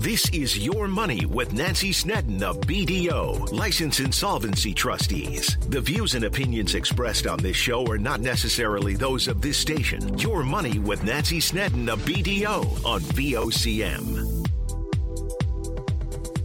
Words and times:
This 0.00 0.30
is 0.30 0.56
Your 0.56 0.88
Money 0.88 1.26
with 1.26 1.52
Nancy 1.52 1.92
Snedden 1.92 2.42
of 2.42 2.58
BDO, 2.62 3.52
License 3.52 4.00
Insolvency 4.00 4.72
Trustees. 4.72 5.58
The 5.68 5.82
views 5.82 6.14
and 6.14 6.24
opinions 6.24 6.74
expressed 6.74 7.26
on 7.26 7.38
this 7.38 7.54
show 7.54 7.86
are 7.86 7.98
not 7.98 8.22
necessarily 8.22 8.94
those 8.94 9.28
of 9.28 9.42
this 9.42 9.58
station. 9.58 10.16
Your 10.16 10.42
Money 10.42 10.78
with 10.78 11.04
Nancy 11.04 11.38
Snedden 11.38 11.90
of 11.90 12.00
BDO 12.06 12.82
on 12.86 13.00
VOCM. 13.02 14.46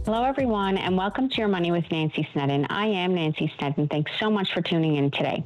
Hello, 0.04 0.22
everyone, 0.22 0.76
and 0.76 0.94
welcome 0.94 1.30
to 1.30 1.36
Your 1.38 1.48
Money 1.48 1.72
with 1.72 1.90
Nancy 1.90 2.28
Snedden. 2.34 2.66
I 2.68 2.84
am 2.84 3.14
Nancy 3.14 3.50
Snedden. 3.58 3.88
Thanks 3.88 4.12
so 4.20 4.28
much 4.30 4.52
for 4.52 4.60
tuning 4.60 4.96
in 4.96 5.10
today. 5.10 5.42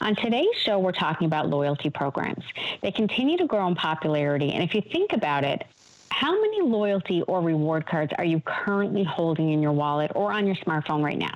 On 0.00 0.16
today's 0.16 0.56
show, 0.56 0.80
we're 0.80 0.90
talking 0.90 1.28
about 1.28 1.48
loyalty 1.48 1.88
programs. 1.88 2.44
They 2.82 2.90
continue 2.90 3.38
to 3.38 3.46
grow 3.46 3.68
in 3.68 3.76
popularity, 3.76 4.50
and 4.50 4.64
if 4.64 4.74
you 4.74 4.82
think 4.82 5.12
about 5.12 5.44
it, 5.44 5.62
how 6.14 6.40
many 6.40 6.62
loyalty 6.62 7.22
or 7.22 7.40
reward 7.40 7.86
cards 7.86 8.12
are 8.16 8.24
you 8.24 8.40
currently 8.46 9.02
holding 9.02 9.50
in 9.50 9.60
your 9.60 9.72
wallet 9.72 10.12
or 10.14 10.30
on 10.30 10.46
your 10.46 10.54
smartphone 10.54 11.02
right 11.02 11.18
now? 11.18 11.34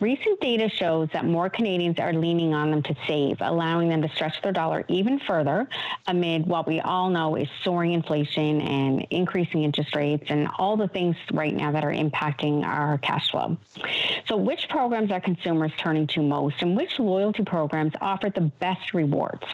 Recent 0.00 0.38
data 0.38 0.68
shows 0.68 1.08
that 1.14 1.24
more 1.24 1.48
Canadians 1.48 1.98
are 1.98 2.12
leaning 2.12 2.52
on 2.52 2.70
them 2.70 2.82
to 2.82 2.94
save, 3.06 3.38
allowing 3.40 3.88
them 3.88 4.02
to 4.02 4.10
stretch 4.10 4.42
their 4.42 4.52
dollar 4.52 4.84
even 4.88 5.18
further 5.18 5.66
amid 6.06 6.46
what 6.46 6.68
we 6.68 6.78
all 6.80 7.08
know 7.08 7.36
is 7.36 7.48
soaring 7.64 7.94
inflation 7.94 8.60
and 8.60 9.06
increasing 9.08 9.64
interest 9.64 9.96
rates 9.96 10.26
and 10.28 10.46
all 10.58 10.76
the 10.76 10.88
things 10.88 11.16
right 11.32 11.54
now 11.54 11.72
that 11.72 11.82
are 11.82 11.92
impacting 11.92 12.64
our 12.64 12.98
cash 12.98 13.30
flow. 13.30 13.56
So, 14.28 14.36
which 14.36 14.68
programs 14.68 15.10
are 15.10 15.20
consumers 15.22 15.72
turning 15.78 16.06
to 16.08 16.22
most 16.22 16.60
and 16.60 16.76
which 16.76 16.98
loyalty 16.98 17.44
programs 17.44 17.94
offer 17.98 18.28
the 18.28 18.42
best 18.42 18.92
rewards? 18.92 19.46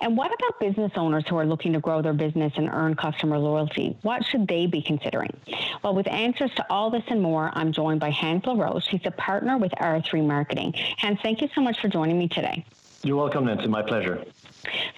And 0.00 0.16
what 0.16 0.32
about 0.34 0.60
business 0.60 0.92
owners 0.96 1.24
who 1.28 1.36
are 1.36 1.46
looking 1.46 1.72
to 1.72 1.80
grow 1.80 2.02
their 2.02 2.12
business 2.12 2.52
and 2.56 2.68
earn 2.68 2.94
customer 2.94 3.38
loyalty? 3.38 3.96
What 4.02 4.24
should 4.24 4.46
they 4.48 4.66
be 4.66 4.82
considering? 4.82 5.34
Well, 5.82 5.94
with 5.94 6.08
answers 6.08 6.50
to 6.56 6.66
all 6.70 6.90
this 6.90 7.04
and 7.08 7.22
more, 7.22 7.50
I'm 7.54 7.72
joined 7.72 8.00
by 8.00 8.10
Hans 8.10 8.44
LaRoche. 8.46 8.86
He's 8.88 9.04
a 9.04 9.10
partner 9.10 9.58
with 9.58 9.72
R3 9.72 10.26
Marketing. 10.26 10.72
Hans, 10.98 11.18
thank 11.22 11.40
you 11.40 11.48
so 11.54 11.60
much 11.60 11.80
for 11.80 11.88
joining 11.88 12.18
me 12.18 12.28
today. 12.28 12.64
You're 13.02 13.16
welcome, 13.16 13.44
Nancy. 13.44 13.66
My 13.66 13.82
pleasure. 13.82 14.24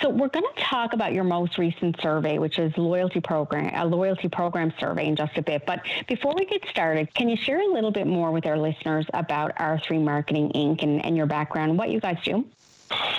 So 0.00 0.10
we're 0.10 0.28
going 0.28 0.44
to 0.54 0.62
talk 0.62 0.92
about 0.92 1.12
your 1.12 1.24
most 1.24 1.58
recent 1.58 2.00
survey, 2.00 2.38
which 2.38 2.58
is 2.58 2.76
loyalty 2.76 3.20
program, 3.20 3.72
a 3.74 3.84
loyalty 3.84 4.28
program 4.28 4.72
survey 4.78 5.06
in 5.06 5.16
just 5.16 5.36
a 5.36 5.42
bit. 5.42 5.66
But 5.66 5.80
before 6.06 6.32
we 6.36 6.44
get 6.44 6.64
started, 6.68 7.12
can 7.14 7.28
you 7.28 7.36
share 7.36 7.60
a 7.60 7.72
little 7.72 7.90
bit 7.90 8.06
more 8.06 8.30
with 8.30 8.46
our 8.46 8.56
listeners 8.56 9.06
about 9.12 9.56
R3 9.56 10.02
Marketing 10.02 10.52
Inc. 10.54 10.82
and, 10.84 11.04
and 11.04 11.16
your 11.16 11.26
background, 11.26 11.78
what 11.78 11.90
you 11.90 11.98
guys 11.98 12.18
do? 12.22 12.46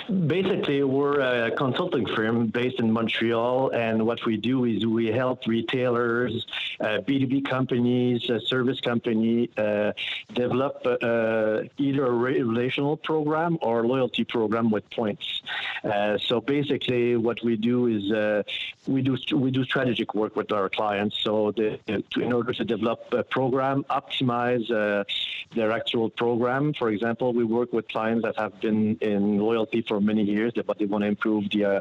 Basically, 0.08 0.82
we're 0.82 1.20
a 1.20 1.50
consulting 1.50 2.06
firm 2.06 2.46
based 2.46 2.78
in 2.80 2.90
Montreal, 2.90 3.70
and 3.74 4.06
what 4.06 4.24
we 4.24 4.38
do 4.38 4.64
is 4.64 4.86
we 4.86 5.08
help 5.08 5.46
retailers, 5.46 6.46
uh, 6.80 7.00
B2B 7.06 7.44
companies, 7.44 8.28
uh, 8.30 8.38
service 8.40 8.80
company 8.80 9.50
uh, 9.58 9.92
develop 10.32 10.80
uh, 10.86 11.64
either 11.76 12.06
a 12.06 12.10
relational 12.10 12.96
program 12.96 13.58
or 13.60 13.86
loyalty 13.86 14.24
program 14.24 14.70
with 14.70 14.88
points. 14.90 15.42
Uh, 15.84 16.16
so 16.16 16.40
basically, 16.40 17.16
what 17.16 17.42
we 17.42 17.56
do 17.56 17.86
is 17.88 18.10
uh, 18.10 18.42
we 18.86 19.02
do 19.02 19.18
we 19.34 19.50
do 19.50 19.62
strategic 19.64 20.14
work 20.14 20.36
with 20.36 20.52
our 20.52 20.70
clients. 20.70 21.18
So 21.22 21.52
the, 21.52 21.78
in 22.16 22.32
order 22.32 22.54
to 22.54 22.64
develop 22.64 23.12
a 23.12 23.22
program, 23.22 23.84
optimize 23.90 24.66
their 25.54 25.72
actual 25.72 26.08
program. 26.10 26.72
For 26.74 26.90
example, 26.90 27.32
we 27.32 27.44
work 27.44 27.72
with 27.72 27.88
clients 27.88 28.24
that 28.24 28.36
have 28.36 28.58
been 28.60 28.96
in 29.00 29.38
loyalty 29.38 29.57
loyalty 29.58 29.82
for 29.82 30.00
many 30.00 30.22
years, 30.22 30.52
but 30.66 30.78
they 30.78 30.84
want 30.84 31.02
to 31.02 31.08
improve 31.08 31.50
the 31.50 31.64
uh, 31.64 31.80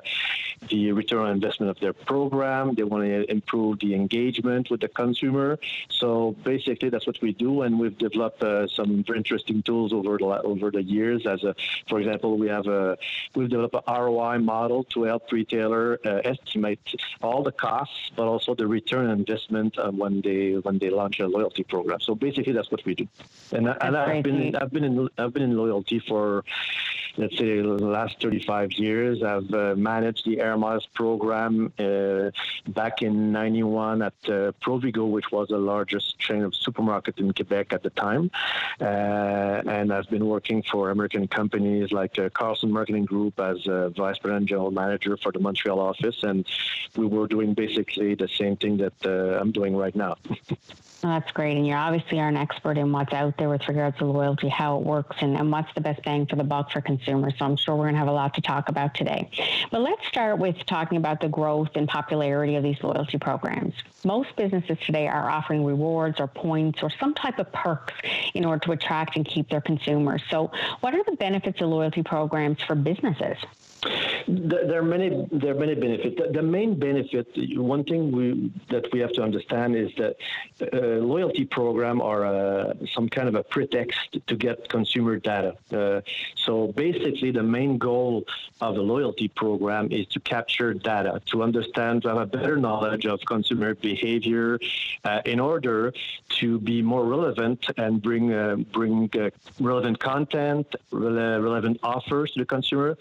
the 0.70 0.92
return 0.92 1.24
on 1.28 1.32
investment 1.32 1.70
of 1.70 1.80
their 1.80 1.94
program. 1.94 2.74
They 2.74 2.84
want 2.84 3.04
to 3.04 3.30
improve 3.32 3.80
the 3.80 3.94
engagement 3.94 4.70
with 4.72 4.82
the 4.82 4.88
consumer. 4.88 5.60
So 5.90 6.36
basically, 6.44 6.90
that's 6.90 7.06
what 7.06 7.22
we 7.22 7.32
do, 7.34 7.62
and 7.62 7.80
we've 7.80 7.98
developed 7.98 8.42
uh, 8.44 8.68
some 8.68 9.04
very 9.04 9.20
interesting 9.20 9.62
tools 9.62 9.94
over 9.94 10.18
the 10.18 10.26
over 10.54 10.72
the 10.72 10.84
years. 10.84 11.26
As 11.28 11.44
a, 11.44 11.54
for 11.90 12.00
example, 12.02 12.38
we 12.38 12.48
have 12.48 12.68
a 12.68 12.98
we've 13.36 13.50
developed 13.50 13.76
an 13.76 13.86
ROI 14.04 14.40
model 14.40 14.84
to 14.94 15.04
help 15.04 15.32
retailer 15.32 16.00
uh, 16.06 16.34
estimate 16.34 16.80
all 17.22 17.44
the 17.44 17.52
costs, 17.52 18.12
but 18.16 18.26
also 18.34 18.56
the 18.56 18.68
return 18.68 19.06
on 19.12 19.20
investment 19.20 19.78
uh, 19.78 19.92
when 19.92 20.22
they 20.22 20.54
when 20.66 20.78
they 20.80 20.90
launch 20.90 21.20
a 21.20 21.28
loyalty 21.28 21.64
program. 21.64 22.00
So 22.00 22.16
basically, 22.16 22.54
that's 22.54 22.72
what 22.72 22.84
we 22.86 22.96
do. 22.96 23.08
And, 23.52 23.68
and 23.68 23.96
I've 23.96 24.24
been 24.24 24.56
I've 24.56 24.72
been 24.72 24.84
in 24.84 25.10
I've 25.18 25.34
been 25.34 25.44
in 25.44 25.56
loyalty 25.64 26.00
for 26.00 26.44
let's 27.18 27.38
say 27.38 27.62
the 27.76 27.86
last 27.86 28.22
35 28.22 28.74
years. 28.74 29.22
I've 29.22 29.52
uh, 29.54 29.76
managed 29.76 30.26
the 30.26 30.40
Air 30.40 30.58
Miles 30.58 30.88
program 30.94 31.74
uh, 31.78 32.32
back 32.70 33.02
in 33.02 33.32
91 33.32 34.02
at 34.02 34.14
uh, 34.26 34.52
Provigo, 34.62 35.10
which 35.10 35.32
was 35.32 35.50
the 35.50 35.58
largest 35.58 36.18
chain 36.20 36.44
of 36.44 36.56
supermarket 36.56 37.18
in 37.20 37.34
Quebec 37.34 37.74
at 37.74 37.84
the 37.84 37.90
time. 37.90 38.32
Uh, 38.80 38.84
and 39.66 39.92
I've 39.92 40.10
been 40.10 40.26
working 40.26 40.64
for 40.64 40.92
American 40.92 41.28
companies 41.28 41.92
like 41.92 42.18
uh, 42.18 42.30
Carlson 42.30 42.72
Marketing 42.72 43.06
Group 43.06 43.40
as 43.40 43.66
vice 43.96 44.18
president 44.20 44.48
general 44.48 44.72
manager 44.72 45.18
for 45.18 45.32
the 45.32 45.40
Montreal 45.40 45.80
office. 45.80 46.24
And 46.24 46.46
we 46.96 47.06
were 47.06 47.28
doing 47.28 47.54
basically 47.54 48.16
the 48.16 48.28
same 48.28 48.56
thing 48.56 48.78
that 48.78 48.94
uh, 49.06 49.40
I'm 49.40 49.52
doing 49.52 49.76
right 49.76 49.96
now. 49.96 50.16
that's 51.02 51.32
great. 51.32 51.58
And 51.58 51.66
you 51.66 51.74
obviously 51.74 52.20
are 52.20 52.28
an 52.28 52.38
expert 52.38 52.78
in 52.78 52.92
what's 52.92 53.14
out 53.14 53.38
there 53.38 53.50
with 53.50 53.68
regards 53.68 53.98
to 54.00 54.06
loyalty, 54.06 54.50
how 54.50 54.78
it 54.78 54.84
works, 54.84 55.18
and, 55.22 55.38
and 55.38 55.52
what's 55.52 55.74
the 55.74 55.82
best 55.82 56.04
bang 56.04 56.26
for 56.26 56.36
the 56.36 56.44
buck 56.44 56.72
for 56.72 56.82
consumers. 56.82 57.34
So 57.38 57.46
I'm 57.46 57.57
sure 57.58 57.76
we're 57.76 57.86
going 57.86 57.96
to 57.96 58.00
have 58.00 58.08
a 58.08 58.12
lot 58.14 58.34
to 58.36 58.42
talk 58.42 58.70
about 58.70 58.94
today. 58.94 59.30
But 59.72 59.82
let's 59.82 60.06
start 60.08 60.40
with 60.40 60.56
talking 60.66 60.98
about 60.98 61.22
the 61.22 61.28
growth 61.28 61.70
and 61.76 61.88
popularity 61.88 62.56
of 62.56 62.64
these 62.64 62.78
loyalty 62.82 63.18
programs. 63.18 63.74
Most 64.06 64.36
businesses 64.36 64.78
today 64.86 65.08
are 65.08 65.30
offering 65.30 65.66
rewards 65.66 66.20
or 66.20 66.28
points 66.28 66.80
or 66.82 66.90
some 67.00 67.14
type 67.14 67.40
of 67.40 67.52
perks 67.52 67.94
in 68.34 68.46
order 68.46 68.60
to 68.66 68.72
attract 68.72 69.16
and 69.16 69.26
keep 69.26 69.50
their 69.50 69.62
consumers. 69.62 70.22
So, 70.30 70.52
what 70.82 70.94
are 70.94 71.04
the 71.04 71.16
benefits 71.18 71.62
of 71.62 71.70
loyalty 71.70 72.04
programs 72.04 72.62
for 72.66 72.76
businesses? 72.76 73.38
There 74.28 74.80
are 74.80 74.84
many. 74.84 75.28
There 75.32 75.52
are 75.56 75.60
many 75.60 75.76
benefits. 75.76 76.20
The 76.34 76.42
main 76.42 76.78
benefit, 76.78 77.28
one 77.58 77.84
thing 77.84 78.12
we 78.12 78.52
that 78.70 78.92
we 78.92 79.00
have 79.00 79.14
to 79.14 79.24
understand 79.24 79.76
is 79.76 79.92
that 79.98 80.16
uh, 80.62 80.78
loyalty 81.06 81.46
program 81.46 82.02
are 82.02 82.26
uh, 82.26 82.74
some 82.94 83.08
kind 83.08 83.28
of 83.30 83.36
a 83.36 83.44
pretext 83.44 84.18
to 84.28 84.36
get 84.36 84.68
consumer 84.70 85.18
data. 85.18 85.56
Uh, 85.72 86.02
so 86.36 86.68
basically, 86.74 87.32
the 87.32 87.44
main 87.44 87.78
goal 87.78 88.26
of 88.60 88.76
the 88.76 88.82
loyalty 88.82 89.28
program 89.28 89.92
is 89.92 90.08
to 90.08 90.20
capture 90.20 90.74
data, 90.74 91.22
to 91.28 91.44
understand, 91.44 92.02
to 92.02 92.10
have 92.10 92.18
a 92.18 92.26
better 92.26 92.58
knowledge 92.58 93.06
of 93.06 93.20
consumer 93.26 93.76
behavior, 93.76 94.60
uh, 95.04 95.22
in 95.26 95.40
order 95.40 95.94
to 96.30 96.60
be 96.60 96.82
more 96.82 97.06
relevant 97.06 97.66
and 97.78 98.02
bring 98.02 98.28
bring 98.74 99.10
relevant 99.60 100.00
content, 100.00 100.76
relevant 100.92 101.80
offers 101.84 102.32
to 102.32 102.40
the 102.40 102.46
consumer 102.46 102.98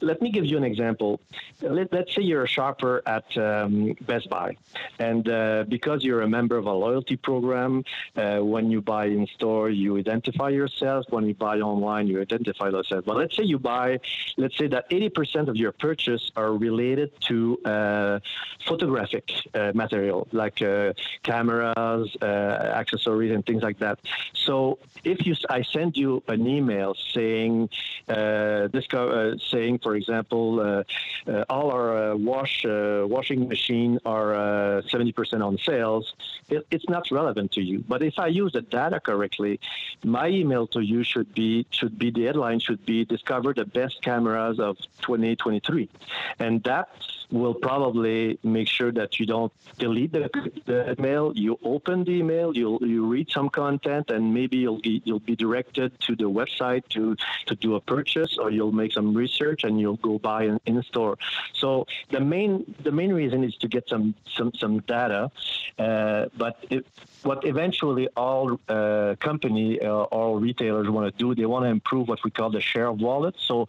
let 0.00 0.22
me 0.22 0.30
give 0.30 0.44
you 0.44 0.56
an 0.56 0.64
example. 0.64 1.20
Let, 1.60 1.92
us 1.92 2.06
say 2.14 2.22
you're 2.22 2.44
a 2.44 2.48
shopper 2.48 3.02
at 3.06 3.36
um, 3.36 3.94
Best 4.02 4.28
Buy, 4.28 4.56
and 4.98 5.28
uh, 5.28 5.64
because 5.68 6.04
you're 6.04 6.22
a 6.22 6.28
member 6.28 6.56
of 6.56 6.66
a 6.66 6.72
loyalty 6.72 7.16
program, 7.16 7.84
uh, 8.16 8.38
when 8.38 8.70
you 8.70 8.80
buy 8.80 9.06
in 9.06 9.26
store, 9.26 9.70
you 9.70 9.96
identify 9.98 10.50
yourself. 10.50 11.06
When 11.10 11.26
you 11.26 11.34
buy 11.34 11.60
online, 11.60 12.06
you 12.06 12.20
identify 12.20 12.68
yourself. 12.68 13.04
But 13.04 13.16
let's 13.16 13.36
say 13.36 13.44
you 13.44 13.58
buy, 13.58 14.00
let's 14.36 14.56
say 14.56 14.68
that 14.68 14.88
80% 14.90 15.48
of 15.48 15.56
your 15.56 15.72
purchase 15.72 16.30
are 16.36 16.52
related 16.52 17.12
to 17.22 17.58
uh, 17.64 18.20
photographic 18.66 19.30
uh, 19.54 19.72
material, 19.74 20.28
like 20.32 20.62
uh, 20.62 20.92
cameras, 21.22 22.16
uh, 22.22 22.24
accessories, 22.24 23.32
and 23.32 23.44
things 23.44 23.62
like 23.62 23.78
that. 23.78 23.98
So 24.34 24.78
if 25.04 25.26
you, 25.26 25.34
I 25.48 25.62
send 25.62 25.96
you 25.96 26.22
an 26.28 26.46
email 26.46 26.94
saying, 27.12 27.70
this, 28.06 28.86
saying, 29.50 29.78
for 29.88 29.96
example, 29.96 30.60
uh, 30.60 30.84
uh, 31.32 31.44
all 31.48 31.70
our 31.70 32.12
uh, 32.12 32.14
wash 32.14 32.56
washing 33.14 33.48
machine 33.48 33.98
are 34.04 34.82
70% 34.82 35.42
on 35.42 35.56
sales, 35.56 36.14
it, 36.50 36.66
it's 36.70 36.88
not 36.90 37.10
relevant 37.10 37.52
to 37.52 37.62
you. 37.62 37.78
But 37.88 38.02
if 38.02 38.18
I 38.18 38.26
use 38.26 38.52
the 38.52 38.60
data 38.60 39.00
correctly, 39.00 39.60
my 40.04 40.28
email 40.28 40.66
to 40.74 40.80
you 40.80 41.04
should 41.04 41.32
be 41.34 41.64
should 41.70 41.98
be 41.98 42.10
the 42.10 42.24
headline 42.24 42.60
should 42.60 42.84
be 42.84 43.06
discover 43.06 43.54
the 43.54 43.64
best 43.64 44.02
cameras 44.02 44.60
of 44.60 44.76
2023, 45.00 45.88
and 46.38 46.62
that 46.64 46.90
will 47.30 47.54
probably 47.54 48.38
make 48.42 48.68
sure 48.68 48.90
that 48.92 49.20
you 49.20 49.26
don't 49.26 49.52
delete 49.78 50.12
the, 50.12 50.30
the 50.64 50.94
email. 50.98 51.32
You 51.34 51.58
open 51.62 52.04
the 52.04 52.12
email, 52.12 52.56
you'll 52.56 52.82
you 52.86 53.06
read 53.06 53.30
some 53.30 53.48
content, 53.48 54.10
and 54.10 54.32
maybe 54.32 54.56
you'll 54.58 54.80
be, 54.80 55.02
you'll 55.04 55.20
be 55.20 55.36
directed 55.36 55.98
to 56.00 56.16
the 56.16 56.24
website 56.24 56.88
to 56.90 57.16
to 57.46 57.54
do 57.54 57.74
a 57.74 57.80
purchase, 57.80 58.38
or 58.38 58.50
you'll 58.50 58.72
make 58.72 58.92
some 58.92 59.14
research 59.14 59.64
and 59.64 59.77
you 59.78 59.88
you'll 59.88 59.96
go 59.96 60.18
buy 60.18 60.44
in, 60.44 60.60
in 60.66 60.82
store. 60.82 61.16
So 61.54 61.86
the 62.10 62.20
main 62.20 62.74
the 62.82 62.92
main 62.92 63.12
reason 63.12 63.44
is 63.44 63.56
to 63.56 63.68
get 63.68 63.88
some 63.88 64.14
some 64.36 64.52
some 64.54 64.80
data, 64.80 65.30
uh, 65.78 66.26
but 66.36 66.54
it, 66.70 66.86
what 67.22 67.44
eventually 67.44 68.08
all 68.16 68.60
uh, 68.68 69.16
company, 69.20 69.80
uh, 69.80 70.16
all 70.16 70.38
retailers 70.38 70.88
want 70.88 71.06
to 71.10 71.18
do, 71.18 71.34
they 71.34 71.46
want 71.46 71.64
to 71.64 71.68
improve 71.68 72.08
what 72.08 72.22
we 72.24 72.30
call 72.30 72.50
the 72.50 72.60
share 72.60 72.86
of 72.86 73.00
wallet. 73.00 73.34
So 73.38 73.68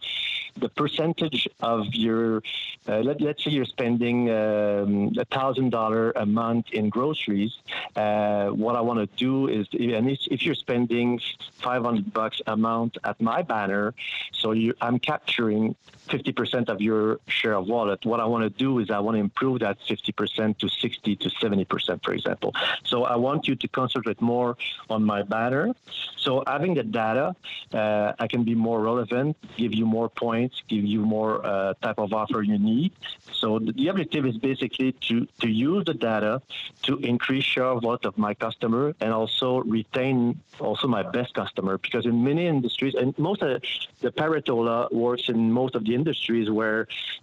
the 0.56 0.68
percentage 0.68 1.48
of 1.60 1.94
your, 1.94 2.42
uh, 2.88 2.98
let, 2.98 3.20
let's 3.20 3.44
say 3.44 3.50
you're 3.50 3.64
spending 3.64 4.30
um, 4.30 5.12
a 5.18 5.24
thousand 5.24 5.70
dollar 5.70 6.12
a 6.12 6.26
month 6.26 6.70
in 6.72 6.88
groceries. 6.88 7.52
Uh, 7.96 8.48
what 8.48 8.76
I 8.76 8.80
want 8.80 8.98
to 9.00 9.08
do 9.16 9.48
is, 9.48 9.66
and 9.72 10.10
if 10.10 10.42
you're 10.44 10.54
spending 10.54 11.20
500 11.58 12.12
bucks 12.12 12.40
a 12.46 12.56
month 12.56 12.96
at 13.04 13.20
my 13.20 13.42
banner, 13.42 13.94
so 14.32 14.52
you, 14.52 14.74
I'm 14.80 14.98
capturing 14.98 15.74
50% 16.10 16.68
of 16.68 16.80
your 16.80 17.20
share 17.28 17.54
of 17.54 17.66
wallet. 17.66 18.04
What 18.04 18.20
I 18.20 18.24
want 18.26 18.44
to 18.44 18.50
do 18.50 18.78
is 18.80 18.90
I 18.90 18.98
want 18.98 19.16
to 19.16 19.20
improve 19.20 19.60
that 19.60 19.78
50% 19.80 20.58
to 20.58 20.68
60 20.68 21.16
to 21.16 21.28
70%, 21.28 22.04
for 22.04 22.12
example. 22.12 22.54
So 22.84 23.04
I 23.04 23.16
want 23.16 23.48
you 23.48 23.54
to 23.56 23.68
concentrate 23.68 24.20
more 24.20 24.56
on 24.88 25.04
my 25.04 25.22
banner. 25.22 25.74
So 26.16 26.44
having 26.46 26.74
the 26.74 26.82
data, 26.82 27.34
uh, 27.72 28.12
I 28.18 28.26
can 28.26 28.44
be 28.44 28.54
more 28.54 28.80
relevant, 28.80 29.36
give 29.56 29.74
you 29.74 29.86
more 29.86 30.08
points, 30.08 30.62
give 30.68 30.84
you 30.84 31.00
more 31.00 31.44
uh, 31.44 31.74
type 31.82 31.98
of 31.98 32.12
offer 32.12 32.42
you 32.42 32.58
need. 32.58 32.92
So 33.32 33.58
the 33.58 33.88
objective 33.88 34.26
is 34.26 34.36
basically 34.36 34.92
to, 34.92 35.26
to 35.40 35.48
use 35.48 35.84
the 35.86 35.94
data 35.94 36.42
to 36.82 36.98
increase 36.98 37.44
share 37.44 37.64
of 37.64 37.82
wallet 37.82 38.04
of 38.04 38.18
my 38.18 38.34
customer 38.34 38.94
and 39.00 39.12
also 39.12 39.58
retain 39.60 40.40
also 40.58 40.86
my 40.86 41.02
best 41.02 41.34
customer 41.34 41.78
because 41.78 42.04
in 42.06 42.22
many 42.22 42.46
industries 42.46 42.94
and 42.94 43.18
most 43.18 43.42
of 43.42 43.62
the 44.00 44.10
Pareto 44.12 44.56
law 44.64 44.88
works 44.90 45.28
in 45.28 45.52
most 45.52 45.74
of 45.74 45.84
the 45.84 45.94
industries 46.00 46.48
where 46.50 46.80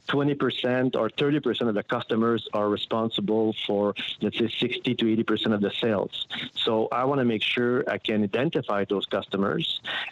20% 0.08 0.96
or 0.96 1.10
30% 1.10 1.70
of 1.72 1.76
the 1.80 1.84
customers 1.84 2.42
are 2.54 2.70
responsible 2.70 3.56
for, 3.66 3.84
let's 4.22 4.38
say, 4.38 4.50
60 4.50 4.96
to 4.96 5.06
80% 5.24 5.54
of 5.54 5.62
the 5.62 5.72
sales. 5.84 6.14
So 6.56 6.72
I 6.92 7.04
want 7.10 7.20
to 7.20 7.26
make 7.26 7.44
sure 7.44 7.84
I 7.96 7.98
can 7.98 8.24
identify 8.24 8.86
those 8.94 9.06
customers 9.06 9.66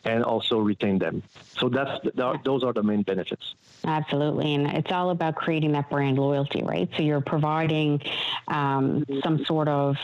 and 0.04 0.24
also 0.24 0.56
retain 0.60 0.98
them. 1.00 1.24
So 1.60 1.70
that's 1.70 1.96
those 2.44 2.64
are 2.64 2.74
the 2.74 2.84
main 2.84 3.04
benefits. 3.04 3.56
Absolutely, 3.86 4.56
and 4.56 4.68
it's 4.80 4.92
all 4.92 5.10
about 5.12 5.36
creating 5.36 5.72
that 5.74 5.90
brand 5.90 6.18
loyalty, 6.18 6.62
right? 6.64 6.90
So 6.96 7.04
you're 7.04 7.22
providing 7.22 8.02
um, 8.48 9.06
some 9.24 9.46
sort 9.46 9.68
of 9.68 9.96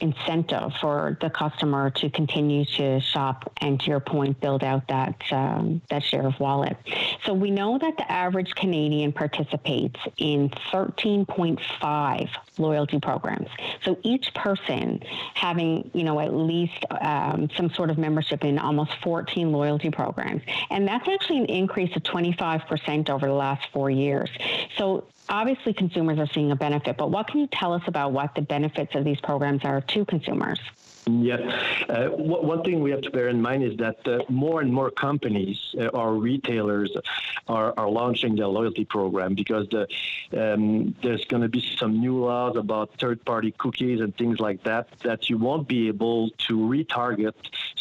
incentive 0.00 0.72
for 0.80 1.18
the 1.20 1.30
customer 1.30 1.90
to 1.90 2.10
continue 2.10 2.64
to 2.76 3.00
shop, 3.00 3.50
and 3.60 3.80
to 3.80 3.86
your 3.86 4.00
point, 4.00 4.40
build 4.40 4.62
out 4.64 4.86
that 4.88 5.16
um, 5.30 5.80
that 5.90 6.02
share 6.02 6.26
of 6.26 6.38
wallet. 6.38 6.76
So 7.24 7.32
we 7.34 7.50
know 7.50 7.78
that 7.78 7.96
the 7.96 8.09
average 8.10 8.54
Canadian 8.54 9.12
participates 9.12 9.98
in 10.18 10.50
13.5 10.72 12.28
loyalty 12.58 13.00
programs. 13.00 13.48
So 13.84 13.98
each 14.02 14.34
person 14.34 15.00
having, 15.34 15.90
you 15.94 16.04
know, 16.04 16.20
at 16.20 16.34
least 16.34 16.84
um, 17.00 17.48
some 17.56 17.70
sort 17.70 17.90
of 17.90 17.96
membership 17.96 18.44
in 18.44 18.58
almost 18.58 18.92
14 19.02 19.52
loyalty 19.52 19.90
programs. 19.90 20.42
And 20.70 20.86
that's 20.86 21.08
actually 21.08 21.38
an 21.38 21.46
increase 21.46 21.94
of 21.96 22.02
25% 22.02 23.08
over 23.08 23.26
the 23.26 23.32
last 23.32 23.68
four 23.72 23.88
years. 23.90 24.28
So 24.76 25.04
obviously 25.28 25.72
consumers 25.72 26.18
are 26.18 26.26
seeing 26.26 26.50
a 26.50 26.56
benefit, 26.56 26.96
but 26.96 27.10
what 27.10 27.28
can 27.28 27.40
you 27.40 27.46
tell 27.46 27.72
us 27.72 27.82
about 27.86 28.12
what 28.12 28.34
the 28.34 28.42
benefits 28.42 28.94
of 28.94 29.04
these 29.04 29.20
programs 29.20 29.64
are 29.64 29.80
to 29.80 30.04
consumers? 30.04 30.60
Yeah. 31.06 31.38
Uh, 31.88 32.08
one 32.08 32.62
thing 32.62 32.80
we 32.80 32.90
have 32.90 33.00
to 33.02 33.10
bear 33.10 33.28
in 33.28 33.40
mind 33.40 33.64
is 33.64 33.76
that 33.78 34.06
uh, 34.06 34.20
more 34.28 34.60
and 34.60 34.72
more 34.72 34.90
companies 34.90 35.58
uh, 35.78 35.86
or 35.86 36.14
retailers 36.14 36.94
are, 37.48 37.74
are 37.76 37.88
launching 37.88 38.36
their 38.36 38.46
loyalty 38.46 38.84
program 38.84 39.34
because 39.34 39.66
the, 39.70 39.88
um, 40.36 40.94
there's 41.02 41.24
going 41.24 41.42
to 41.42 41.48
be 41.48 41.64
some 41.78 42.00
new 42.00 42.24
laws 42.24 42.56
about 42.56 42.90
third 42.98 43.24
party 43.24 43.50
cookies 43.52 44.00
and 44.00 44.16
things 44.16 44.40
like 44.40 44.62
that 44.64 44.88
that 45.00 45.30
you 45.30 45.38
won't 45.38 45.66
be 45.66 45.88
able 45.88 46.30
to 46.46 46.58
retarget 46.58 47.34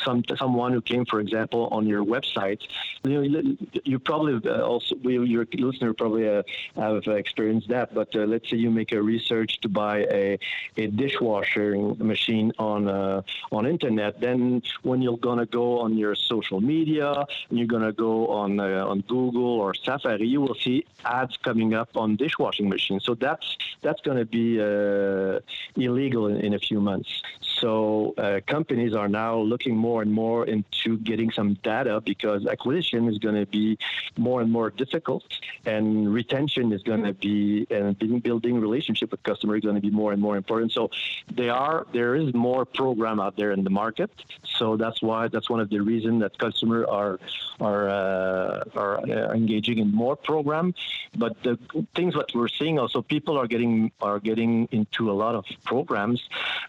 some 0.04 0.24
someone 0.38 0.72
who 0.74 0.82
came, 0.82 1.06
for 1.06 1.20
example, 1.20 1.68
on 1.72 1.86
your 1.86 2.04
website. 2.04 2.62
You, 3.04 3.30
know, 3.30 3.56
you 3.84 4.00
probably 4.00 4.50
uh, 4.50 4.62
also, 4.62 4.96
your 5.04 5.46
listener 5.54 5.94
probably 5.94 6.28
uh, 6.28 6.44
have 6.76 7.06
experienced 7.08 7.68
that, 7.70 7.94
but 7.94 8.16
uh, 8.16 8.20
let's 8.20 8.50
say 8.50 8.58
you 8.58 8.72
make 8.72 8.92
a 8.92 9.02
research 9.02 9.60
to 9.62 9.70
buy 9.70 10.00
a, 10.12 10.40
a 10.78 10.88
dishwashing 10.88 11.98
machine 12.00 12.54
on 12.58 13.19
uh, 13.20 13.56
on 13.56 13.66
internet, 13.66 14.20
then 14.20 14.62
when 14.84 15.02
you're 15.02 15.18
gonna 15.18 15.46
go 15.46 15.80
on 15.80 15.98
your 15.98 16.16
social 16.16 16.62
media, 16.62 17.26
and 17.50 17.58
you're 17.58 17.68
gonna 17.68 17.92
go 17.92 18.28
on 18.28 18.60
uh, 18.60 18.86
on 18.86 19.02
Google 19.02 19.60
or 19.62 19.74
Safari, 19.74 20.28
you 20.28 20.42
will 20.42 20.56
see 20.56 20.86
ads 21.06 21.38
coming 21.38 21.74
up 21.74 21.90
on 21.96 22.16
dishwashing 22.16 22.70
machines. 22.70 23.04
So 23.06 23.16
that's 23.16 23.58
that's 23.82 24.02
gonna 24.02 24.26
be 24.26 24.60
uh, 24.60 25.40
illegal 25.76 26.28
in, 26.28 26.38
in, 26.38 26.54
a 26.54 26.60
few 26.60 26.80
months. 26.82 27.22
So 27.60 28.14
uh, 28.18 28.40
companies 28.48 28.94
are 28.94 29.08
now 29.08 29.38
looking 29.38 29.76
more 29.76 30.02
and 30.02 30.12
more 30.12 30.46
into 30.46 30.98
getting 31.00 31.32
some 31.32 31.56
data 31.64 32.02
because 32.02 32.46
acquisition 32.48 33.08
is 33.08 33.18
going 33.18 33.36
to 33.36 33.46
be 33.46 33.78
more 34.18 34.42
and 34.42 34.52
more 34.52 34.70
difficult, 34.70 35.24
and 35.66 36.14
retention 36.14 36.72
is 36.72 36.84
going 36.84 37.04
to 37.04 37.14
be 37.14 37.68
and 37.70 37.98
building 38.24 38.60
relationship 38.60 39.12
with 39.12 39.22
customers 39.24 39.60
is 39.60 39.64
going 39.64 39.76
to 39.76 39.82
be 39.82 39.92
more 39.92 40.12
and 40.14 40.22
more 40.22 40.38
important. 40.38 40.72
So 40.72 40.90
there 41.32 41.54
are 41.54 41.86
there 41.94 42.16
is 42.16 42.34
more 42.34 42.66
program 42.66 43.20
out 43.20 43.36
there 43.36 43.52
in 43.52 43.64
the 43.64 43.70
market. 43.70 44.12
So 44.58 44.78
that's 44.78 45.02
why 45.02 45.28
that's 45.28 45.50
one 45.50 45.60
of 45.60 45.70
the 45.70 45.80
reasons 45.80 46.22
that 46.22 46.38
customers 46.38 46.86
are 46.90 47.20
are 47.60 47.90
uh, 47.90 48.64
are 48.76 48.96
uh, 49.00 49.34
engaging 49.34 49.78
in 49.80 49.92
more 49.94 50.16
program. 50.16 50.74
But 51.16 51.42
the 51.44 51.58
things 51.96 52.16
what 52.16 52.30
we're 52.34 52.48
seeing 52.60 52.80
also 52.80 53.02
people 53.02 53.38
are 53.38 53.48
getting 53.48 53.92
are 54.02 54.20
getting 54.20 54.68
into 54.72 55.12
a 55.12 55.16
lot 55.24 55.36
of 55.36 55.46
programs, 55.66 56.22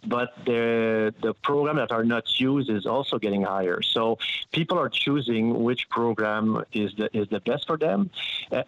but 0.06 0.28
they're 0.46 0.79
the, 1.20 1.34
program 1.42 1.76
that 1.76 1.90
are 1.92 2.04
not 2.04 2.24
used 2.38 2.68
is 2.70 2.86
also 2.86 3.18
getting 3.18 3.42
higher. 3.42 3.80
So 3.82 4.18
people 4.52 4.78
are 4.78 4.88
choosing 4.88 5.62
which 5.62 5.88
program 5.88 6.64
is 6.72 6.94
the 6.94 7.08
is 7.16 7.28
the 7.28 7.40
best 7.40 7.66
for 7.66 7.76
them. 7.76 8.10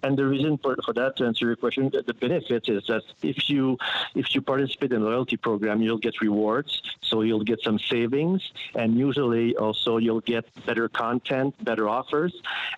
And 0.02 0.16
the 0.16 0.26
reason 0.26 0.58
for, 0.58 0.76
for 0.84 0.94
that, 0.94 1.16
to 1.16 1.26
answer 1.26 1.46
your 1.46 1.56
question, 1.56 1.90
the, 1.92 2.02
the 2.02 2.14
benefit 2.14 2.68
is 2.68 2.86
that 2.86 3.02
if 3.22 3.50
you 3.50 3.78
if 4.14 4.34
you 4.34 4.40
participate 4.40 4.92
in 4.92 5.02
a 5.02 5.04
loyalty 5.04 5.36
program, 5.36 5.82
you'll 5.82 6.04
get 6.08 6.20
rewards. 6.20 6.82
So 7.02 7.22
you'll 7.22 7.44
get 7.52 7.60
some 7.62 7.78
savings, 7.78 8.40
and 8.74 8.96
usually 8.96 9.56
also 9.56 9.98
you'll 9.98 10.26
get 10.34 10.44
better 10.66 10.88
content, 10.88 11.54
better 11.64 11.88
offers. 11.88 12.32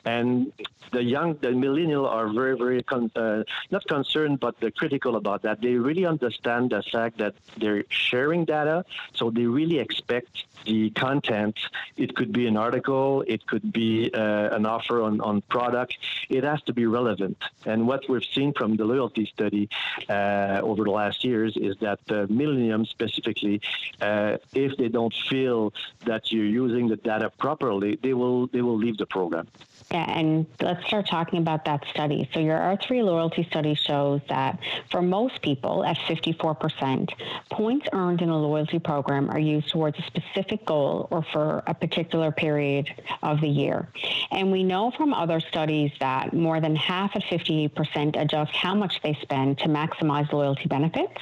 And 0.05 0.53
the 0.95 1.03
young, 1.03 1.35
the 1.41 1.53
millennial 1.53 2.07
are 2.07 2.29
very, 2.33 2.57
very 2.57 2.83
con- 2.83 3.11
uh, 3.17 3.43
not 3.71 3.87
concerned, 3.87 4.41
but 4.41 4.59
they're 4.61 4.71
critical 4.71 5.17
about 5.17 5.43
that. 5.43 5.61
They 5.61 5.75
really 5.75 6.07
understand 6.07 6.71
the 6.71 6.83
fact 6.83 7.19
that 7.19 7.35
they're 7.59 7.85
sharing 7.89 8.45
data. 8.45 8.85
So 9.15 9.24
so 9.25 9.31
they 9.31 9.47
really 9.47 9.79
expect 9.79 10.45
the 10.67 10.91
content. 10.91 11.57
It 11.97 12.15
could 12.15 12.33
be 12.33 12.47
an 12.47 12.57
article, 12.59 13.25
it 13.27 13.47
could 13.47 13.73
be 13.73 14.11
uh, 14.13 14.57
an 14.57 14.67
offer 14.67 15.01
on, 15.03 15.21
on 15.23 15.41
product. 15.43 15.97
It 16.29 16.45
has 16.45 16.61
to 16.63 16.73
be 16.75 16.85
relevant. 16.85 17.39
And 17.65 17.87
what 17.87 18.03
we've 18.09 18.29
seen 18.37 18.53
from 18.53 18.77
the 18.77 18.85
loyalty 18.85 19.25
study 19.27 19.69
uh, 20.11 20.61
over 20.63 20.85
the 20.85 20.91
last 20.91 21.25
years 21.25 21.57
is 21.57 21.77
that 21.81 22.01
uh, 22.11 22.27
Millennium 22.29 22.85
specifically, 22.85 23.63
uh, 24.01 24.37
if 24.53 24.77
they 24.77 24.89
don't 24.89 25.15
feel 25.31 25.73
that 26.05 26.31
you're 26.31 26.53
using 26.65 26.89
the 26.89 26.97
data 26.97 27.31
properly, 27.39 27.99
they 28.03 28.15
will 28.15 28.47
they 28.49 28.63
will 28.63 28.77
leave 28.77 28.99
the 28.99 29.07
program. 29.07 29.47
Yeah, 29.91 30.11
and 30.11 30.47
let's 30.61 30.85
start 30.87 31.07
talking 31.07 31.39
about 31.39 31.67
that 31.67 31.85
study. 31.91 32.29
So 32.33 32.41
your 32.41 32.59
R3 32.59 33.05
loyalty 33.05 33.45
study 33.45 33.75
shows 33.75 34.23
that 34.29 34.59
for 34.91 35.03
most 35.03 35.43
people 35.43 35.85
at 35.85 35.97
54%, 35.99 37.13
points 37.51 37.87
earned 37.93 38.23
in 38.23 38.29
a 38.31 38.37
loyalty 38.37 38.79
program 38.79 39.14
are 39.31 39.39
used 39.39 39.69
towards 39.71 39.99
a 39.99 40.03
specific 40.03 40.65
goal 40.65 41.09
or 41.11 41.23
for 41.33 41.63
a 41.67 41.75
particular 41.75 42.33
period 42.33 42.89
of 43.23 43.41
the 43.41 43.49
year. 43.49 43.89
And 44.31 44.51
we 44.51 44.65
know 44.65 44.91
from 44.91 45.15
other 45.15 45.41
studies 45.41 45.93
that 46.01 46.33
more 46.33 46.61
than 46.61 46.75
half 46.75 47.15
at 47.15 47.23
58% 47.23 48.21
adjust 48.21 48.55
how 48.55 48.75
much 48.75 49.01
they 49.03 49.15
spend 49.23 49.59
to 49.59 49.67
maximize 49.67 50.33
loyalty 50.33 50.67
benefits. 50.67 51.21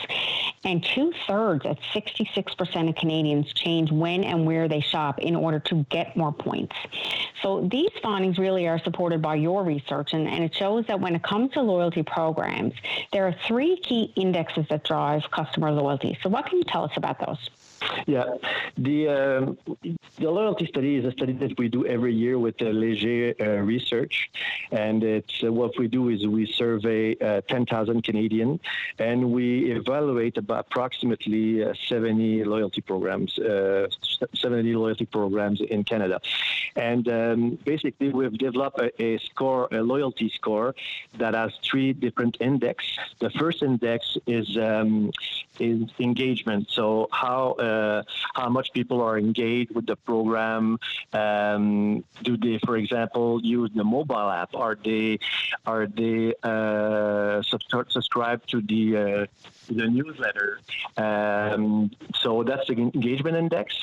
And 0.64 0.84
two 0.84 1.12
thirds 1.26 1.66
at 1.66 1.78
66% 1.92 2.88
of 2.88 2.94
Canadians 2.94 3.52
change 3.52 3.90
when 3.90 4.22
and 4.22 4.46
where 4.46 4.68
they 4.68 4.80
shop 4.80 5.18
in 5.18 5.34
order 5.34 5.58
to 5.58 5.84
get 5.90 6.16
more 6.16 6.32
points. 6.32 6.76
So 7.42 7.66
these 7.68 7.90
findings 8.00 8.38
really 8.38 8.52
really 8.52 8.68
are 8.68 8.78
supported 8.82 9.22
by 9.22 9.36
your 9.36 9.64
research, 9.64 10.12
and, 10.12 10.28
and 10.28 10.44
it 10.44 10.54
shows 10.54 10.86
that 10.86 11.00
when 11.00 11.14
it 11.14 11.22
comes 11.22 11.52
to 11.52 11.62
loyalty 11.62 12.02
programs, 12.02 12.74
there 13.12 13.26
are 13.26 13.34
three 13.46 13.76
key 13.76 14.12
indexes 14.16 14.66
that 14.68 14.84
drive 14.84 15.22
customer 15.30 15.70
loyalty. 15.72 16.18
So, 16.22 16.28
what 16.28 16.46
can 16.46 16.58
you 16.58 16.64
tell 16.64 16.84
us 16.84 16.92
about 16.96 17.18
those? 17.24 17.50
Yeah, 18.06 18.24
the 18.76 19.08
um, 19.08 19.58
the 20.18 20.30
loyalty 20.30 20.66
study 20.66 20.96
is 20.96 21.04
a 21.04 21.12
study 21.12 21.32
that 21.34 21.58
we 21.58 21.68
do 21.68 21.86
every 21.86 22.14
year 22.14 22.38
with 22.38 22.60
uh, 22.60 22.66
Leger 22.66 23.34
uh, 23.40 23.44
Research, 23.62 24.30
and 24.70 25.02
it's 25.02 25.42
uh, 25.42 25.52
what 25.52 25.78
we 25.78 25.88
do 25.88 26.08
is 26.08 26.26
we 26.26 26.46
survey 26.46 27.16
uh, 27.18 27.40
10,000 27.48 28.02
Canadian, 28.02 28.60
and 28.98 29.32
we 29.32 29.72
evaluate 29.72 30.36
about 30.36 30.66
approximately 30.66 31.64
uh, 31.64 31.72
70 31.88 32.44
loyalty 32.44 32.80
programs, 32.80 33.38
uh, 33.38 33.88
70 34.34 34.74
loyalty 34.74 35.06
programs 35.06 35.60
in 35.60 35.84
Canada, 35.84 36.20
and 36.76 37.08
um, 37.08 37.58
basically 37.64 38.10
we've 38.10 38.36
developed 38.36 38.80
a, 38.80 39.02
a, 39.02 39.18
score, 39.18 39.68
a 39.72 39.82
loyalty 39.82 40.28
score 40.28 40.74
that 41.18 41.34
has 41.34 41.52
three 41.62 41.92
different 41.92 42.36
index. 42.40 42.84
The 43.20 43.30
first 43.30 43.62
index 43.62 44.16
is 44.26 44.56
um, 44.56 45.10
is 45.58 45.88
engagement, 45.98 46.68
so 46.70 47.08
how 47.12 47.54
how 48.34 48.48
much 48.48 48.72
people 48.72 49.00
are 49.02 49.18
engaged 49.18 49.74
with 49.74 49.86
the 49.86 49.96
program? 49.96 50.78
Um, 51.12 52.04
do 52.22 52.36
they, 52.36 52.58
for 52.64 52.76
example, 52.76 53.40
use 53.42 53.70
the 53.74 53.84
mobile 53.84 54.30
app? 54.30 54.54
Are 54.54 54.76
they 54.82 55.18
are 55.66 55.86
they 55.86 56.34
uh, 56.42 57.42
subscribe 57.42 58.46
to 58.46 58.60
the 58.60 58.82
uh, 58.96 59.26
the 59.68 59.86
newsletter. 59.88 60.60
Um, 60.96 61.90
so 62.16 62.42
that's 62.42 62.66
the 62.68 62.74
engagement 62.74 63.36
index. 63.36 63.74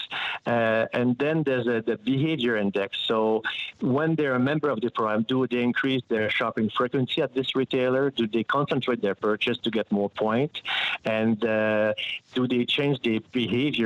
Uh, 0.46 0.86
and 0.94 1.18
then 1.18 1.44
there's 1.44 1.68
a, 1.68 1.82
the 1.82 1.98
behavior 1.98 2.58
index. 2.58 2.98
So 3.06 3.44
when 3.80 4.16
they're 4.16 4.36
a 4.36 4.40
member 4.40 4.70
of 4.70 4.82
the 4.82 4.92
program, 4.92 5.24
do 5.24 5.48
they 5.48 5.62
increase 5.62 6.04
their 6.10 6.30
shopping 6.30 6.70
frequency 6.70 7.22
at 7.22 7.34
this 7.34 7.56
retailer? 7.56 8.12
Do 8.12 8.28
they 8.28 8.44
concentrate 8.44 9.02
their 9.02 9.16
purchase 9.16 9.58
to 9.60 9.72
get 9.72 9.92
more 9.92 10.10
points? 10.10 10.62
And 11.06 11.44
uh, 11.44 11.94
do 12.34 12.48
they 12.48 12.66
change 12.66 13.02
their 13.02 13.20
behavior 13.32 13.79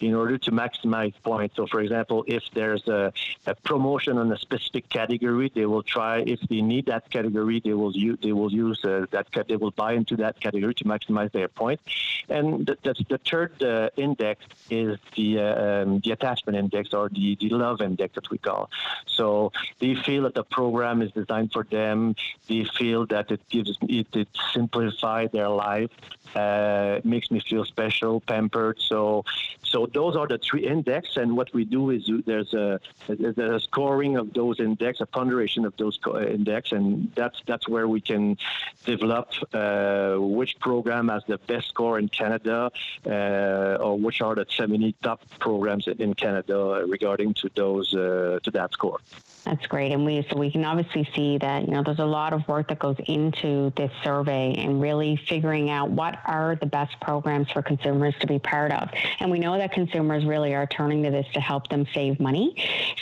in 0.00 0.14
order 0.14 0.38
to 0.38 0.50
maximize 0.50 1.14
points? 1.22 1.56
So, 1.56 1.66
for 1.66 1.80
example, 1.80 2.24
if 2.26 2.42
there's 2.52 2.86
a, 2.88 3.12
a 3.46 3.54
promotion 3.54 4.18
on 4.18 4.32
a 4.32 4.38
specific 4.38 4.88
category, 4.88 5.50
they 5.54 5.66
will 5.66 5.82
try. 5.82 6.18
If 6.20 6.40
they 6.48 6.60
need 6.60 6.86
that 6.86 7.10
category, 7.10 7.60
they 7.60 7.74
will 7.74 7.96
use 7.96 8.18
they 8.22 8.32
will 8.32 8.52
use 8.52 8.84
uh, 8.84 9.06
that. 9.10 9.26
They 9.48 9.56
will 9.56 9.72
buy 9.72 9.92
into 9.92 10.16
that 10.16 10.40
category 10.40 10.74
to 10.74 10.84
maximize 10.84 11.32
their 11.32 11.48
point. 11.48 11.80
And 12.28 12.66
the, 12.66 12.78
the, 12.82 12.94
the 13.08 13.18
third 13.18 13.62
uh, 13.62 13.90
index 13.96 14.44
is 14.70 14.98
the 15.16 15.40
um, 15.40 16.00
the 16.00 16.12
attachment 16.12 16.56
index 16.58 16.94
or 16.94 17.08
the, 17.08 17.36
the 17.40 17.48
love 17.50 17.80
index 17.80 18.14
that 18.14 18.30
we 18.30 18.38
call. 18.38 18.70
So 19.06 19.52
they 19.80 19.94
feel 19.94 20.22
that 20.24 20.34
the 20.34 20.44
program 20.44 21.02
is 21.02 21.12
designed 21.12 21.52
for 21.52 21.64
them. 21.64 22.14
They 22.48 22.64
feel 22.64 23.06
that 23.06 23.30
it 23.30 23.40
gives 23.48 23.78
it, 23.82 24.06
it 24.14 24.28
simplifies 24.52 25.30
their 25.32 25.48
life. 25.48 25.90
Uh, 26.34 27.00
makes 27.04 27.30
me 27.30 27.38
feel 27.38 27.64
special, 27.64 28.20
pampered. 28.20 28.80
So, 28.80 29.24
so 29.62 29.86
those 29.86 30.14
are 30.14 30.28
the 30.28 30.38
three 30.38 30.66
index. 30.66 31.16
And 31.16 31.36
what 31.36 31.52
we 31.52 31.64
do 31.64 31.90
is 31.90 32.08
there's 32.26 32.54
a, 32.54 32.80
there's 33.08 33.38
a 33.38 33.58
scoring 33.58 34.16
of 34.16 34.32
those 34.32 34.60
index, 34.60 35.00
a 35.00 35.06
ponderation 35.06 35.64
of 35.64 35.76
those 35.76 35.98
index, 36.28 36.72
and 36.72 37.10
that's 37.16 37.42
that's 37.46 37.68
where 37.68 37.88
we 37.88 38.00
can 38.00 38.36
develop 38.84 39.30
uh, 39.52 40.14
which 40.16 40.58
program 40.60 41.08
has 41.08 41.24
the 41.26 41.38
best 41.38 41.68
score 41.68 41.98
in 41.98 42.08
Canada, 42.08 42.70
uh, 43.06 43.84
or 43.84 43.98
which 43.98 44.20
are 44.20 44.36
the 44.36 44.46
70 44.48 44.94
top 45.02 45.22
programs 45.40 45.88
in 45.88 46.14
Canada 46.14 46.84
regarding 46.86 47.34
to 47.34 47.50
those 47.56 47.94
uh, 47.94 48.38
to 48.44 48.50
that 48.52 48.72
score. 48.72 49.00
That's 49.44 49.66
great. 49.66 49.92
And 49.92 50.06
we 50.06 50.26
so 50.30 50.38
we 50.38 50.50
can 50.50 50.64
obviously 50.64 51.06
see 51.14 51.38
that, 51.38 51.66
you 51.66 51.72
know, 51.74 51.82
there's 51.82 51.98
a 51.98 52.06
lot 52.06 52.32
of 52.32 52.46
work 52.48 52.68
that 52.68 52.78
goes 52.78 52.96
into 53.06 53.72
this 53.76 53.90
survey 54.02 54.54
and 54.56 54.80
really 54.80 55.16
figuring 55.28 55.68
out 55.68 55.90
what 55.90 56.18
are 56.24 56.56
the 56.56 56.66
best 56.66 56.98
programs 57.00 57.50
for 57.50 57.60
consumers 57.60 58.14
to 58.20 58.26
be 58.26 58.38
part 58.38 58.72
of. 58.72 58.88
And 59.24 59.30
we 59.30 59.38
know 59.38 59.56
that 59.56 59.72
consumers 59.72 60.26
really 60.26 60.54
are 60.54 60.66
turning 60.66 61.02
to 61.04 61.10
this 61.10 61.26
to 61.32 61.40
help 61.40 61.68
them 61.68 61.86
save 61.94 62.20
money. 62.20 62.54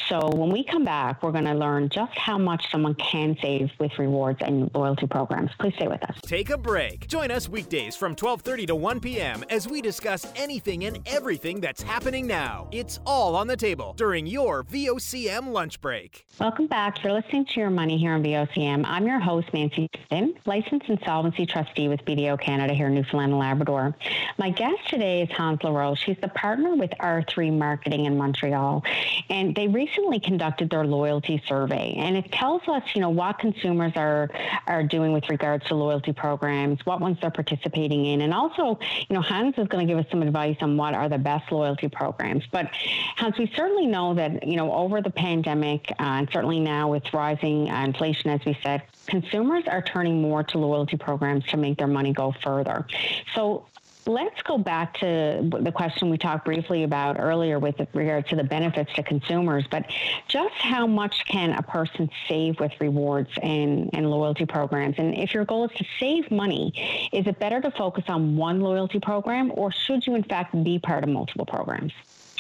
So 0.09 0.29
when 0.29 0.51
we 0.51 0.65
come 0.65 0.85
back, 0.85 1.23
we're 1.23 1.33
going 1.33 1.45
to 1.45 1.55
learn 1.55 1.89
just 1.89 2.17
how 2.19 2.37
much 2.37 2.71
someone 2.71 2.95
can 2.95 3.37
save 3.41 3.71
with 3.79 3.99
rewards 3.99 4.41
and 4.43 4.71
loyalty 4.75 5.07
programs. 5.07 5.51
Please 5.59 5.75
stay 5.77 5.87
with 5.87 6.03
us. 6.03 6.17
Take 6.23 6.51
a 6.51 6.59
break. 6.59 7.07
Join 7.07 7.31
us 7.31 7.49
weekdays 7.49 7.95
from 7.97 8.17
12:30 8.17 8.67
to 8.69 8.75
1 8.75 9.01
p.m. 9.01 9.45
as 9.51 9.69
we 9.69 9.81
discuss 9.81 10.27
anything 10.37 10.85
and 10.85 10.99
everything 11.07 11.61
that's 11.61 11.83
happening 11.83 12.27
now. 12.27 12.69
It's 12.73 12.99
all 13.07 13.37
on 13.37 13.47
the 13.47 13.57
table 13.57 13.95
during 13.97 14.27
your 14.27 14.65
VOCM 14.65 15.53
lunch 15.53 15.81
break. 15.81 16.27
Welcome 16.41 16.67
back. 16.67 17.03
You're 17.03 17.13
listening 17.13 17.47
to 17.47 17.61
Your 17.61 17.71
Money 17.71 17.99
here 17.99 18.13
on 18.13 18.23
VOCM. 18.23 18.85
I'm 18.87 19.07
your 19.07 19.21
host, 19.21 19.49
Nancy 19.55 19.89
Finn, 20.09 20.35
licensed 20.47 20.89
insolvency 20.89 21.47
trustee 21.47 21.89
with 21.89 22.05
BDO 22.05 22.41
Canada 22.41 22.75
here 22.75 22.89
in 22.89 22.95
Newfoundland 22.95 23.33
and 23.33 23.39
Labrador. 23.39 23.97
My 24.39 24.51
guest 24.51 24.89
today 24.89 25.23
is 25.23 25.31
Hans 25.31 25.63
LaRoche. 25.63 25.99
She's 25.99 26.19
the 26.21 26.29
partner 26.29 26.75
with 26.75 26.91
R3 27.01 27.57
Marketing 27.57 28.07
in 28.07 28.17
Montreal. 28.17 28.83
And 29.31 29.55
they 29.55 29.69
recently 29.69 29.92
conducted 30.21 30.71
their 30.71 30.85
loyalty 30.85 31.43
survey. 31.47 31.95
And 31.97 32.17
it 32.17 32.31
tells 32.33 32.63
us, 32.69 32.83
you 32.95 33.01
know, 33.01 33.11
what 33.11 33.39
consumers 33.39 33.93
are, 33.97 34.31
are 34.67 34.83
doing 34.83 35.13
with 35.13 35.29
regards 35.29 35.67
to 35.67 35.75
loyalty 35.75 36.13
programs, 36.13 36.85
what 36.85 37.01
ones 37.01 37.19
they're 37.21 37.31
participating 37.31 38.07
in. 38.07 38.23
And 38.23 38.33
also, 38.33 38.79
you 39.09 39.15
know, 39.15 39.21
Hans 39.21 39.55
is 39.59 39.69
going 39.69 39.87
to 39.87 39.93
give 39.93 40.03
us 40.05 40.11
some 40.11 40.23
advice 40.23 40.57
on 40.61 40.77
what 40.77 40.95
are 40.95 41.09
the 41.09 41.19
best 41.19 41.51
loyalty 41.53 41.89
programs. 41.89 42.45
But 42.51 42.71
Hans, 43.17 43.39
we 43.39 43.51
certainly 43.55 43.87
know 43.87 44.15
that, 44.15 44.47
you 44.47 44.57
know, 44.57 44.73
over 44.73 45.01
the 45.01 45.11
pandemic, 45.11 45.91
uh, 45.93 46.03
and 46.03 46.29
certainly 46.33 46.61
now 46.61 46.91
with 46.91 47.13
rising 47.13 47.69
inflation, 47.69 48.31
as 48.31 48.45
we 48.45 48.57
said, 48.63 48.83
consumers 49.07 49.65
are 49.67 49.83
turning 49.83 50.23
more 50.23 50.43
to 50.45 50.59
loyalty 50.59 50.97
programs 50.97 51.45
to 51.47 51.57
make 51.57 51.79
their 51.79 51.87
money 51.87 52.13
go 52.13 52.35
further. 52.43 52.87
So 53.35 53.67
let's 54.07 54.43
go 54.43 54.59
back 54.59 54.95
to 54.99 55.49
the 55.61 55.73
question 55.73 56.11
we 56.11 56.19
talked 56.19 56.45
briefly 56.45 56.83
about 56.83 57.19
earlier 57.19 57.59
with 57.59 57.77
regard 57.93 58.27
to 58.29 58.37
the 58.37 58.45
benefits 58.45 58.93
to 58.95 59.03
consumers, 59.03 59.65
but 59.71 59.91
just 60.29 60.55
how 60.55 60.87
much 60.87 61.25
can 61.27 61.53
a 61.53 61.63
person 61.63 62.11
save 62.29 62.59
with 62.61 62.73
rewards 62.81 63.31
and, 63.43 63.91
and 63.93 64.11
loyalty 64.11 64.47
programs? 64.47 64.97
And 64.99 65.17
if 65.17 65.35
your 65.35 65.45
goal 65.45 65.65
is 65.65 65.77
to 65.77 65.85
save 66.01 66.31
money, 66.31 67.09
is 67.13 67.27
it 67.27 67.39
better 67.39 67.61
to 67.61 67.71
focus 67.71 68.05
on 68.09 68.37
one 68.37 68.61
loyalty 68.61 69.01
program 69.01 69.53
or 69.55 69.71
should 69.71 70.07
you 70.07 70.15
in 70.15 70.23
fact 70.23 70.53
be 70.65 70.79
part 70.79 71.05
of 71.05 71.11
multiple 71.11 71.47
programs? 71.47 71.93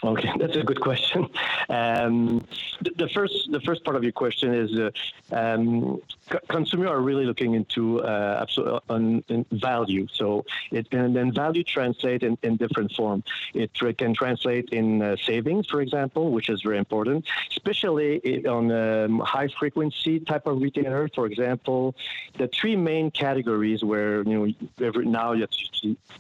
Okay, 0.05 0.31
that's 0.39 0.57
a 0.57 0.63
good 0.63 0.81
question. 0.81 1.29
Um, 1.69 2.47
the, 2.81 2.91
the, 2.97 3.09
first, 3.09 3.51
the 3.51 3.61
first 3.61 3.85
part 3.85 3.97
of 3.97 4.03
your 4.03 4.13
question 4.13 4.55
is, 4.55 4.79
uh, 4.79 4.91
um, 5.33 6.01
consumers 6.49 6.89
are 6.89 7.01
really 7.01 7.25
looking 7.25 7.55
into 7.55 8.03
uh, 8.03 8.47
on, 8.89 9.25
value. 9.53 10.07
So, 10.13 10.45
it 10.71 10.87
and 10.93 11.15
then 11.15 11.33
value 11.33 11.63
translate 11.63 12.23
in, 12.23 12.39
in 12.43 12.57
different 12.57 12.93
form. 12.93 13.23
It 13.55 13.71
can 13.99 14.15
translate 14.15 14.71
in 14.71 15.03
uh, 15.03 15.17
savings, 15.25 15.69
for 15.69 15.81
example, 15.81 16.31
which 16.31 16.49
is 16.49 16.63
very 16.63 16.79
important, 16.79 17.25
especially 17.51 18.47
on 18.47 18.71
um, 18.71 19.21
high 19.21 19.49
frequency 19.49 20.21
type 20.21 20.47
of 20.47 20.61
retailer. 20.61 21.09
For 21.15 21.27
example, 21.27 21.95
the 22.39 22.49
three 22.49 22.77
main 22.77 23.11
categories 23.11 23.83
where 23.83 24.23
you 24.23 24.39
know 24.39 24.87
every, 24.87 25.05
now 25.07 25.33
you 25.33 25.47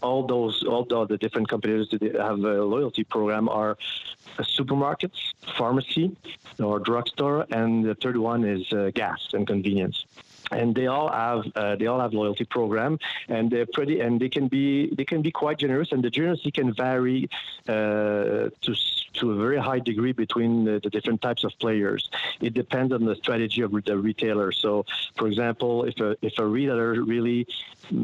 all 0.02 0.26
those 0.26 0.62
all 0.64 0.84
the 0.84 1.18
different 1.18 1.48
competitors 1.48 1.88
that 1.90 2.02
have 2.16 2.38
a 2.38 2.64
loyalty 2.64 3.04
program 3.04 3.48
are 3.48 3.62
are 4.38 4.44
supermarkets, 4.44 5.18
pharmacy, 5.56 6.16
or 6.58 6.78
drugstore, 6.78 7.46
and 7.50 7.84
the 7.84 7.94
third 7.94 8.16
one 8.16 8.44
is 8.44 8.72
uh, 8.72 8.90
gas 8.94 9.28
and 9.32 9.46
convenience 9.46 10.01
and 10.50 10.74
they 10.74 10.86
all 10.86 11.08
have 11.10 11.44
uh, 11.56 11.76
they 11.76 11.86
all 11.86 12.00
have 12.00 12.12
loyalty 12.12 12.44
program 12.44 12.98
and 13.28 13.50
they're 13.50 13.66
pretty 13.72 14.00
and 14.00 14.20
they 14.20 14.28
can 14.28 14.48
be 14.48 14.94
they 14.94 15.04
can 15.04 15.22
be 15.22 15.30
quite 15.30 15.58
generous 15.58 15.92
and 15.92 16.02
the 16.02 16.10
generosity 16.10 16.50
can 16.50 16.72
vary 16.72 17.28
uh, 17.68 18.50
to 18.60 18.74
to 19.14 19.32
a 19.32 19.36
very 19.36 19.58
high 19.58 19.78
degree 19.78 20.12
between 20.12 20.64
the, 20.64 20.80
the, 20.80 20.90
different 20.90 21.22
types 21.22 21.44
of 21.44 21.52
players. 21.58 22.10
It 22.40 22.54
depends 22.54 22.92
on 22.92 23.04
the 23.04 23.16
strategy 23.16 23.62
of 23.62 23.72
the 23.84 23.96
retailer. 23.96 24.52
So, 24.52 24.84
for 25.16 25.26
example, 25.26 25.84
if 25.84 25.98
a 26.00 26.16
if 26.22 26.38
a 26.38 26.46
retailer 26.46 27.02
really 27.02 27.46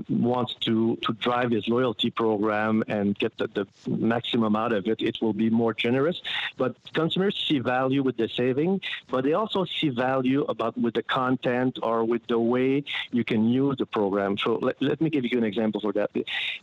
wants 0.09 0.55
to 0.55 0.97
to 1.03 1.13
drive 1.15 1.51
his 1.51 1.69
loyalty 1.69 2.11
program 2.11 2.85
and 2.89 3.19
get 3.19 3.37
the, 3.39 3.49
the 3.49 3.67
maximum 3.89 4.57
out 4.57 4.73
of 4.73 4.87
it, 4.87 5.01
it 5.01 5.19
will 5.21 5.33
be 5.33 5.51
more 5.51 5.75
generous. 5.75 6.21
But 6.57 6.77
consumers 6.93 7.37
see 7.49 7.59
value 7.59 8.03
with 8.03 8.17
the 8.17 8.29
saving, 8.29 8.81
but 9.11 9.25
they 9.25 9.33
also 9.33 9.65
see 9.65 9.89
value 9.89 10.45
about 10.49 10.77
with 10.77 10.95
the 10.95 11.03
content 11.03 11.79
or 11.83 12.05
with 12.05 12.27
the 12.27 12.39
way 12.39 12.85
you 13.11 13.25
can 13.25 13.49
use 13.49 13.77
the 13.79 13.87
program. 13.87 14.37
So 14.39 14.57
let, 14.57 14.81
let 14.81 15.01
me 15.01 15.11
give 15.11 15.25
you 15.25 15.39
an 15.39 15.45
example 15.45 15.81
for 15.81 15.93
that. 15.93 16.11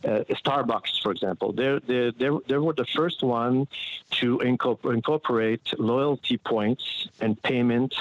Uh, 0.04 0.24
Starbucks, 0.42 1.02
for 1.02 1.12
example, 1.12 1.52
they 1.52 1.78
they 1.86 2.30
they 2.46 2.58
were 2.58 2.72
the 2.72 2.86
first 2.94 3.22
one 3.22 3.66
to 4.10 4.35
incorporate 4.40 5.78
loyalty 5.78 6.36
points 6.38 7.08
and 7.20 7.40
payment 7.42 7.94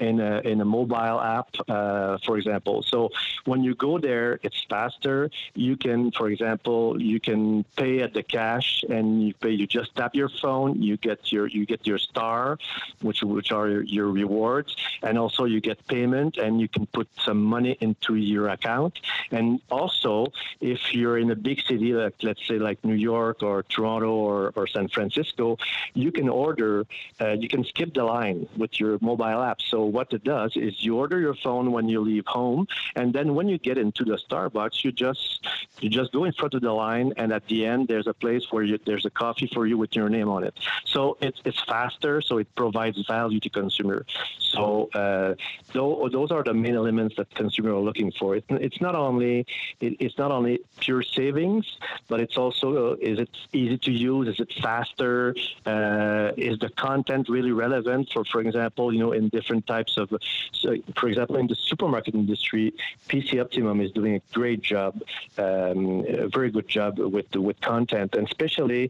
in 0.00 0.20
a, 0.20 0.40
in 0.40 0.60
a 0.60 0.64
mobile 0.64 1.20
app, 1.20 1.48
uh, 1.68 2.18
for 2.24 2.38
example. 2.38 2.82
So 2.82 3.10
when 3.44 3.62
you 3.64 3.74
go 3.74 3.98
there, 3.98 4.40
it's 4.42 4.64
faster. 4.68 5.30
You 5.54 5.76
can, 5.76 6.10
for 6.12 6.30
example, 6.30 7.00
you 7.00 7.20
can 7.20 7.64
pay 7.76 8.00
at 8.00 8.14
the 8.14 8.22
cash 8.22 8.84
and 8.88 9.22
you 9.22 9.34
pay. 9.34 9.50
You 9.50 9.66
just 9.66 9.94
tap 9.96 10.14
your 10.14 10.28
phone. 10.28 10.82
You 10.82 10.96
get 10.96 11.32
your 11.32 11.46
you 11.46 11.66
get 11.66 11.86
your 11.86 11.98
star, 11.98 12.58
which 13.02 13.22
which 13.22 13.52
are 13.52 13.68
your, 13.68 13.82
your 13.82 14.08
rewards, 14.08 14.76
and 15.02 15.18
also 15.18 15.44
you 15.44 15.60
get 15.60 15.86
payment 15.86 16.36
and 16.36 16.60
you 16.60 16.68
can 16.68 16.86
put 16.86 17.08
some 17.24 17.42
money 17.42 17.76
into 17.80 18.14
your 18.14 18.48
account. 18.48 19.00
And 19.30 19.60
also, 19.70 20.32
if 20.60 20.94
you're 20.94 21.18
in 21.18 21.30
a 21.30 21.36
big 21.36 21.60
city, 21.62 21.92
like 21.92 22.14
let's 22.22 22.46
say 22.46 22.58
like 22.58 22.84
New 22.84 22.94
York 22.94 23.42
or 23.42 23.62
Toronto 23.62 24.12
or, 24.12 24.52
or 24.56 24.66
San 24.66 24.88
Francisco, 24.88 25.58
you 25.94 26.12
can 26.12 26.28
order, 26.28 26.86
uh, 27.20 27.30
you 27.30 27.48
can 27.48 27.64
skip 27.64 27.94
the 27.94 28.04
line 28.04 28.48
with 28.56 28.78
your 28.80 28.98
mobile 29.00 29.42
app. 29.42 29.60
So 29.62 29.84
what 29.84 30.12
it 30.12 30.24
does 30.24 30.52
is 30.56 30.84
you 30.84 30.96
order 30.96 31.18
your 31.20 31.34
phone 31.34 31.72
when 31.72 31.88
you 31.88 32.00
leave 32.00 32.26
home, 32.26 32.66
and 32.96 33.12
then 33.12 33.34
when 33.34 33.48
you 33.48 33.58
get 33.58 33.78
into 33.78 34.04
the 34.04 34.18
Starbucks, 34.28 34.84
you 34.84 34.92
just 34.92 35.46
you 35.80 35.88
just 35.88 36.12
go 36.12 36.24
in 36.24 36.32
front 36.32 36.54
of 36.54 36.62
the 36.62 36.72
line, 36.72 37.12
and 37.16 37.32
at 37.32 37.46
the 37.46 37.66
end 37.66 37.88
there's 37.88 38.06
a 38.06 38.14
place 38.14 38.44
where 38.50 38.62
you, 38.62 38.78
there's 38.84 39.06
a 39.06 39.10
coffee 39.10 39.50
for 39.52 39.66
you 39.66 39.78
with 39.78 39.94
your 39.94 40.08
name 40.08 40.28
on 40.28 40.44
it. 40.44 40.54
So 40.84 41.16
it's 41.20 41.40
it's 41.44 41.62
faster, 41.64 42.20
so 42.20 42.38
it 42.38 42.48
provides 42.54 42.98
value 43.06 43.40
to 43.40 43.48
consumer. 43.48 44.04
So 44.38 44.88
uh, 44.94 45.34
those 45.72 46.30
are 46.30 46.42
the 46.42 46.54
main 46.54 46.74
elements 46.74 47.16
that 47.16 47.32
consumer 47.34 47.74
are 47.74 47.80
looking 47.80 48.12
for. 48.12 48.36
It, 48.36 48.44
it's 48.48 48.80
not 48.80 48.94
only 48.94 49.46
it, 49.80 49.96
it's 50.00 50.18
not 50.18 50.30
only 50.30 50.60
pure 50.80 51.02
savings, 51.02 51.66
but 52.08 52.20
it's 52.20 52.36
also 52.36 52.92
uh, 52.92 52.96
is 53.00 53.18
it 53.18 53.30
easy 53.52 53.78
to 53.78 53.92
use? 53.92 54.28
Is 54.28 54.40
it 54.40 54.52
faster? 54.62 55.34
Uh, 55.68 56.32
is 56.36 56.58
the 56.60 56.70
content 56.70 57.28
really 57.28 57.52
relevant? 57.52 58.08
For 58.12 58.24
for 58.24 58.40
example, 58.40 58.86
you 58.94 59.00
know, 59.00 59.12
in 59.12 59.28
different 59.28 59.66
types 59.66 59.92
of, 60.02 60.06
so 60.52 60.68
for 60.98 61.08
example, 61.10 61.36
in 61.36 61.46
the 61.46 61.58
supermarket 61.70 62.14
industry, 62.14 62.72
PC 63.08 63.28
Optimum 63.44 63.76
is 63.80 63.90
doing 63.92 64.14
a 64.20 64.22
great 64.32 64.62
job, 64.62 64.92
um, 65.36 66.06
a 66.24 66.28
very 66.28 66.50
good 66.56 66.68
job 66.68 66.98
with 66.98 67.30
with 67.48 67.60
content, 67.60 68.14
and 68.16 68.26
especially 68.26 68.82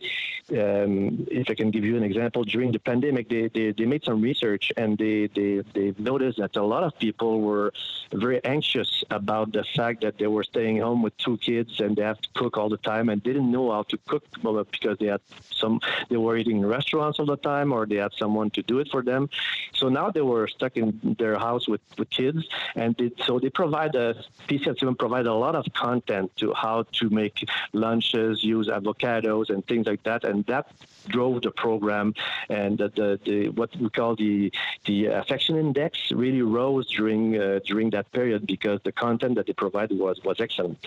um, 0.51 1.27
if 1.31 1.51
I 1.51 1.55
can 1.55 1.71
give 1.71 1.85
you 1.85 1.97
an 1.97 2.03
example, 2.03 2.45
during 2.45 2.73
the 2.73 2.79
pandemic, 2.79 3.29
they, 3.29 3.49
they, 3.49 3.73
they 3.73 3.85
made 3.85 4.05
some 4.05 4.21
research 4.23 4.73
and 4.77 4.97
they, 4.97 5.27
they 5.27 5.63
they 5.75 5.95
noticed 5.99 6.39
that 6.39 6.57
a 6.57 6.63
lot 6.63 6.83
of 6.85 6.99
people 6.99 7.41
were 7.41 7.73
very 8.13 8.43
anxious 8.45 9.05
about 9.11 9.53
the 9.53 9.65
fact 9.77 10.01
that 10.03 10.17
they 10.19 10.27
were 10.27 10.45
staying 10.45 10.79
home 10.81 11.03
with 11.03 11.17
two 11.19 11.37
kids 11.39 11.81
and 11.81 11.97
they 11.97 12.03
have 12.03 12.21
to 12.21 12.29
cook 12.35 12.57
all 12.57 12.69
the 12.69 12.83
time 12.93 13.09
and 13.09 13.23
didn't 13.23 13.51
know 13.51 13.71
how 13.71 13.83
to 13.83 13.99
cook 14.07 14.25
because 14.71 14.97
they 14.99 15.07
had 15.07 15.21
some 15.51 15.81
they 16.09 16.17
were 16.17 16.37
eating 16.37 16.59
in 16.59 16.67
restaurants 16.69 17.19
all 17.19 17.27
the 17.27 17.37
time 17.37 17.73
or 17.73 17.87
they 17.87 17.97
had 17.97 18.13
someone 18.19 18.51
to 18.51 18.63
do 18.63 18.79
it 18.79 18.89
for 18.91 19.03
them. 19.03 19.29
So 19.75 19.89
now 19.89 20.11
they 20.11 20.23
were 20.23 20.49
stuck 20.49 20.77
in 20.77 21.17
their 21.19 21.39
house 21.39 21.69
with, 21.69 21.81
with 21.99 22.11
kids 22.11 22.47
and 22.75 22.95
they, 22.97 23.11
so 23.25 23.39
they 23.39 23.51
provide 23.51 23.95
a 23.95 24.15
PCF 24.49 24.99
provide 24.99 25.27
a 25.27 25.35
lot 25.35 25.55
of 25.55 25.65
content 25.75 26.35
to 26.37 26.53
how 26.55 26.85
to 26.93 27.11
make 27.11 27.49
lunches, 27.73 28.45
use 28.45 28.69
avocados 28.69 29.51
and 29.51 29.67
things 29.67 29.87
like 29.87 30.03
that 30.05 30.25
and 30.25 30.45
that 30.47 30.71
drove 31.09 31.43
the 31.43 31.51
program 31.51 32.15
and 32.49 32.79
the, 32.79 32.89
the, 32.91 33.21
the 33.25 33.49
what 33.51 33.75
we 33.77 33.89
call 33.89 34.15
the 34.17 34.53
the 34.85 35.07
affection 35.07 35.57
index 35.57 36.11
really 36.13 36.43
rose 36.43 36.87
during 36.91 37.41
uh, 37.41 37.61
during 37.65 37.91
that 37.91 38.11
period 38.13 38.47
because 38.47 38.81
the 38.85 38.93
content 38.93 39.35
that 39.37 39.47
they 39.47 39.53
provided 39.53 39.99
was 39.99 40.23
was 40.25 40.41
excellent 40.41 40.79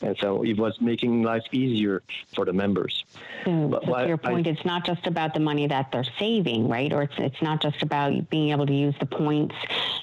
and 0.00 0.16
so 0.18 0.42
it 0.42 0.56
was 0.58 0.80
making 0.80 1.22
life 1.22 1.44
easier 1.52 2.02
for 2.34 2.44
the 2.44 2.52
members 2.52 3.04
mm, 3.44 3.70
but, 3.70 3.84
so 3.84 3.94
to 3.94 4.08
your 4.08 4.16
point 4.16 4.46
I, 4.46 4.50
it's 4.50 4.64
not 4.64 4.84
just 4.84 5.06
about 5.06 5.25
the 5.34 5.40
money 5.40 5.66
that 5.66 5.90
they're 5.92 6.04
saving 6.18 6.68
right? 6.68 6.92
Or 6.92 7.02
it's 7.02 7.14
it's 7.18 7.42
not 7.42 7.62
just 7.62 7.82
about 7.82 8.30
being 8.30 8.50
able 8.50 8.66
to 8.66 8.74
use 8.74 8.94
the 9.00 9.06
points 9.06 9.54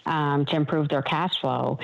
um, 0.05 0.45
to 0.47 0.55
improve 0.55 0.89
their 0.89 1.01
cash 1.01 1.39
flow 1.39 1.79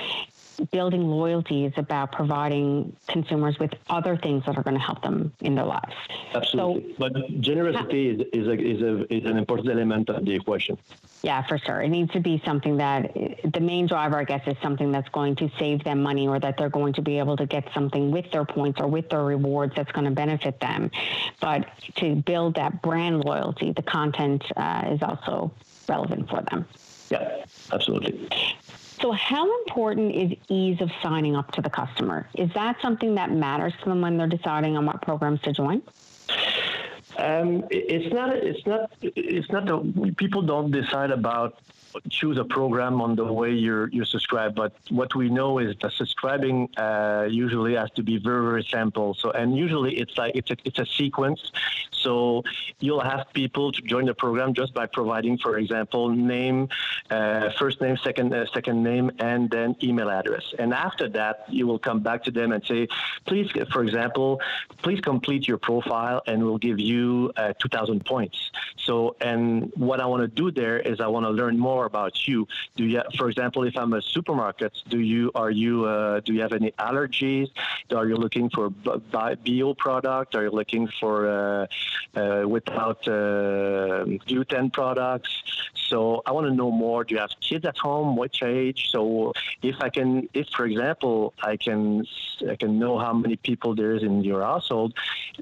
building 0.71 1.07
loyalty 1.07 1.65
is 1.65 1.73
about 1.77 2.11
providing 2.11 2.95
consumers 3.07 3.59
with 3.59 3.71
other 3.89 4.17
things 4.17 4.43
that 4.45 4.57
are 4.57 4.63
going 4.63 4.75
to 4.75 4.81
help 4.81 5.01
them 5.01 5.31
in 5.41 5.55
their 5.55 5.65
lives. 5.65 5.93
Absolutely. 6.33 6.91
So, 6.91 6.95
but 6.97 7.41
generosity 7.41 8.09
is, 8.09 8.19
is, 8.33 8.47
a, 8.47 8.53
is, 8.53 8.81
a, 8.81 9.13
is 9.13 9.25
an 9.25 9.37
important 9.37 9.69
element 9.69 10.09
of 10.09 10.25
the 10.25 10.33
equation. 10.33 10.77
Yeah, 11.21 11.45
for 11.45 11.57
sure. 11.57 11.81
It 11.81 11.89
needs 11.89 12.11
to 12.13 12.19
be 12.19 12.41
something 12.45 12.77
that 12.77 13.13
the 13.43 13.59
main 13.59 13.87
driver, 13.87 14.17
I 14.17 14.23
guess, 14.23 14.41
is 14.47 14.55
something 14.61 14.91
that's 14.91 15.09
going 15.09 15.35
to 15.37 15.49
save 15.59 15.83
them 15.83 16.01
money 16.01 16.27
or 16.27 16.39
that 16.39 16.57
they're 16.57 16.69
going 16.69 16.93
to 16.93 17.01
be 17.01 17.19
able 17.19 17.35
to 17.37 17.45
get 17.45 17.67
something 17.73 18.11
with 18.11 18.31
their 18.31 18.45
points 18.45 18.79
or 18.79 18.87
with 18.87 19.09
their 19.09 19.23
rewards 19.23 19.73
that's 19.75 19.91
going 19.91 20.05
to 20.05 20.11
benefit 20.11 20.59
them. 20.59 20.91
But 21.41 21.67
to 21.95 22.15
build 22.15 22.55
that 22.55 22.81
brand 22.81 23.25
loyalty, 23.25 23.71
the 23.73 23.83
content 23.83 24.43
uh, 24.55 24.89
is 24.91 25.03
also 25.03 25.51
relevant 25.87 26.29
for 26.29 26.41
them. 26.49 26.65
Yeah, 27.09 27.43
absolutely. 27.73 28.29
So, 29.01 29.11
how 29.13 29.49
important 29.61 30.13
is 30.13 30.37
ease 30.49 30.81
of 30.81 30.91
signing 31.01 31.35
up 31.35 31.51
to 31.53 31.61
the 31.61 31.69
customer? 31.69 32.27
Is 32.35 32.51
that 32.53 32.81
something 32.81 33.15
that 33.15 33.31
matters 33.31 33.73
to 33.83 33.89
them 33.89 34.01
when 34.01 34.17
they're 34.17 34.27
deciding 34.27 34.75
on 34.75 34.85
what 34.85 35.01
programs 35.01 35.41
to 35.41 35.53
join? 35.53 35.81
Um, 37.17 37.63
it's 37.69 38.13
not. 38.13 38.35
It's 38.35 38.65
not. 38.65 38.91
It's 39.01 39.49
not. 39.51 39.65
The, 39.65 40.13
people 40.17 40.41
don't 40.41 40.71
decide 40.71 41.11
about 41.11 41.59
choose 42.09 42.37
a 42.37 42.43
program 42.43 43.01
on 43.01 43.15
the 43.15 43.25
way 43.25 43.51
you're 43.51 43.89
you 43.89 44.05
subscribe. 44.05 44.55
But 44.55 44.73
what 44.89 45.15
we 45.15 45.29
know 45.29 45.59
is 45.59 45.75
that 45.81 45.91
subscribing 45.93 46.69
uh, 46.77 47.27
usually 47.29 47.75
has 47.75 47.89
to 47.91 48.03
be 48.03 48.17
very 48.17 48.43
very 48.43 48.63
simple. 48.63 49.13
So 49.13 49.31
and 49.31 49.55
usually 49.55 49.97
it's 49.97 50.17
like 50.17 50.33
it's 50.35 50.51
a 50.51 50.57
it's 50.65 50.79
a 50.79 50.85
sequence. 50.85 51.51
So 51.91 52.43
you'll 52.79 53.01
have 53.01 53.27
people 53.33 53.71
to 53.71 53.81
join 53.81 54.05
the 54.05 54.13
program 54.13 54.53
just 54.53 54.73
by 54.73 54.85
providing, 54.85 55.37
for 55.37 55.57
example, 55.57 56.09
name, 56.09 56.69
uh, 57.09 57.49
first 57.57 57.81
name, 57.81 57.97
second 57.97 58.33
uh, 58.33 58.45
second 58.53 58.83
name, 58.83 59.11
and 59.19 59.49
then 59.49 59.75
email 59.83 60.09
address. 60.09 60.53
And 60.57 60.73
after 60.73 61.09
that, 61.09 61.45
you 61.49 61.67
will 61.67 61.79
come 61.79 61.99
back 61.99 62.23
to 62.25 62.31
them 62.31 62.51
and 62.51 62.63
say, 62.65 62.87
please, 63.25 63.49
for 63.71 63.83
example, 63.83 64.39
please 64.81 65.01
complete 65.01 65.47
your 65.47 65.57
profile, 65.57 66.21
and 66.27 66.43
we'll 66.43 66.57
give 66.57 66.79
you 66.79 67.31
uh, 67.35 67.53
2,000 67.59 68.05
points. 68.05 68.37
So 68.77 69.15
and 69.21 69.71
what 69.75 69.99
I 69.99 70.05
want 70.05 70.21
to 70.21 70.27
do 70.27 70.51
there 70.51 70.79
is 70.79 70.99
I 70.99 71.07
want 71.07 71.25
to 71.25 71.31
learn 71.31 71.57
more 71.57 71.78
about 71.85 72.27
you. 72.27 72.47
Do 72.75 72.85
you, 72.85 73.01
for 73.17 73.29
example, 73.29 73.63
if 73.63 73.77
I'm 73.77 73.93
a 73.93 74.01
supermarket, 74.01 74.73
do 74.87 74.99
you 74.99 75.31
are 75.35 75.51
you 75.51 75.85
uh, 75.85 76.19
do 76.21 76.33
you 76.33 76.41
have 76.41 76.53
any 76.53 76.71
allergies? 76.71 77.49
Are 77.95 78.07
you 78.07 78.15
looking 78.15 78.49
for 78.49 78.69
bio 78.69 79.73
product? 79.73 80.35
Are 80.35 80.43
you 80.43 80.51
looking 80.51 80.87
for 80.99 81.27
uh, 81.27 81.67
uh, 82.15 82.43
without 82.47 83.07
uh, 83.07 84.03
gluten 84.27 84.69
products. 84.71 85.29
So 85.89 86.21
I 86.25 86.31
want 86.31 86.47
to 86.47 86.53
know 86.53 86.71
more. 86.71 87.03
Do 87.03 87.15
you 87.15 87.21
have 87.21 87.31
kids 87.39 87.65
at 87.65 87.77
home? 87.77 88.15
Which 88.15 88.43
age? 88.43 88.89
So 88.91 89.33
if 89.61 89.75
I 89.79 89.89
can, 89.89 90.29
if 90.33 90.47
for 90.49 90.65
example, 90.65 91.33
I 91.41 91.57
can, 91.57 92.05
I 92.49 92.55
can 92.55 92.79
know 92.79 92.97
how 92.97 93.13
many 93.13 93.35
people 93.35 93.75
there 93.75 93.93
is 93.93 94.03
in 94.03 94.23
your 94.23 94.41
household, 94.41 94.93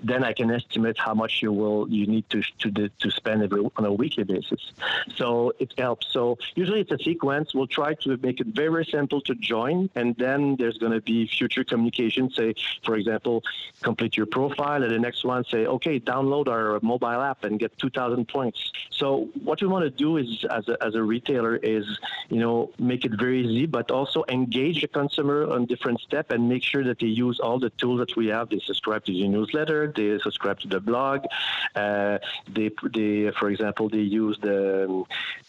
then 0.03 0.23
I 0.23 0.33
can 0.33 0.51
estimate 0.51 0.97
how 0.97 1.13
much 1.13 1.41
you 1.41 1.51
will 1.51 1.89
you 1.89 2.05
need 2.05 2.29
to 2.29 2.41
to 2.59 2.89
to 2.89 3.11
spend 3.11 3.43
every 3.43 3.61
on 3.77 3.85
a 3.85 3.93
weekly 3.93 4.23
basis. 4.23 4.71
So 5.15 5.53
it 5.59 5.73
helps. 5.77 6.07
So 6.11 6.26
usually 6.55 6.81
it's 6.81 6.91
a 6.91 7.01
sequence. 7.09 7.53
We'll 7.53 7.73
try 7.81 7.93
to 8.03 8.17
make 8.17 8.39
it 8.39 8.47
very 8.47 8.85
simple 8.85 9.21
to 9.21 9.33
join, 9.35 9.89
and 9.95 10.15
then 10.15 10.55
there's 10.59 10.77
going 10.77 10.93
to 10.93 11.01
be 11.01 11.27
future 11.27 11.63
communication. 11.63 12.29
Say, 12.31 12.55
for 12.83 12.95
example, 12.95 13.43
complete 13.81 14.17
your 14.17 14.25
profile, 14.25 14.81
and 14.83 14.91
the 14.91 15.03
next 15.07 15.23
one 15.23 15.43
say, 15.45 15.65
okay, 15.75 15.99
download 15.99 16.47
our 16.47 16.79
mobile 16.81 17.21
app 17.31 17.43
and 17.43 17.59
get 17.59 17.77
2,000 17.77 18.27
points. 18.27 18.71
So 18.91 19.29
what 19.43 19.61
we 19.61 19.67
want 19.67 19.83
to 19.83 19.89
do 20.05 20.17
is, 20.17 20.45
as 20.57 20.67
a, 20.67 20.75
as 20.87 20.95
a 20.95 21.03
retailer, 21.03 21.55
is 21.57 21.85
you 22.29 22.39
know 22.43 22.71
make 22.79 23.05
it 23.05 23.13
very 23.25 23.39
easy, 23.45 23.65
but 23.65 23.91
also 23.91 24.23
engage 24.29 24.81
the 24.81 24.87
consumer 24.87 25.39
on 25.49 25.65
different 25.65 25.99
steps 26.01 26.29
and 26.33 26.49
make 26.49 26.63
sure 26.63 26.83
that 26.83 26.99
they 26.99 27.07
use 27.07 27.39
all 27.39 27.59
the 27.59 27.69
tools 27.81 27.99
that 27.99 28.15
we 28.15 28.27
have. 28.27 28.49
They 28.49 28.59
subscribe 28.59 29.05
to 29.05 29.11
the 29.11 29.27
newsletter, 29.27 29.93
they 29.95 30.19
subscribe 30.19 30.59
to 30.61 30.67
the 30.67 30.79
blog, 30.79 31.25
uh, 31.75 32.17
they, 32.49 32.71
they, 32.93 33.31
for 33.39 33.49
example, 33.49 33.89
they 33.89 34.05
use 34.21 34.37
the 34.41 34.57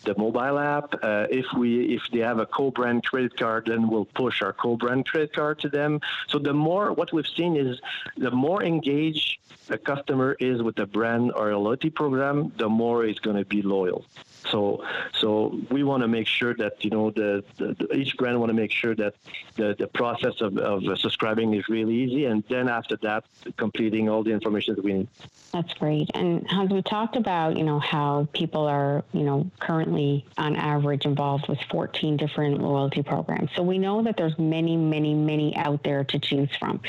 the 0.04 0.14
mobile 0.16 0.58
app. 0.58 0.67
Uh, 1.02 1.26
if 1.30 1.46
we 1.56 1.94
if 1.96 2.02
they 2.12 2.20
have 2.20 2.38
a 2.38 2.46
co-brand 2.46 3.04
credit 3.04 3.36
card, 3.36 3.66
then 3.66 3.88
we'll 3.90 4.10
push 4.22 4.42
our 4.42 4.52
co-brand 4.52 5.06
credit 5.06 5.32
card 5.32 5.58
to 5.60 5.68
them. 5.68 6.00
So 6.28 6.38
the 6.38 6.54
more 6.54 6.92
what 6.92 7.12
we've 7.12 7.32
seen 7.38 7.56
is 7.56 7.80
the 8.16 8.30
more 8.30 8.62
engaged 8.62 9.38
a 9.70 9.78
customer 9.78 10.36
is 10.50 10.62
with 10.62 10.76
the 10.76 10.86
brand 10.86 11.32
or 11.32 11.50
a 11.50 11.58
loyalty 11.58 11.90
program, 11.90 12.52
the 12.56 12.68
more 12.68 13.04
it's 13.04 13.18
going 13.18 13.36
to 13.36 13.44
be 13.44 13.62
loyal. 13.62 14.04
So, 14.50 14.84
so 15.18 15.58
we 15.70 15.82
want 15.82 16.02
to 16.02 16.08
make 16.08 16.26
sure 16.26 16.54
that 16.54 16.84
you 16.84 16.90
know 16.90 17.10
the, 17.10 17.44
the, 17.56 17.74
the 17.74 17.94
each 17.94 18.16
brand 18.16 18.38
want 18.38 18.50
to 18.50 18.54
make 18.54 18.72
sure 18.72 18.94
that 18.94 19.14
the, 19.56 19.74
the 19.78 19.86
process 19.86 20.40
of, 20.40 20.56
of 20.58 20.82
subscribing 20.98 21.54
is 21.54 21.68
really 21.68 21.94
easy, 21.94 22.24
and 22.26 22.44
then 22.48 22.68
after 22.68 22.96
that, 23.02 23.24
completing 23.56 24.08
all 24.08 24.22
the 24.22 24.30
information 24.30 24.74
that 24.74 24.84
we 24.84 24.92
need. 24.92 25.08
That's 25.52 25.72
great. 25.74 26.10
And 26.14 26.46
as 26.50 26.68
we 26.68 26.82
talked 26.82 27.16
about, 27.16 27.56
you 27.56 27.64
know 27.64 27.78
how 27.78 28.28
people 28.32 28.66
are, 28.66 29.04
you 29.12 29.22
know, 29.22 29.50
currently 29.60 30.26
on 30.36 30.56
average 30.56 31.04
involved 31.04 31.48
with 31.48 31.58
14 31.70 32.16
different 32.16 32.60
loyalty 32.60 33.02
programs. 33.02 33.50
So 33.56 33.62
we 33.62 33.78
know 33.78 34.02
that 34.02 34.16
there's 34.16 34.38
many, 34.38 34.76
many, 34.76 35.14
many 35.14 35.56
out 35.56 35.82
there 35.82 36.04
to 36.04 36.18
choose 36.18 36.54
from. 36.58 36.80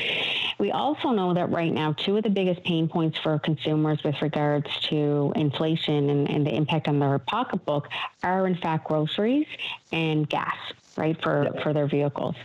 We 0.59 0.71
also 0.71 1.09
know 1.12 1.33
that 1.33 1.49
right 1.49 1.73
now, 1.73 1.93
two 1.93 2.17
of 2.17 2.23
the 2.23 2.29
biggest 2.29 2.63
pain 2.63 2.89
points 2.89 3.17
for 3.17 3.39
consumers 3.39 4.03
with 4.03 4.21
regards 4.21 4.69
to 4.89 5.31
inflation 5.35 6.09
and, 6.09 6.29
and 6.29 6.45
the 6.45 6.53
impact 6.53 6.88
on 6.88 6.99
their 6.99 7.17
pocket 7.17 7.38
pocketbook 7.39 7.88
are 8.23 8.47
in 8.47 8.56
fact 8.56 8.86
groceries 8.86 9.47
and 9.91 10.28
gas 10.30 10.56
right 10.97 11.21
for 11.21 11.43
yep. 11.43 11.63
for 11.63 11.73
their 11.73 11.88
vehicles. 11.88 12.36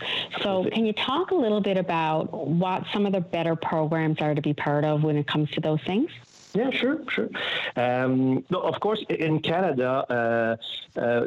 So 0.41 0.65
can 0.71 0.85
you 0.85 0.93
talk 0.93 1.31
a 1.31 1.35
little 1.35 1.61
bit 1.61 1.77
about 1.77 2.47
what 2.47 2.85
some 2.93 3.05
of 3.05 3.11
the 3.11 3.19
better 3.19 3.55
programs 3.55 4.21
are 4.21 4.33
to 4.33 4.41
be 4.41 4.53
part 4.53 4.85
of 4.85 5.03
when 5.03 5.17
it 5.17 5.27
comes 5.27 5.49
to 5.51 5.61
those 5.61 5.81
things 5.83 6.09
Yeah, 6.55 6.71
sure, 6.71 6.99
sure. 7.09 7.29
Um, 7.75 8.45
no, 8.49 8.61
of 8.61 8.79
course, 8.79 9.03
in 9.09 9.41
Canada, 9.41 10.57
uh, 10.97 10.99
uh, 10.99 11.25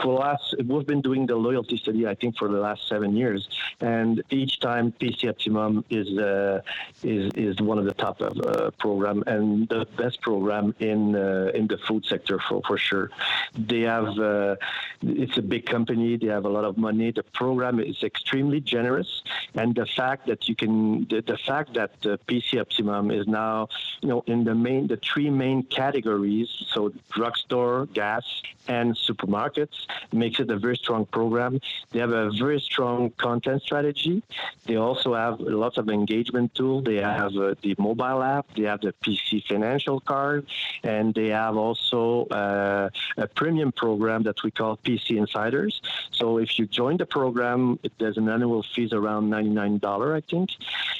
for 0.00 0.14
last, 0.14 0.54
we've 0.64 0.86
been 0.86 1.00
doing 1.00 1.26
the 1.26 1.34
loyalty 1.34 1.76
study, 1.76 2.06
I 2.06 2.14
think, 2.14 2.38
for 2.38 2.46
the 2.48 2.60
last 2.60 2.86
seven 2.86 3.16
years, 3.16 3.48
and 3.80 4.22
each 4.30 4.60
time 4.60 4.92
PC 4.92 5.28
Optimum 5.28 5.84
is 5.90 6.06
uh, 6.16 6.60
is 7.02 7.32
is 7.34 7.60
one 7.60 7.78
of 7.78 7.84
the 7.84 7.94
top 7.94 8.22
uh, 8.22 8.70
program 8.78 9.24
and 9.26 9.68
the 9.68 9.86
best 9.96 10.20
program 10.20 10.72
in 10.78 11.16
uh, 11.16 11.50
in 11.52 11.66
the 11.66 11.78
food 11.78 12.04
sector 12.06 12.38
for 12.38 12.62
for 12.64 12.78
sure. 12.78 13.10
They 13.58 13.80
have 13.80 14.06
uh, 14.20 14.54
it's 15.02 15.36
a 15.36 15.42
big 15.42 15.66
company. 15.66 16.16
They 16.16 16.28
have 16.28 16.44
a 16.44 16.48
lot 16.48 16.64
of 16.64 16.78
money. 16.78 17.10
The 17.10 17.24
program 17.24 17.80
is 17.80 18.04
extremely 18.04 18.60
generous, 18.60 19.22
and 19.54 19.74
the 19.74 19.86
fact 19.86 20.28
that 20.28 20.48
you 20.48 20.54
can 20.54 21.08
the, 21.10 21.22
the 21.22 21.38
fact 21.38 21.74
that 21.74 22.00
PC 22.02 22.60
Optimum 22.60 23.10
is 23.10 23.26
now 23.26 23.68
you 24.02 24.08
know, 24.08 24.11
in 24.20 24.44
the 24.44 24.54
main, 24.54 24.86
the 24.86 24.96
three 24.96 25.30
main 25.30 25.62
categories, 25.64 26.48
so 26.68 26.92
drugstore, 27.10 27.86
gas, 27.86 28.24
and 28.68 28.94
supermarkets, 28.94 29.86
makes 30.12 30.38
it 30.38 30.50
a 30.50 30.56
very 30.56 30.76
strong 30.76 31.04
program. 31.06 31.60
They 31.90 31.98
have 31.98 32.12
a 32.12 32.30
very 32.30 32.60
strong 32.60 33.10
content 33.10 33.62
strategy. 33.62 34.22
They 34.66 34.76
also 34.76 35.14
have 35.14 35.40
lots 35.40 35.78
of 35.78 35.88
engagement 35.88 36.54
tools. 36.54 36.84
They 36.84 36.96
have 36.96 37.36
uh, 37.36 37.54
the 37.62 37.74
mobile 37.78 38.22
app. 38.22 38.46
They 38.54 38.64
have 38.64 38.80
the 38.80 38.94
PC 39.02 39.44
financial 39.46 40.00
card, 40.00 40.46
and 40.84 41.14
they 41.14 41.28
have 41.28 41.56
also 41.56 42.26
uh, 42.26 42.90
a 43.16 43.26
premium 43.26 43.72
program 43.72 44.22
that 44.24 44.42
we 44.44 44.50
call 44.50 44.76
PC 44.76 45.16
Insiders. 45.16 45.80
So 46.12 46.38
if 46.38 46.58
you 46.58 46.66
join 46.66 46.96
the 46.98 47.06
program, 47.06 47.78
there's 47.98 48.16
an 48.16 48.28
annual 48.28 48.62
fees 48.62 48.92
around 48.92 49.30
$99, 49.30 50.14
I 50.14 50.20
think. 50.20 50.50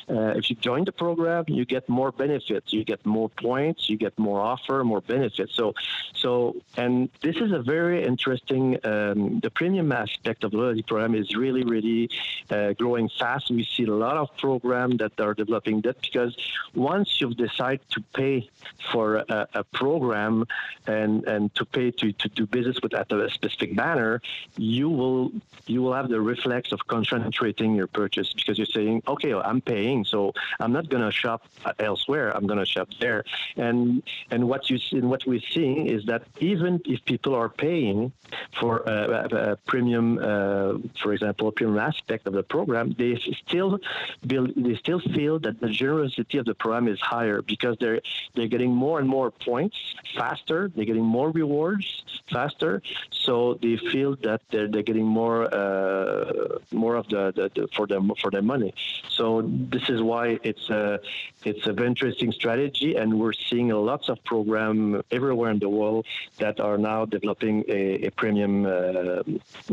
Uh, 0.09 0.37
if 0.37 0.51
you 0.51 0.57
join 0.57 0.85
the 0.85 0.92
program, 0.92 1.44
you 1.48 1.64
get 1.64 1.88
more 1.88 2.11
benefits. 2.11 2.72
You 2.72 2.85
get 2.85 3.02
more 3.05 3.29
points, 3.29 3.88
you 3.88 3.97
get 3.97 4.19
more 4.19 4.41
offer, 4.41 4.85
more 4.85 5.01
benefits. 5.01 5.55
So, 5.55 5.75
so, 6.15 6.57
and 6.77 7.09
this 7.21 7.37
is 7.37 7.53
a 7.53 7.61
very 7.61 8.05
interesting. 8.05 8.79
Um, 8.85 9.41
the 9.41 9.51
premium 9.51 9.93
aspect 9.93 10.45
of 10.45 10.53
loyalty 10.53 10.83
program 10.83 11.15
is 11.15 11.35
really, 11.35 11.65
really 11.65 12.11
uh, 12.51 12.73
growing 12.73 13.09
fast. 13.19 13.51
We 13.51 13.65
see 13.65 13.85
a 13.85 13.95
lot 13.95 14.17
of 14.17 14.37
programs 14.37 14.99
that 14.99 15.19
are 15.21 15.35
developing 15.35 15.81
that 15.83 16.01
because 16.01 16.37
once 16.75 17.21
you've 17.21 17.37
decided 17.37 17.81
to 17.91 18.01
pay 18.15 18.49
for 18.91 19.17
a, 19.17 19.49
a 19.55 19.65
program 19.65 20.47
and 20.87 21.25
and 21.25 21.55
to 21.55 21.65
pay 21.65 21.91
to, 21.91 22.12
to 22.12 22.29
do 22.29 22.47
business 22.47 22.79
with 22.83 22.95
at 22.95 23.11
a 23.12 23.31
specific 23.31 23.77
banner, 23.77 24.21
you 24.57 24.88
will 24.88 25.33
you 25.67 25.83
will 25.83 25.95
have 25.95 26.09
the 26.09 26.21
reflex 26.21 26.73
of 26.73 26.81
concentrating 26.87 27.75
your 27.75 27.87
purchase 27.87 28.33
because 28.33 28.59
you're 28.59 28.67
saying, 28.67 29.03
okay, 29.07 29.33
I'm 29.33 29.61
paying, 29.61 30.05
so 30.05 30.33
I'm 30.61 30.73
not 30.73 30.88
going 30.88 31.03
to 31.03 31.12
shop 31.12 31.47
elsewhere. 31.79 32.35
I'm 32.37 32.47
going 32.47 32.59
to 32.59 32.67
shop 32.67 32.88
there. 33.00 33.24
And 33.57 34.02
and 34.31 34.48
what 34.48 34.70
you 34.70 34.78
see, 34.78 34.98
and 34.98 35.09
what 35.11 35.26
we're 35.26 35.48
seeing 35.50 35.87
is 35.87 36.05
that 36.07 36.22
even 36.40 36.81
if 36.85 37.05
people 37.05 37.35
are 37.35 37.48
paying 37.48 38.12
for 38.59 38.78
a, 38.87 39.52
a, 39.52 39.57
premium, 39.66 40.18
uh, 40.18 40.78
for 41.02 41.12
example, 41.12 41.48
a 41.48 41.52
premium 41.52 41.78
aspect 41.78 42.26
of 42.26 42.33
the 42.33 42.42
program, 42.42 42.94
they 42.98 43.12
still 43.46 43.78
build, 44.26 44.52
they 44.57 44.76
still 44.76 45.00
feel 45.00 45.38
that 45.40 45.61
the 45.61 45.68
generosity 45.68 46.38
of 46.38 46.46
the 46.46 46.55
program 46.55 46.88
is 46.88 47.00
higher 47.00 47.42
because 47.42 47.76
they're 47.81 48.00
they're 48.35 48.52
getting 48.55 48.72
more 48.72 48.98
and 49.00 49.09
more 49.09 49.31
points 49.31 49.76
faster. 50.16 50.70
They're 50.74 50.90
getting 50.92 51.05
more 51.18 51.31
rewards 51.31 51.87
faster, 52.31 52.83
so 53.11 53.59
they 53.62 53.76
feel 53.76 54.16
that 54.22 54.40
they're, 54.50 54.68
they're 54.68 54.88
getting 54.90 55.07
more 55.07 55.52
uh, 55.52 56.59
more 56.70 56.96
of 56.96 57.09
the, 57.09 57.33
the, 57.37 57.50
the, 57.55 57.68
for 57.76 57.87
them 57.87 58.12
for 58.20 58.31
their 58.31 58.42
money. 58.55 58.74
So 59.09 59.42
this 59.74 59.88
is 59.88 60.00
why 60.02 60.38
it's 60.42 60.68
a 60.70 61.00
it's 61.44 61.66
a 61.66 61.72
very 61.72 61.88
interesting 61.88 62.33
strategy, 62.33 62.82
and 62.83 63.18
we're 63.18 63.33
seeing 63.33 63.68
lots 63.68 64.09
of 64.09 64.23
programs 64.25 65.03
everywhere 65.11 65.51
in 65.51 65.59
the 65.59 65.68
world 65.68 66.07
that 66.38 66.61
are 66.61 66.79
now 66.79 67.05
developing 67.05 67.64
a, 67.68 68.07
a 68.07 68.11
premium 68.11 68.66
uh, 68.66 69.23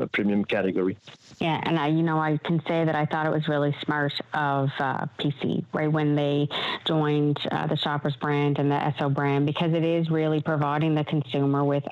a 0.04 0.08
premium 0.08 0.46
category. 0.46 0.98
Yeah, 1.40 1.60
and 1.64 1.80
I, 1.80 1.88
you 1.88 2.04
know, 2.04 2.20
I 2.20 2.38
can 2.38 2.62
say 2.68 2.84
that 2.84 2.96
I 2.96 3.06
thought 3.06 3.26
it 3.26 3.32
was 3.32 3.48
really 3.48 3.76
smart 3.84 4.14
of 4.34 4.70
uh, 4.80 5.06
PC, 5.18 5.64
right, 5.74 5.92
when 5.92 6.16
they 6.16 6.50
joined 6.86 7.40
uh, 7.52 7.68
the 7.68 7.78
Shoppers 7.78 8.16
brand 8.18 8.60
and 8.60 8.70
the 8.70 8.76
Esso 8.76 9.14
brand, 9.14 9.46
because 9.46 9.74
it 9.74 9.86
is 9.86 10.10
really 10.10 10.42
providing 10.42 10.96
the 10.96 11.06
consumer 11.06 11.64
with, 11.64 11.86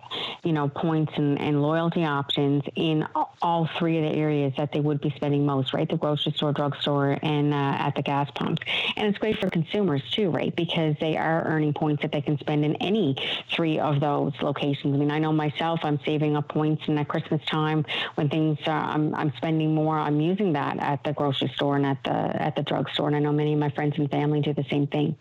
you 0.43 0.51
know, 0.51 0.67
points 0.67 1.13
and, 1.15 1.39
and 1.39 1.61
loyalty 1.61 2.03
options 2.03 2.63
in 2.75 3.07
all 3.41 3.69
three 3.79 3.97
of 3.97 4.11
the 4.11 4.19
areas 4.19 4.53
that 4.57 4.73
they 4.73 4.81
would 4.81 4.99
be 4.99 5.11
spending 5.11 5.45
most, 5.45 5.73
right, 5.73 5.87
the 5.87 5.95
grocery 5.95 6.33
store, 6.33 6.51
drugstore, 6.51 7.17
and 7.21 7.53
uh, 7.53 7.77
at 7.79 7.95
the 7.95 8.01
gas 8.01 8.29
pumps. 8.31 8.61
And 8.97 9.07
it's 9.07 9.17
great 9.17 9.39
for 9.39 9.49
consumers 9.49 10.01
too, 10.11 10.29
right, 10.29 10.53
because 10.55 10.95
they 10.99 11.17
are 11.17 11.43
earning 11.45 11.73
points 11.73 12.01
that 12.01 12.11
they 12.11 12.21
can 12.21 12.37
spend 12.39 12.65
in 12.65 12.75
any 12.77 13.15
three 13.51 13.79
of 13.79 13.99
those 13.99 14.33
locations. 14.41 14.93
I 14.93 14.97
mean, 14.97 15.11
I 15.11 15.19
know 15.19 15.31
myself, 15.31 15.79
I'm 15.83 15.99
saving 16.05 16.35
up 16.35 16.49
points 16.49 16.83
in 16.87 16.97
at 16.97 17.07
Christmas 17.07 17.43
time 17.45 17.85
when 18.15 18.29
things 18.29 18.57
are, 18.65 18.83
I'm, 18.83 19.13
I'm 19.15 19.33
spending 19.37 19.73
more. 19.73 19.97
I'm 19.97 20.19
using 20.19 20.53
that 20.53 20.79
at 20.79 21.03
the 21.03 21.13
grocery 21.13 21.51
store 21.55 21.75
and 21.75 21.85
at 21.85 22.03
the 22.03 22.11
at 22.11 22.55
the 22.55 22.63
drugstore, 22.63 23.07
and 23.07 23.15
I 23.15 23.19
know 23.19 23.31
many 23.31 23.53
of 23.53 23.59
my 23.59 23.69
friends 23.69 23.95
and 23.97 24.09
family 24.09 24.41
do 24.41 24.53
the 24.53 24.65
same 24.69 24.87
thing. 24.87 25.15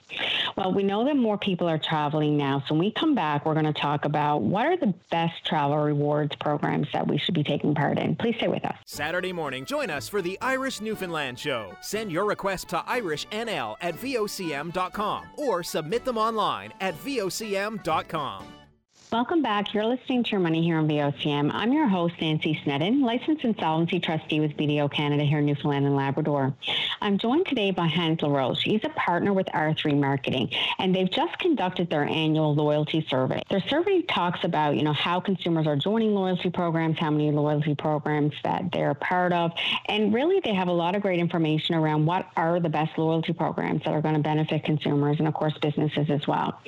Well, 0.56 0.72
we 0.72 0.82
know 0.82 1.04
that 1.04 1.16
more 1.16 1.38
people 1.38 1.68
are 1.68 1.78
traveling 1.78 2.36
now, 2.36 2.62
so 2.66 2.74
when 2.74 2.80
we 2.80 2.92
come 2.92 3.14
back, 3.14 3.44
we're 3.44 3.54
going 3.54 3.72
to 3.72 3.72
talk 3.72 4.04
about 4.04 4.42
what 4.42 4.66
are 4.66 4.76
the 4.76 4.94
best 5.10 5.44
travel 5.44 5.76
rewards 5.78 6.34
programs 6.36 6.88
that 6.92 7.06
we 7.06 7.18
should 7.18 7.34
be 7.34 7.44
taking 7.44 7.74
part 7.74 7.98
in. 7.98 8.16
Please 8.16 8.36
stay 8.36 8.48
with 8.48 8.64
us. 8.64 8.76
Saturday 8.86 9.32
morning, 9.32 9.64
join 9.64 9.90
us 9.90 10.08
for 10.08 10.22
the 10.22 10.38
Irish 10.40 10.80
Newfoundland 10.80 11.38
Show. 11.38 11.74
Send 11.80 12.10
your 12.10 12.24
request 12.24 12.68
to 12.68 12.78
irishnl 12.78 13.76
at 13.80 13.94
vocm.com 13.96 15.24
or 15.36 15.62
submit 15.66 16.04
them 16.04 16.16
online 16.16 16.72
at 16.80 16.94
vocm.com. 17.04 18.65
Welcome 19.12 19.40
back. 19.40 19.72
You're 19.72 19.86
listening 19.86 20.24
to 20.24 20.30
Your 20.32 20.40
Money 20.40 20.64
here 20.64 20.78
on 20.78 20.88
VOCM. 20.88 21.52
I'm 21.54 21.72
your 21.72 21.86
host, 21.86 22.16
Nancy 22.20 22.60
Snedden, 22.64 23.02
licensed 23.02 23.44
insolvency 23.44 24.00
trustee 24.00 24.40
with 24.40 24.56
BDO 24.56 24.92
Canada 24.92 25.22
here 25.22 25.38
in 25.38 25.46
Newfoundland 25.46 25.86
and 25.86 25.94
Labrador. 25.94 26.52
I'm 27.00 27.16
joined 27.16 27.46
today 27.46 27.70
by 27.70 27.86
Hans 27.86 28.20
LaRoche. 28.20 28.64
He's 28.64 28.82
a 28.82 28.88
partner 28.88 29.32
with 29.32 29.46
R3 29.46 29.96
Marketing, 29.96 30.50
and 30.80 30.92
they've 30.92 31.10
just 31.10 31.38
conducted 31.38 31.88
their 31.88 32.02
annual 32.02 32.52
loyalty 32.52 33.06
survey. 33.08 33.42
Their 33.48 33.60
survey 33.60 34.02
talks 34.02 34.42
about, 34.42 34.74
you 34.74 34.82
know, 34.82 34.92
how 34.92 35.20
consumers 35.20 35.68
are 35.68 35.76
joining 35.76 36.12
loyalty 36.12 36.50
programs, 36.50 36.98
how 36.98 37.12
many 37.12 37.30
loyalty 37.30 37.76
programs 37.76 38.34
that 38.42 38.72
they're 38.72 38.94
part 38.94 39.32
of, 39.32 39.52
and 39.86 40.12
really 40.12 40.40
they 40.40 40.52
have 40.52 40.66
a 40.66 40.72
lot 40.72 40.96
of 40.96 41.02
great 41.02 41.20
information 41.20 41.76
around 41.76 42.06
what 42.06 42.28
are 42.36 42.58
the 42.58 42.68
best 42.68 42.98
loyalty 42.98 43.32
programs 43.32 43.84
that 43.84 43.94
are 43.94 44.02
going 44.02 44.16
to 44.16 44.20
benefit 44.20 44.64
consumers 44.64 45.20
and, 45.20 45.28
of 45.28 45.34
course, 45.34 45.56
businesses 45.58 46.10
as 46.10 46.26
well. 46.26 46.60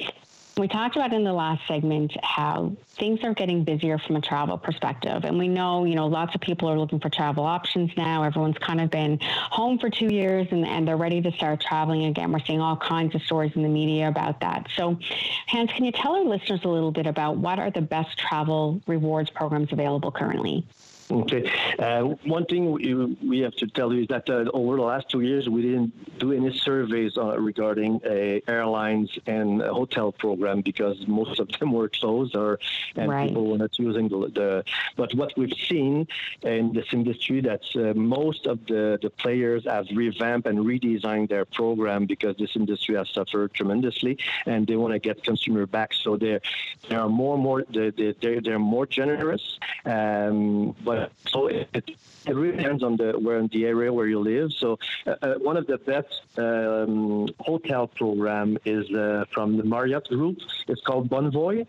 We 0.59 0.67
talked 0.67 0.97
about 0.97 1.13
in 1.13 1.23
the 1.23 1.33
last 1.33 1.65
segment 1.69 2.17
how 2.21 2.77
things 2.89 3.21
are 3.23 3.33
getting 3.33 3.63
busier 3.63 3.97
from 3.97 4.17
a 4.17 4.21
travel 4.21 4.59
perspective. 4.59 5.23
And 5.25 5.39
we 5.39 5.47
know, 5.47 5.85
you 5.85 5.95
know, 5.95 6.09
lots 6.09 6.35
of 6.35 6.41
people 6.41 6.69
are 6.69 6.77
looking 6.77 6.99
for 6.99 7.09
travel 7.09 7.45
options 7.45 7.93
now. 7.97 8.25
Everyone's 8.25 8.59
kind 8.59 8.81
of 8.81 8.91
been 8.91 9.21
home 9.23 9.79
for 9.79 9.89
two 9.89 10.09
years 10.13 10.49
and, 10.51 10.67
and 10.67 10.89
they're 10.89 10.97
ready 10.97 11.23
to 11.23 11.31
start 11.31 11.61
traveling 11.61 12.07
again. 12.07 12.33
We're 12.33 12.45
seeing 12.45 12.61
all 12.61 12.77
kinds 12.77 13.15
of 13.15 13.23
stories 13.23 13.53
in 13.55 13.63
the 13.63 13.69
media 13.69 14.09
about 14.09 14.41
that. 14.41 14.67
So, 14.75 14.99
Hans, 15.47 15.71
can 15.71 15.85
you 15.85 15.93
tell 15.93 16.17
our 16.17 16.25
listeners 16.25 16.65
a 16.65 16.69
little 16.69 16.91
bit 16.91 17.07
about 17.07 17.37
what 17.37 17.61
are 17.61 17.71
the 17.71 17.83
best 17.83 18.19
travel 18.19 18.83
rewards 18.89 19.31
programs 19.31 19.73
available 19.73 20.11
currently? 20.11 20.67
Okay. 21.11 21.51
Uh, 21.79 22.03
one 22.25 22.45
thing 22.45 22.71
we, 22.71 22.95
we, 22.95 23.39
have 23.41 23.55
to 23.57 23.67
tell 23.67 23.93
you 23.93 24.03
is 24.03 24.09
that 24.09 24.29
uh, 24.29 24.45
over 24.53 24.77
the 24.77 24.83
last 24.83 25.09
two 25.09 25.21
years, 25.21 25.49
we 25.49 25.63
didn't 25.63 26.19
do 26.19 26.33
any 26.33 26.53
surveys 26.59 27.17
uh, 27.17 27.39
regarding 27.39 28.01
airlines 28.47 29.11
and 29.27 29.63
hotel 29.63 30.13
program 30.13 30.61
because 30.61 31.07
most 31.07 31.41
of 31.41 31.49
them 31.59 31.73
were 31.73 31.89
closed 31.89 32.37
or 32.37 32.59
and 32.97 33.11
right. 33.11 33.29
people 33.29 33.47
were 33.47 33.59
not 33.59 33.79
using 33.79 34.09
the, 34.09 34.19
the, 34.35 34.65
But 34.97 35.15
what 35.15 35.33
we've 35.37 35.57
seen 35.69 36.07
in 36.43 36.73
this 36.73 36.87
industry 36.93 37.41
that 37.43 37.63
uh, 37.75 37.95
most 37.95 38.47
of 38.47 38.67
the, 38.67 38.99
the 39.01 39.11
players 39.11 39.65
have 39.65 39.87
revamped 39.95 40.47
and 40.47 40.59
redesigned 40.59 41.31
their 41.31 41.45
program 41.47 42.05
because 42.05 42.37
this 42.37 42.55
industry 42.55 42.97
has 42.97 43.09
suffered 43.11 43.55
tremendously 43.55 44.19
and 44.45 44.67
they 44.67 44.77
want 44.77 44.93
to 44.93 44.99
get 44.99 45.25
consumer 45.25 45.65
back. 45.67 45.95
So 45.95 46.17
they 46.17 46.41
they 46.89 46.97
are 46.97 47.09
more 47.09 47.35
and 47.35 47.43
more 47.43 47.65
they, 47.71 47.91
they, 47.91 48.41
they're 48.41 48.59
more 48.59 48.87
generous. 48.87 49.59
Um, 49.85 50.75
but 50.85 50.98
so 51.27 51.47
it, 51.47 51.69
it, 51.75 51.97
really 52.27 52.57
depends 52.57 52.83
on 52.83 52.97
the 52.97 53.13
where 53.19 53.39
in 53.39 53.49
the 53.49 53.65
area 53.65 53.93
where 53.93 54.07
you 54.07 54.19
live. 54.19 54.53
So 54.53 54.79
uh, 55.07 55.15
uh, 55.23 55.35
one 55.35 55.57
of 55.57 55.67
the 55.67 55.79
best 55.79 56.23
um, 56.37 57.29
hotel 57.41 57.87
program 57.87 58.59
is 58.65 58.91
uh, 58.93 59.25
from 59.33 59.57
the 59.57 59.65
Marriott 59.65 60.09
Group. 60.09 60.39
It's 60.67 60.83
called 60.83 61.09
Bonvoy. 61.09 61.67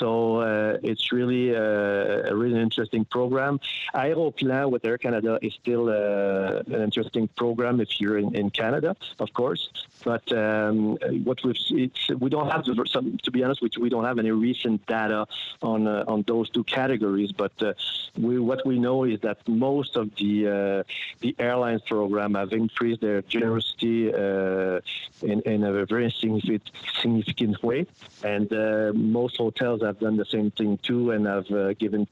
So 0.00 0.40
uh, 0.40 0.78
it's 0.82 1.12
really 1.12 1.54
uh, 1.54 2.32
a 2.32 2.34
really 2.34 2.58
interesting 2.58 3.04
program. 3.04 3.60
Aeroplan 3.94 4.70
with 4.70 4.82
Air 4.86 4.96
Canada 4.96 5.38
is 5.42 5.52
still 5.52 5.90
uh, 5.90 6.62
an 6.74 6.80
interesting 6.88 7.28
program 7.28 7.80
if 7.82 8.00
you're 8.00 8.16
in, 8.16 8.34
in 8.34 8.48
Canada, 8.48 8.96
of 9.18 9.30
course. 9.34 9.68
But 10.02 10.32
um, 10.32 10.96
what 11.24 11.44
we've 11.44 11.56
it's, 11.68 12.08
we 12.18 12.30
don't 12.30 12.50
have 12.50 12.64
some, 12.86 13.18
to 13.24 13.30
be 13.30 13.44
honest, 13.44 13.60
we, 13.60 13.70
we 13.78 13.90
don't 13.90 14.04
have 14.04 14.18
any 14.18 14.30
recent 14.30 14.86
data 14.86 15.26
on 15.60 15.86
uh, 15.86 16.04
on 16.08 16.24
those 16.26 16.48
two 16.48 16.64
categories. 16.64 17.32
But 17.32 17.52
uh, 17.60 17.74
we, 18.18 18.38
what 18.38 18.64
we 18.64 18.78
know 18.78 19.04
is 19.04 19.20
that 19.20 19.46
most 19.46 19.96
of 19.96 20.06
the 20.16 20.48
uh, 20.48 20.82
the 21.20 21.36
airlines 21.38 21.82
program 21.82 22.34
have 22.34 22.54
increased 22.54 23.02
their 23.02 23.20
generosity 23.20 24.08
in, 24.08 25.38
in 25.52 25.64
a 25.64 25.84
very 25.84 26.10
significant 26.10 26.70
significant 27.02 27.62
way, 27.62 27.86
and 28.24 28.50
most 28.94 29.36
hotels 29.36 29.82
have 29.82 29.89
done 29.98 30.16
the 30.16 30.24
same 30.24 30.50
thing 30.52 30.78
too, 30.78 31.10
and 31.10 31.26
have 31.26 31.50
uh, 31.50 31.72
given 31.74 32.06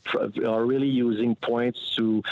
are 0.46 0.64
really 0.64 0.88
using 0.88 1.36
points 1.36 1.94
to 1.96 2.22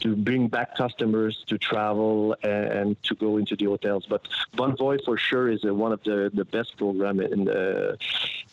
to 0.00 0.16
bring 0.16 0.48
back 0.48 0.76
customers 0.76 1.44
to 1.46 1.56
travel 1.56 2.36
and, 2.42 3.00
to 3.04 3.14
go 3.14 3.36
into 3.36 3.56
the 3.56 3.64
hotels. 3.64 4.06
But 4.06 4.28
Bonvoy 4.54 5.04
for 5.04 5.16
sure 5.16 5.48
is 5.48 5.64
one 5.64 5.92
of 5.92 6.02
the, 6.02 6.30
the 6.34 6.44
best 6.44 6.76
program 6.76 7.20
in 7.20 7.44
the 7.44 7.96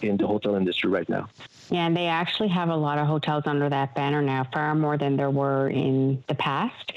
in 0.02 0.18
the 0.18 0.28
hotel 0.28 0.56
industry 0.56 0.90
right 0.90 1.08
now. 1.10 1.30
Yeah, 1.70 1.86
and 1.86 1.96
they 1.96 2.08
actually 2.08 2.50
have 2.50 2.70
a 2.70 2.76
lot 2.76 2.98
of 2.98 3.08
hotels 3.08 3.44
under 3.46 3.70
that 3.70 3.96
banner 3.96 4.22
now, 4.22 4.46
far 4.52 4.76
more 4.76 4.98
than 4.98 5.16
there 5.16 5.30
were 5.30 5.70
in 5.70 6.24
the 6.28 6.36
past. 6.36 6.94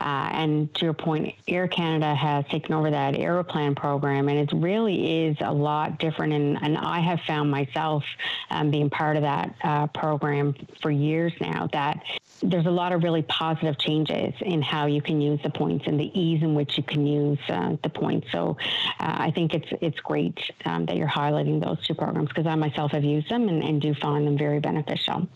Uh, 0.00 0.28
and 0.32 0.72
to 0.74 0.84
your 0.84 0.92
point, 0.92 1.34
Air 1.48 1.66
Canada 1.66 2.14
has 2.14 2.44
taken 2.46 2.74
over 2.74 2.90
that 2.90 3.14
Aeroplan 3.14 3.74
program, 3.74 4.28
and 4.28 4.38
it 4.38 4.54
really 4.54 5.24
is 5.24 5.36
a 5.40 5.52
lot 5.52 5.98
different. 5.98 6.32
And, 6.34 6.58
and 6.62 6.76
I 6.76 7.00
have 7.00 7.20
found 7.26 7.50
myself 7.50 8.04
um, 8.50 8.70
being 8.70 8.87
part 8.90 9.16
of 9.16 9.22
that 9.22 9.54
uh, 9.62 9.86
program 9.88 10.54
for 10.80 10.90
years 10.90 11.32
now 11.40 11.68
that 11.72 12.02
there's 12.42 12.66
a 12.66 12.70
lot 12.70 12.92
of 12.92 13.02
really 13.02 13.22
positive 13.22 13.78
changes 13.78 14.34
in 14.40 14.62
how 14.62 14.86
you 14.86 15.02
can 15.02 15.20
use 15.20 15.40
the 15.42 15.50
points 15.50 15.86
and 15.86 15.98
the 15.98 16.10
ease 16.18 16.42
in 16.42 16.54
which 16.54 16.76
you 16.76 16.82
can 16.82 17.06
use 17.06 17.38
uh, 17.48 17.76
the 17.82 17.88
points. 17.88 18.28
So 18.32 18.56
uh, 19.00 19.16
I 19.18 19.30
think 19.30 19.54
it's 19.54 19.68
it's 19.80 20.00
great 20.00 20.38
um, 20.64 20.86
that 20.86 20.96
you're 20.96 21.08
highlighting 21.08 21.62
those 21.62 21.84
two 21.86 21.94
programs 21.94 22.28
because 22.28 22.46
I 22.46 22.54
myself 22.54 22.92
have 22.92 23.04
used 23.04 23.28
them 23.28 23.48
and, 23.48 23.62
and 23.62 23.80
do 23.80 23.94
find 23.94 24.26
them 24.26 24.38
very 24.38 24.60
beneficial. 24.60 25.28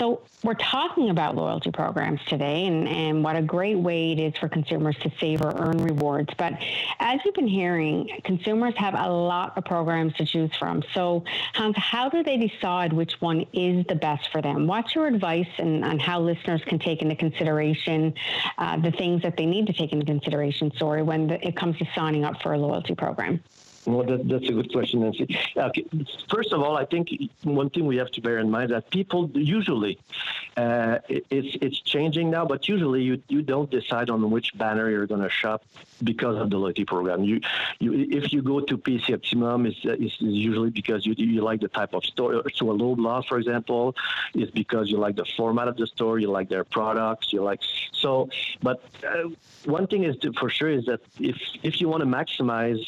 So 0.00 0.22
we're 0.42 0.54
talking 0.54 1.10
about 1.10 1.36
loyalty 1.36 1.70
programs 1.70 2.24
today 2.24 2.64
and, 2.64 2.88
and 2.88 3.22
what 3.22 3.36
a 3.36 3.42
great 3.42 3.74
way 3.74 4.12
it 4.12 4.18
is 4.18 4.34
for 4.38 4.48
consumers 4.48 4.96
to 5.00 5.12
save 5.20 5.42
or 5.42 5.52
earn 5.54 5.76
rewards. 5.76 6.32
But 6.38 6.54
as 6.98 7.20
you've 7.22 7.34
been 7.34 7.46
hearing, 7.46 8.08
consumers 8.24 8.72
have 8.78 8.94
a 8.94 9.10
lot 9.10 9.58
of 9.58 9.66
programs 9.66 10.14
to 10.14 10.24
choose 10.24 10.56
from. 10.56 10.82
So 10.94 11.24
Hans, 11.52 11.76
how 11.76 12.08
do 12.08 12.22
they 12.22 12.38
decide 12.38 12.94
which 12.94 13.20
one 13.20 13.44
is 13.52 13.84
the 13.88 13.94
best 13.94 14.30
for 14.32 14.40
them? 14.40 14.66
What's 14.66 14.94
your 14.94 15.06
advice 15.06 15.48
on, 15.58 15.84
on 15.84 15.98
how 15.98 16.22
listeners 16.32 16.62
can 16.64 16.78
take 16.78 17.02
into 17.02 17.16
consideration 17.16 18.14
uh, 18.58 18.76
the 18.76 18.92
things 18.92 19.22
that 19.22 19.36
they 19.36 19.46
need 19.46 19.66
to 19.66 19.72
take 19.72 19.92
into 19.92 20.06
consideration, 20.06 20.72
sorry, 20.76 21.02
when 21.02 21.26
the, 21.28 21.46
it 21.46 21.56
comes 21.56 21.76
to 21.78 21.86
signing 21.94 22.24
up 22.24 22.40
for 22.42 22.52
a 22.52 22.58
loyalty 22.58 22.94
program? 22.94 23.40
Well, 23.86 24.04
that, 24.04 24.28
that's 24.28 24.48
a 24.48 24.52
good 24.52 24.70
question, 24.70 25.00
Nancy. 25.00 25.26
Okay. 25.56 25.84
First 26.28 26.52
of 26.52 26.60
all, 26.62 26.76
I 26.76 26.84
think 26.84 27.08
one 27.42 27.70
thing 27.70 27.86
we 27.86 27.96
have 27.96 28.10
to 28.12 28.20
bear 28.20 28.38
in 28.38 28.50
mind 28.50 28.70
that 28.70 28.90
people 28.90 29.30
usually, 29.34 29.98
uh, 30.56 30.98
it's 31.08 31.56
it's 31.62 31.80
changing 31.80 32.30
now, 32.30 32.44
but 32.44 32.68
usually 32.68 33.02
you, 33.02 33.22
you 33.28 33.40
don't 33.40 33.70
decide 33.70 34.10
on 34.10 34.30
which 34.30 34.56
banner 34.58 34.90
you're 34.90 35.06
going 35.06 35.22
to 35.22 35.30
shop 35.30 35.64
because 36.02 36.36
of 36.40 36.50
the 36.50 36.56
loyalty 36.56 36.84
program. 36.84 37.24
You, 37.24 37.40
you 37.78 37.92
if 38.10 38.32
you 38.32 38.42
go 38.42 38.60
to 38.60 38.78
PC 38.78 39.14
Optimum, 39.14 39.66
it's, 39.66 39.78
it's, 39.84 40.20
usually 40.20 40.70
because 40.70 41.06
you, 41.06 41.14
you 41.16 41.42
like 41.42 41.60
the 41.60 41.68
type 41.68 41.94
of 41.94 42.04
store. 42.04 42.42
So 42.54 42.70
a 42.70 42.74
Loblaws, 42.74 43.26
for 43.26 43.38
example, 43.38 43.94
is 44.34 44.50
because 44.50 44.90
you 44.90 44.98
like 44.98 45.16
the 45.16 45.26
format 45.36 45.68
of 45.68 45.76
the 45.76 45.86
store, 45.86 46.18
you 46.18 46.30
like 46.30 46.48
their 46.48 46.64
products, 46.64 47.32
you 47.32 47.42
like 47.42 47.60
so. 47.92 48.28
But 48.62 48.82
uh, 49.06 49.30
one 49.64 49.86
thing 49.86 50.04
is 50.04 50.16
to, 50.18 50.32
for 50.32 50.50
sure 50.50 50.70
is 50.70 50.86
that 50.86 51.00
if 51.18 51.36
if 51.62 51.80
you 51.80 51.88
want 51.88 52.02
to 52.02 52.06
maximize 52.06 52.84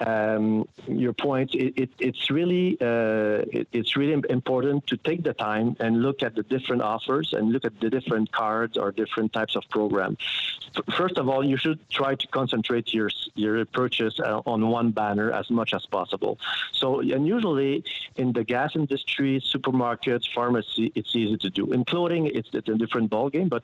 um, 0.00 0.68
your 0.86 1.12
point, 1.12 1.54
it, 1.54 1.74
it, 1.76 1.90
it's 1.98 2.30
really 2.30 2.76
uh, 2.80 3.44
it, 3.58 3.68
it's 3.72 3.96
really 3.96 4.22
important 4.30 4.86
to 4.88 4.96
take 4.96 5.22
the 5.22 5.34
time 5.34 5.76
and 5.80 6.02
look 6.02 6.22
at 6.22 6.34
the 6.34 6.42
different 6.42 6.82
offers 6.82 7.32
and 7.32 7.52
look 7.52 7.64
at 7.64 7.78
the 7.80 7.90
different 7.90 8.32
cards 8.32 8.76
or 8.76 8.92
different 8.92 9.32
types 9.32 9.56
of 9.56 9.68
programs. 9.70 10.18
First 10.96 11.18
of 11.18 11.28
all, 11.28 11.44
you 11.44 11.56
should 11.56 11.78
try 11.90 12.14
to 12.14 12.26
concentrate 12.50 12.92
your 12.92 13.10
your 13.34 13.64
purchase 13.64 14.18
uh, 14.20 14.40
on 14.46 14.68
one 14.68 14.90
banner 14.90 15.30
as 15.32 15.50
much 15.50 15.72
as 15.74 15.84
possible. 15.86 16.38
So, 16.72 16.86
and 17.00 17.26
usually 17.26 17.84
in 18.16 18.32
the 18.32 18.44
gas 18.44 18.70
industry, 18.74 19.40
supermarkets, 19.54 20.26
pharmacy, 20.34 20.92
it's 20.94 21.14
easy 21.14 21.36
to 21.38 21.50
do. 21.50 21.72
In 21.72 21.84
clothing, 21.84 22.26
it's, 22.26 22.48
it's 22.52 22.68
a 22.68 22.74
different 22.82 23.10
ballgame. 23.10 23.48
But 23.48 23.62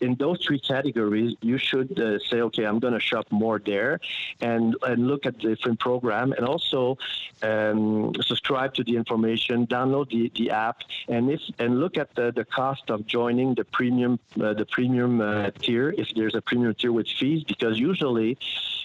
in 0.00 0.14
those 0.24 0.38
three 0.44 0.60
categories, 0.72 1.30
you 1.40 1.58
should 1.58 1.90
uh, 1.98 2.18
say, 2.28 2.38
okay, 2.48 2.64
I'm 2.64 2.78
going 2.84 2.96
to 3.00 3.04
shop 3.10 3.26
more 3.30 3.58
there, 3.72 3.92
and 4.40 4.76
and 4.88 4.98
look 5.10 5.22
at 5.28 5.38
different 5.38 5.78
program, 5.88 6.32
and 6.36 6.44
also 6.52 6.98
um, 7.42 8.12
subscribe 8.30 8.72
to 8.78 8.82
the 8.88 8.94
information, 9.02 9.66
download 9.66 10.06
the, 10.14 10.22
the 10.38 10.46
app, 10.68 10.78
and 11.08 11.22
if 11.30 11.40
and 11.58 11.70
look 11.82 11.94
at 12.02 12.08
the, 12.18 12.26
the 12.40 12.46
cost 12.58 12.84
of 12.94 12.98
joining 13.06 13.48
the 13.60 13.66
premium 13.76 14.12
uh, 14.40 14.54
the 14.60 14.66
premium 14.76 15.12
uh, 15.20 15.50
tier 15.64 15.86
if 16.02 16.08
there's 16.16 16.36
a 16.40 16.42
premium 16.48 16.74
tier 16.80 16.92
with 17.00 17.08
fees, 17.18 17.42
because 17.52 17.74
usually, 17.90 18.11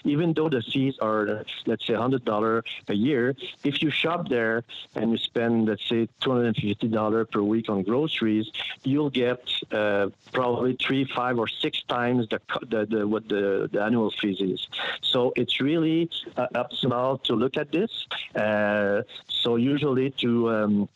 even 0.04 0.32
though 0.32 0.48
the 0.48 0.62
fees 0.62 0.96
are 1.00 1.44
let's 1.66 1.86
say 1.86 1.94
hundred 1.94 2.24
dollar 2.24 2.64
a 2.88 2.94
year, 2.94 3.34
if 3.64 3.82
you 3.82 3.90
shop 3.90 4.28
there 4.28 4.64
and 4.94 5.10
you 5.12 5.18
spend 5.18 5.66
let's 5.66 5.86
say 5.88 6.08
two 6.20 6.30
hundred 6.30 6.46
and 6.46 6.56
fifty 6.56 6.88
dollar 6.88 7.24
per 7.24 7.42
week 7.42 7.68
on 7.68 7.82
groceries, 7.82 8.50
you'll 8.84 9.10
get 9.10 9.40
uh, 9.72 10.08
probably 10.32 10.76
three, 10.76 11.04
five, 11.04 11.38
or 11.38 11.48
six 11.48 11.82
times 11.82 12.28
the, 12.28 12.40
the, 12.68 12.86
the 12.86 13.06
what 13.06 13.28
the, 13.28 13.68
the 13.72 13.82
annual 13.82 14.10
fees 14.10 14.40
is. 14.40 14.66
So 15.02 15.32
it's 15.36 15.60
really 15.60 16.10
uh, 16.36 16.46
optional 16.54 17.18
to 17.18 17.34
look 17.34 17.56
at 17.56 17.72
this. 17.72 18.06
Uh, 18.34 19.02
so 19.28 19.56
usually 19.56 20.10
to 20.22 20.50
um, 20.50 20.88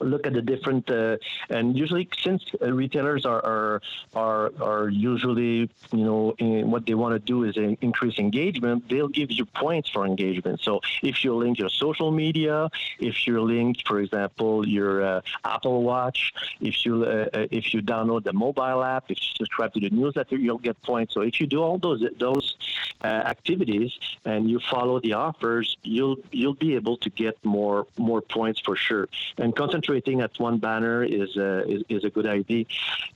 look 0.00 0.26
at 0.26 0.32
the 0.32 0.42
different 0.42 0.90
uh, 0.90 1.16
and 1.48 1.76
usually 1.76 2.08
since 2.22 2.44
uh, 2.62 2.72
retailers 2.72 3.24
are, 3.24 3.44
are 3.44 3.80
are 4.14 4.52
are 4.60 4.88
usually 4.88 5.70
you 5.92 6.04
know 6.04 6.34
what 6.66 6.86
they 6.86 6.94
want 6.94 7.14
to 7.14 7.18
do 7.18 7.44
is 7.44 7.56
increase 7.80 8.18
engagement 8.18 8.88
they'll 8.88 9.08
give 9.08 9.30
you 9.30 9.44
points 9.44 9.88
for 9.88 10.04
engagement. 10.06 10.60
So 10.60 10.80
if 11.02 11.24
you 11.24 11.34
link 11.34 11.58
your 11.58 11.68
social 11.68 12.10
media 12.10 12.70
if 12.98 13.26
you 13.26 13.40
link 13.40 13.86
for 13.86 14.00
example 14.00 14.66
your 14.66 15.02
uh, 15.02 15.20
apple 15.44 15.82
watch 15.82 16.32
if 16.60 16.84
you 16.84 17.04
uh, 17.04 17.28
uh, 17.32 17.46
if 17.50 17.72
you 17.72 17.80
download 17.80 18.24
the 18.24 18.32
mobile 18.32 18.82
app 18.82 19.04
if 19.10 19.18
you 19.18 19.32
subscribe 19.36 19.72
to 19.74 19.80
the 19.80 19.90
newsletter 19.90 20.36
you'll 20.36 20.58
get 20.58 20.80
points. 20.82 21.14
So 21.14 21.20
if 21.22 21.40
you 21.40 21.46
do 21.46 21.62
all 21.62 21.78
those 21.78 22.04
those 22.18 22.56
uh, 23.02 23.06
activities 23.06 23.92
and 24.24 24.50
you 24.50 24.58
follow 24.58 25.00
the 25.00 25.14
offers 25.14 25.76
you'll 25.82 26.18
you'll 26.32 26.54
be 26.54 26.74
able 26.74 26.96
to 26.98 27.10
get 27.10 27.34
more 27.44 27.86
more 27.96 28.20
points 28.20 28.60
for 28.60 28.76
sure. 28.76 29.08
And 29.38 29.54
concentrate 29.54 29.85
concentrating 29.86 30.20
at 30.20 30.38
one 30.38 30.58
banner 30.58 31.04
is 31.04 31.36
a, 31.36 31.68
is, 31.68 31.82
is 31.88 32.04
a 32.04 32.10
good 32.10 32.26
idea. 32.26 32.64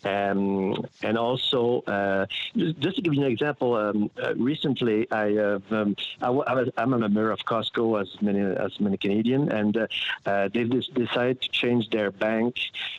Um, 0.05 0.85
and 1.03 1.19
also, 1.19 1.83
uh, 1.87 2.27
just 2.57 2.97
to 2.97 3.03
give 3.03 3.15
you 3.15 3.25
an 3.25 3.31
example, 3.31 3.75
um, 3.75 4.11
uh, 4.23 4.35
recently 4.37 5.11
I, 5.11 5.37
uh, 5.37 5.59
um, 5.71 5.97
I, 6.23 6.65
am 6.79 6.95
a 6.95 6.99
member 6.99 7.31
of 7.31 7.41
Costco, 7.41 8.01
as 8.01 8.09
many 8.23 8.41
as 8.41 8.79
many 8.81 8.97
Canadian, 8.97 9.53
and 9.53 9.77
uh, 9.77 9.87
uh, 10.27 10.49
they've 10.53 10.71
decided 10.95 11.43
to 11.43 11.49
change 11.51 11.91
their 11.91 12.11
bank, 12.11 12.57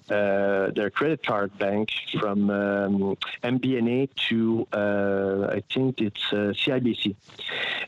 uh, 0.10 0.72
their 0.72 0.90
credit 0.90 1.26
card 1.26 1.58
bank 1.58 1.90
from 2.20 2.50
um, 2.50 3.18
MBNA 3.44 4.10
to 4.30 4.68
I 4.72 5.64
think 5.74 6.02
it's 6.02 6.22
CIBC. 6.32 7.16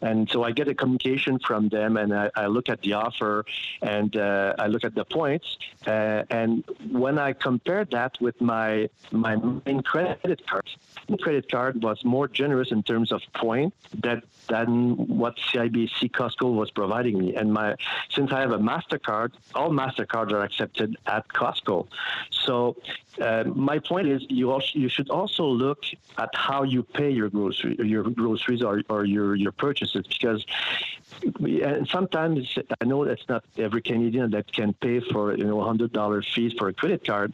And 0.02 0.30
so 0.30 0.44
I 0.44 0.52
get 0.52 0.68
a 0.68 0.76
communication 0.76 1.40
from 1.40 1.70
them, 1.70 1.98
and 1.98 2.14
I, 2.14 2.30
I 2.36 2.48
look 2.48 2.70
at 2.70 2.82
the 2.82 2.94
offer, 2.94 3.46
and 3.82 4.16
I 4.18 4.68
look 4.68 4.84
at 4.84 4.96
the 4.96 5.06
points, 5.06 5.58
uh, 5.88 6.24
and 6.30 6.64
when 6.92 7.20
I 7.20 7.34
compared 7.34 7.92
that 7.92 8.20
with 8.22 8.40
my 8.42 8.90
my 9.12 9.36
main 9.66 9.82
credit 9.82 10.46
card, 10.48 10.70
my 11.10 11.18
credit 11.18 11.52
card 11.52 11.82
was 11.84 12.04
more 12.04 12.28
generous 12.28 12.72
in 12.72 12.84
terms 12.84 13.12
of 13.12 13.22
point 13.34 13.74
that 14.02 14.24
than 14.48 14.96
what 15.08 15.38
CIBC 15.38 16.12
Costco 16.12 16.54
was 16.54 16.70
providing 16.72 17.20
me. 17.20 17.36
And 17.36 17.54
my 17.54 17.76
since 18.10 18.32
I 18.32 18.42
have 18.42 18.52
a 18.52 18.60
Mastercard, 18.60 19.32
all 19.56 19.70
Mastercards 19.72 20.32
are 20.32 20.42
accepted 20.42 20.98
at 21.08 21.28
Costco. 21.30 21.88
So 22.32 22.76
uh, 23.22 23.44
my 23.44 23.80
point 23.80 24.08
is, 24.08 24.26
you 24.30 24.52
also, 24.52 24.68
you 24.74 24.90
should 24.90 25.10
also 25.10 25.46
look 25.46 25.84
at 26.18 26.30
how 26.34 26.64
you 26.64 26.84
pay 26.84 27.10
your 27.10 27.30
grocery 27.30 27.78
your 27.84 28.04
groceries 28.04 28.62
or, 28.62 28.82
or 28.90 29.06
your 29.06 29.36
your 29.36 29.52
purchases 29.52 30.06
because 30.08 30.46
sometimes 31.90 32.58
I 32.82 32.86
know 32.86 33.06
that's 33.06 33.28
not 33.30 33.44
every 33.58 33.82
Canadian 33.82 34.32
that 34.32 34.52
can 34.52 34.74
pay 34.74 35.00
for 35.00 35.38
you 35.38 35.46
know 35.46 35.62
hundred 35.74 35.92
dollar 36.02 36.22
fees 36.34 36.54
for 36.60 36.68
a 36.74 36.76
credit 36.82 37.02
card, 37.12 37.34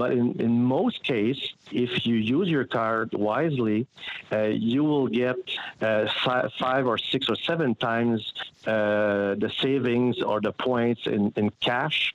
but 0.00 0.10
in, 0.20 0.26
in 0.46 0.52
most 0.78 0.98
cases, 1.04 1.52
if 1.70 2.06
you 2.06 2.16
use 2.36 2.48
your 2.56 2.66
card 2.80 3.08
wisely, 3.30 3.86
uh, 4.32 4.44
you 4.72 4.82
will 4.90 5.08
get 5.24 5.36
uh, 5.80 6.06
five, 6.24 6.50
five 6.64 6.84
or 6.92 6.98
six 7.12 7.28
or 7.32 7.36
seven 7.50 7.74
times 7.74 8.20
uh, 8.66 9.34
the 9.44 9.50
savings 9.64 10.14
or 10.22 10.40
the 10.40 10.52
points 10.68 11.02
in, 11.06 11.22
in 11.36 11.46
cash 11.60 12.14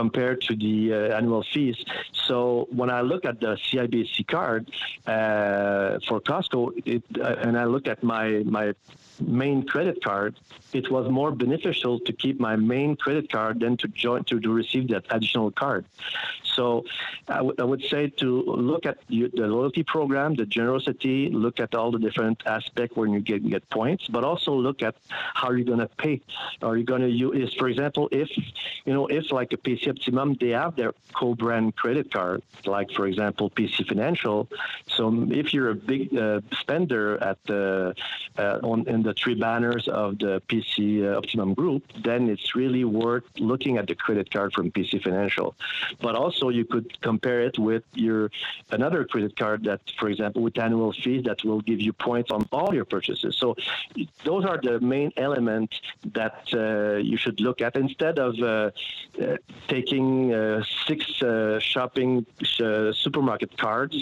compared 0.00 0.38
to 0.48 0.52
the 0.54 0.76
uh, 0.92 1.16
annual 1.18 1.42
fees. 1.52 1.78
So 2.12 2.68
when 2.70 2.90
I 2.98 3.00
look 3.10 3.24
at 3.24 3.40
the 3.40 3.52
CIBC 3.66 4.16
card 4.36 4.62
uh, 5.06 5.98
for 6.06 6.20
Costco, 6.20 6.60
it, 6.94 7.02
uh, 7.20 7.44
and 7.46 7.58
I 7.58 7.64
look 7.64 7.86
at 7.88 7.98
my 8.02 8.26
my 8.58 8.66
main 9.20 9.64
credit 9.64 10.02
card, 10.02 10.36
it 10.72 10.90
was 10.90 11.10
more 11.10 11.32
beneficial 11.32 11.98
to 12.00 12.12
keep 12.12 12.38
my 12.38 12.56
main 12.56 12.96
credit 12.96 13.30
card 13.30 13.60
than 13.60 13.76
to 13.78 13.88
join 13.88 14.24
to, 14.24 14.40
to 14.40 14.50
receive 14.52 14.88
that 14.88 15.04
additional 15.10 15.50
card. 15.50 15.84
So 16.58 16.84
I, 17.28 17.36
w- 17.36 17.54
I 17.58 17.62
would 17.62 17.84
say 17.84 18.08
to 18.08 18.42
look 18.42 18.84
at 18.84 18.98
the 19.08 19.30
loyalty 19.36 19.84
program, 19.84 20.34
the 20.34 20.44
generosity, 20.44 21.30
look 21.30 21.60
at 21.60 21.74
all 21.74 21.92
the 21.92 22.00
different 22.00 22.42
aspects 22.46 22.96
when 22.96 23.12
you 23.12 23.20
get, 23.20 23.48
get 23.48 23.68
points, 23.70 24.08
but 24.08 24.24
also 24.24 24.52
look 24.52 24.82
at 24.82 24.96
how 25.08 25.52
you're 25.52 25.64
going 25.64 25.78
to 25.78 25.86
pay. 25.86 26.20
Are 26.60 26.76
you 26.76 26.82
going 26.84 27.02
to 27.02 27.08
use, 27.08 27.54
for 27.54 27.68
example, 27.68 28.08
if, 28.10 28.28
you 28.84 28.92
know, 28.92 29.06
if 29.06 29.30
like 29.30 29.52
a 29.52 29.56
PC 29.56 29.88
Optimum, 29.88 30.36
they 30.40 30.48
have 30.48 30.74
their 30.74 30.94
co-brand 31.14 31.76
credit 31.76 32.10
card, 32.10 32.42
like 32.66 32.90
for 32.90 33.06
example, 33.06 33.50
PC 33.50 33.86
Financial. 33.86 34.48
So 34.88 35.28
if 35.30 35.54
you're 35.54 35.70
a 35.70 35.76
big 35.76 36.16
uh, 36.16 36.40
spender 36.60 37.22
at 37.22 37.38
the, 37.44 37.94
uh, 38.36 38.58
on, 38.64 38.88
in 38.88 39.04
the 39.04 39.07
the 39.08 39.14
three 39.14 39.34
banners 39.34 39.88
of 39.88 40.18
the 40.18 40.34
PC 40.48 40.72
uh, 41.02 41.16
Optimum 41.20 41.54
Group, 41.54 41.82
then 42.08 42.28
it's 42.28 42.54
really 42.54 42.84
worth 42.84 43.24
looking 43.38 43.74
at 43.80 43.86
the 43.90 43.94
credit 43.94 44.30
card 44.34 44.52
from 44.52 44.70
PC 44.70 45.02
Financial. 45.02 45.48
But 46.04 46.14
also, 46.22 46.44
you 46.58 46.64
could 46.72 46.88
compare 47.00 47.40
it 47.48 47.56
with 47.58 47.84
your 47.94 48.30
another 48.70 49.00
credit 49.12 49.32
card 49.42 49.64
that, 49.64 49.80
for 49.98 50.08
example, 50.12 50.42
with 50.42 50.56
annual 50.58 50.92
fees 50.92 51.22
that 51.28 51.38
will 51.44 51.62
give 51.70 51.80
you 51.80 51.92
points 52.08 52.30
on 52.30 52.42
all 52.52 52.70
your 52.78 52.84
purchases. 52.84 53.32
So 53.42 53.56
those 54.28 54.44
are 54.50 54.58
the 54.68 54.76
main 54.94 55.10
elements 55.16 55.74
that 56.18 56.38
uh, 56.52 56.96
you 57.10 57.16
should 57.22 57.38
look 57.40 57.58
at 57.66 57.72
instead 57.76 58.18
of 58.26 58.32
uh, 58.40 58.48
uh 58.48 59.36
taking 59.68 60.08
uh, 60.34 60.62
six 60.86 61.00
shopping 61.72 62.10
supermarket 63.04 63.56
cards. 63.56 63.96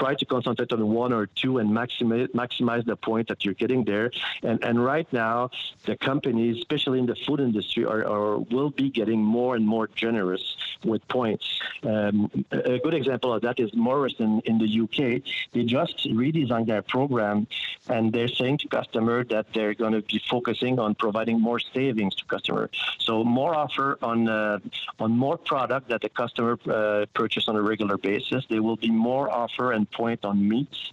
Try 0.00 0.12
to 0.20 0.24
concentrate 0.34 0.72
on 0.72 0.82
one 1.04 1.12
or 1.18 1.26
two 1.40 1.52
and 1.60 1.68
maximize 1.80 2.28
maximize 2.42 2.84
the 2.92 2.96
point 2.96 3.26
that 3.30 3.44
you're 3.44 3.60
getting 3.64 3.82
there 3.92 4.08
and, 4.42 4.62
and 4.64 4.84
right 4.84 5.10
now, 5.12 5.50
the 5.84 5.96
companies, 5.96 6.58
especially 6.58 6.98
in 6.98 7.06
the 7.06 7.16
food 7.16 7.40
industry, 7.40 7.84
are, 7.84 8.06
are 8.06 8.38
will 8.38 8.70
be 8.70 8.90
getting 8.90 9.22
more 9.22 9.56
and 9.56 9.66
more 9.66 9.88
generous 9.88 10.56
with 10.84 11.06
points. 11.08 11.46
Um, 11.82 12.30
a 12.52 12.78
good 12.78 12.94
example 12.94 13.32
of 13.32 13.42
that 13.42 13.58
is 13.58 13.74
Morrison 13.74 14.40
in 14.44 14.58
the 14.58 14.80
UK. 14.82 15.22
They 15.52 15.64
just 15.64 16.08
redesigned 16.08 16.66
their 16.66 16.82
program, 16.82 17.46
and 17.88 18.12
they're 18.12 18.28
saying 18.28 18.58
to 18.58 18.68
customers 18.68 19.26
that 19.30 19.46
they're 19.52 19.74
going 19.74 19.92
to 19.92 20.02
be 20.02 20.20
focusing 20.30 20.78
on 20.78 20.94
providing 20.94 21.40
more 21.40 21.58
savings 21.60 22.14
to 22.16 22.24
customers. 22.26 22.70
So 22.98 23.24
more 23.24 23.54
offer 23.54 23.98
on 24.02 24.28
uh, 24.28 24.58
on 25.00 25.12
more 25.12 25.36
product 25.36 25.88
that 25.88 26.02
the 26.02 26.08
customer 26.08 26.58
uh, 26.68 27.06
purchase 27.14 27.48
on 27.48 27.56
a 27.56 27.62
regular 27.62 27.96
basis. 27.96 28.44
There 28.48 28.62
will 28.62 28.76
be 28.76 28.90
more 28.90 29.30
offer 29.30 29.72
and 29.72 29.90
point 29.90 30.24
on 30.24 30.48
meats. 30.48 30.92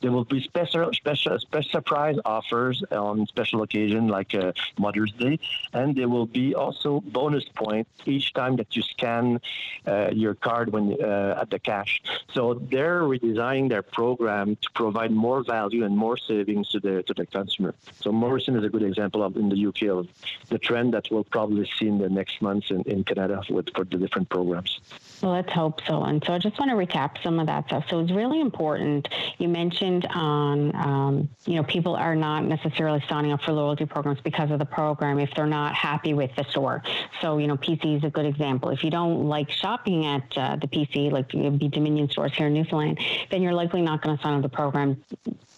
There 0.00 0.12
will 0.12 0.24
be 0.24 0.42
special 0.42 0.92
special 0.92 1.38
special 1.38 1.80
prize 1.80 2.16
offers 2.24 2.83
on 2.92 3.26
special 3.26 3.62
occasion 3.62 4.08
like 4.08 4.34
uh, 4.34 4.52
Mother's 4.78 5.12
Day, 5.12 5.38
and 5.72 5.94
there 5.94 6.08
will 6.08 6.26
be 6.26 6.54
also 6.54 7.00
bonus 7.00 7.44
points 7.54 7.90
each 8.06 8.32
time 8.34 8.56
that 8.56 8.74
you 8.76 8.82
scan 8.82 9.40
uh, 9.86 10.10
your 10.12 10.34
card 10.34 10.72
when 10.72 10.96
uh, 11.02 11.38
at 11.40 11.50
the 11.50 11.58
cash. 11.58 12.02
So 12.32 12.54
they're 12.54 13.02
redesigning 13.02 13.68
their 13.68 13.82
program 13.82 14.56
to 14.56 14.70
provide 14.74 15.10
more 15.10 15.42
value 15.42 15.84
and 15.84 15.96
more 15.96 16.16
savings 16.16 16.68
to 16.70 16.80
the 16.80 17.02
to 17.04 17.14
the 17.14 17.26
consumer. 17.26 17.74
So 18.00 18.12
Morrison 18.12 18.56
is 18.56 18.64
a 18.64 18.68
good 18.68 18.82
example 18.82 19.22
of 19.22 19.36
in 19.36 19.48
the 19.48 19.66
UK 19.66 19.82
of 19.88 20.08
the 20.48 20.58
trend 20.58 20.94
that 20.94 21.10
we'll 21.10 21.24
probably 21.24 21.68
see 21.78 21.88
in 21.88 21.98
the 21.98 22.08
next 22.08 22.40
months 22.42 22.70
in, 22.70 22.82
in 22.82 23.04
Canada 23.04 23.42
with 23.50 23.68
for 23.74 23.84
the 23.84 23.98
different 23.98 24.28
programs. 24.28 24.80
Well, 25.24 25.32
let's 25.32 25.52
hope 25.52 25.80
so. 25.86 26.02
And 26.02 26.22
so 26.22 26.34
I 26.34 26.38
just 26.38 26.58
want 26.58 26.70
to 26.70 26.76
recap 26.76 27.22
some 27.22 27.40
of 27.40 27.46
that 27.46 27.64
stuff. 27.68 27.86
So 27.88 28.00
it's 28.00 28.12
really 28.12 28.42
important. 28.42 29.08
You 29.38 29.48
mentioned 29.48 30.06
on, 30.10 30.76
um, 30.76 31.30
you 31.46 31.54
know, 31.54 31.62
people 31.62 31.96
are 31.96 32.14
not 32.14 32.44
necessarily 32.44 33.02
signing 33.08 33.32
up 33.32 33.40
for 33.40 33.52
loyalty 33.52 33.86
programs 33.86 34.20
because 34.20 34.50
of 34.50 34.58
the 34.58 34.66
program 34.66 35.18
if 35.18 35.30
they're 35.34 35.46
not 35.46 35.74
happy 35.74 36.12
with 36.12 36.30
the 36.36 36.44
store. 36.50 36.82
So, 37.22 37.38
you 37.38 37.46
know, 37.46 37.56
PC 37.56 37.96
is 37.96 38.04
a 38.04 38.10
good 38.10 38.26
example. 38.26 38.68
If 38.68 38.84
you 38.84 38.90
don't 38.90 39.26
like 39.26 39.50
shopping 39.50 40.04
at 40.04 40.36
uh, 40.36 40.56
the 40.56 40.66
PC, 40.66 41.10
like 41.10 41.30
be 41.30 41.68
Dominion 41.68 42.10
stores 42.10 42.34
here 42.34 42.48
in 42.48 42.52
Newfoundland, 42.52 43.00
then 43.30 43.40
you're 43.40 43.54
likely 43.54 43.80
not 43.80 44.02
going 44.02 44.14
to 44.14 44.22
sign 44.22 44.34
up 44.34 44.42
the 44.42 44.50
program. 44.50 45.02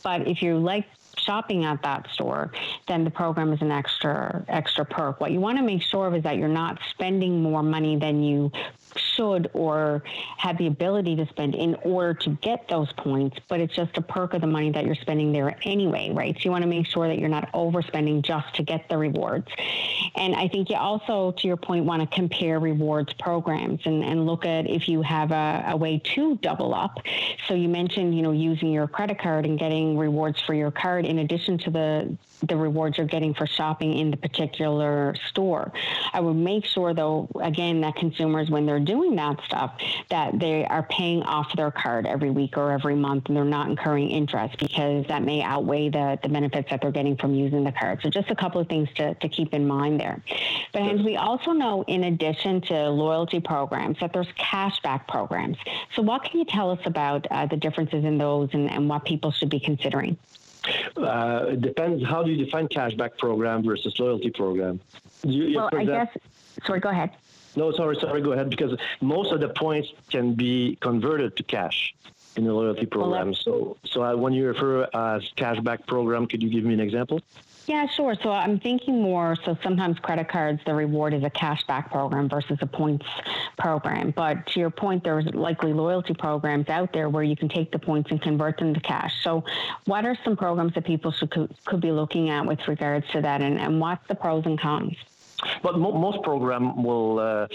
But 0.04 0.28
if 0.28 0.42
you 0.42 0.58
like 0.58 0.86
shopping 1.16 1.64
at 1.64 1.82
that 1.82 2.08
store, 2.12 2.52
then 2.86 3.02
the 3.02 3.10
program 3.10 3.52
is 3.52 3.60
an 3.60 3.72
extra 3.72 4.44
extra 4.48 4.84
perk. 4.84 5.20
What 5.20 5.32
you 5.32 5.40
want 5.40 5.58
to 5.58 5.64
make 5.64 5.82
sure 5.82 6.06
of 6.06 6.14
is 6.14 6.22
that 6.22 6.36
you're 6.36 6.48
not 6.48 6.78
spending 6.90 7.42
more 7.42 7.62
money 7.62 7.96
than 7.96 8.22
you 8.22 8.52
should 8.98 9.50
or 9.52 10.02
have 10.38 10.58
the 10.58 10.66
ability 10.66 11.16
to 11.16 11.26
spend 11.26 11.54
in 11.54 11.74
order 11.82 12.14
to 12.14 12.30
get 12.42 12.68
those 12.68 12.92
points, 12.94 13.38
but 13.48 13.60
it's 13.60 13.74
just 13.74 13.96
a 13.96 14.02
perk 14.02 14.34
of 14.34 14.40
the 14.40 14.46
money 14.46 14.70
that 14.70 14.84
you're 14.84 14.94
spending 14.94 15.32
there 15.32 15.56
anyway, 15.62 16.10
right? 16.12 16.34
So 16.36 16.42
you 16.44 16.50
want 16.50 16.62
to 16.62 16.68
make 16.68 16.86
sure 16.86 17.08
that 17.08 17.18
you're 17.18 17.28
not 17.28 17.50
overspending 17.52 18.22
just 18.22 18.54
to 18.54 18.62
get 18.62 18.88
the 18.88 18.96
rewards. 18.96 19.48
And 20.14 20.34
I 20.34 20.48
think 20.48 20.70
you 20.70 20.76
also, 20.76 21.32
to 21.32 21.46
your 21.46 21.56
point, 21.56 21.84
want 21.84 22.02
to 22.02 22.14
compare 22.14 22.58
rewards 22.58 23.12
programs 23.14 23.80
and, 23.84 24.04
and 24.04 24.26
look 24.26 24.44
at 24.44 24.68
if 24.68 24.88
you 24.88 25.02
have 25.02 25.30
a, 25.32 25.64
a 25.68 25.76
way 25.76 25.98
to 26.14 26.36
double 26.36 26.74
up. 26.74 26.98
So 27.46 27.54
you 27.54 27.68
mentioned, 27.68 28.16
you 28.16 28.22
know, 28.22 28.32
using 28.32 28.72
your 28.72 28.86
credit 28.86 29.18
card 29.18 29.46
and 29.46 29.58
getting 29.58 29.96
rewards 29.96 30.40
for 30.40 30.54
your 30.54 30.70
card 30.70 31.04
in 31.04 31.18
addition 31.18 31.58
to 31.58 31.70
the 31.70 32.16
the 32.42 32.56
rewards 32.56 32.98
you're 32.98 33.06
getting 33.06 33.34
for 33.34 33.46
shopping 33.46 33.96
in 33.96 34.10
the 34.10 34.16
particular 34.16 35.14
store. 35.28 35.72
I 36.12 36.20
would 36.20 36.36
make 36.36 36.64
sure, 36.66 36.92
though, 36.92 37.28
again, 37.40 37.80
that 37.80 37.96
consumers, 37.96 38.50
when 38.50 38.66
they're 38.66 38.80
doing 38.86 39.16
that 39.16 39.38
stuff, 39.44 39.78
that 40.08 40.38
they 40.38 40.64
are 40.64 40.84
paying 40.84 41.22
off 41.24 41.54
their 41.56 41.70
card 41.70 42.06
every 42.06 42.30
week 42.30 42.56
or 42.56 42.72
every 42.72 42.94
month 42.94 43.24
and 43.26 43.36
they're 43.36 43.44
not 43.44 43.68
incurring 43.68 44.10
interest 44.10 44.58
because 44.58 45.06
that 45.08 45.22
may 45.22 45.42
outweigh 45.42 45.90
the, 45.90 46.18
the 46.22 46.28
benefits 46.28 46.70
that 46.70 46.80
they're 46.80 46.90
getting 46.90 47.16
from 47.16 47.34
using 47.34 47.64
the 47.64 47.72
card. 47.72 48.00
So, 48.02 48.08
just 48.08 48.30
a 48.30 48.34
couple 48.34 48.60
of 48.60 48.68
things 48.68 48.88
to, 48.94 49.14
to 49.14 49.28
keep 49.28 49.52
in 49.52 49.66
mind 49.66 50.00
there. 50.00 50.22
But, 50.72 50.82
and 50.82 51.04
we 51.04 51.16
also 51.16 51.52
know, 51.52 51.84
in 51.86 52.04
addition 52.04 52.60
to 52.62 52.88
loyalty 52.88 53.40
programs, 53.40 53.98
that 54.00 54.12
there's 54.12 54.28
cashback 54.38 55.06
programs. 55.08 55.58
So, 55.94 56.02
what 56.02 56.24
can 56.24 56.38
you 56.38 56.46
tell 56.46 56.70
us 56.70 56.80
about 56.84 57.26
uh, 57.30 57.46
the 57.46 57.56
differences 57.56 58.04
in 58.04 58.18
those 58.18 58.50
and, 58.54 58.70
and 58.70 58.88
what 58.88 59.04
people 59.04 59.32
should 59.32 59.50
be 59.50 59.60
considering? 59.60 60.16
Uh, 60.96 61.46
it 61.50 61.60
depends. 61.60 62.04
How 62.04 62.22
do 62.22 62.30
you 62.30 62.44
define 62.44 62.68
cashback 62.68 63.18
program 63.18 63.62
versus 63.62 63.98
loyalty 63.98 64.30
program? 64.30 64.80
You, 65.22 65.56
well, 65.56 65.70
I 65.72 65.84
guess. 65.84 66.08
Sorry, 66.64 66.80
go 66.80 66.88
ahead. 66.88 67.10
No, 67.56 67.72
sorry, 67.72 67.96
sorry. 68.00 68.20
Go 68.20 68.32
ahead 68.32 68.50
because 68.50 68.78
most 69.00 69.32
of 69.32 69.40
the 69.40 69.48
points 69.48 69.88
can 70.10 70.34
be 70.34 70.76
converted 70.80 71.36
to 71.36 71.42
cash 71.42 71.94
in 72.36 72.44
the 72.44 72.52
loyalty 72.52 72.86
program. 72.86 73.34
So, 73.34 73.76
so 73.84 74.04
uh, 74.04 74.14
when 74.14 74.32
you 74.32 74.46
refer 74.46 74.84
as 74.84 75.22
cashback 75.36 75.86
program, 75.86 76.26
could 76.26 76.42
you 76.42 76.50
give 76.50 76.64
me 76.64 76.74
an 76.74 76.80
example? 76.80 77.22
Yeah, 77.66 77.86
sure. 77.88 78.14
So 78.22 78.30
I'm 78.30 78.60
thinking 78.60 79.02
more. 79.02 79.36
So 79.44 79.58
sometimes 79.62 79.98
credit 79.98 80.28
cards, 80.28 80.60
the 80.64 80.74
reward 80.74 81.14
is 81.14 81.24
a 81.24 81.30
cashback 81.30 81.90
program 81.90 82.28
versus 82.28 82.58
a 82.60 82.66
points 82.66 83.06
program. 83.58 84.12
But 84.12 84.46
to 84.48 84.60
your 84.60 84.70
point, 84.70 85.02
there's 85.02 85.26
likely 85.34 85.72
loyalty 85.72 86.14
programs 86.14 86.68
out 86.68 86.92
there 86.92 87.08
where 87.08 87.24
you 87.24 87.34
can 87.34 87.48
take 87.48 87.72
the 87.72 87.78
points 87.78 88.10
and 88.12 88.22
convert 88.22 88.58
them 88.58 88.72
to 88.72 88.80
cash. 88.80 89.12
So, 89.22 89.44
what 89.86 90.04
are 90.04 90.16
some 90.24 90.36
programs 90.36 90.74
that 90.74 90.84
people 90.84 91.10
should, 91.10 91.30
could, 91.30 91.52
could 91.64 91.80
be 91.80 91.90
looking 91.90 92.30
at 92.30 92.46
with 92.46 92.68
regards 92.68 93.08
to 93.10 93.20
that, 93.22 93.42
and, 93.42 93.58
and 93.58 93.80
what's 93.80 94.06
the 94.06 94.14
pros 94.14 94.46
and 94.46 94.60
cons? 94.60 94.96
But 95.62 95.78
mo- 95.78 95.92
most 95.92 96.22
program 96.22 96.82
will. 96.82 97.18
Uh, 97.18 97.46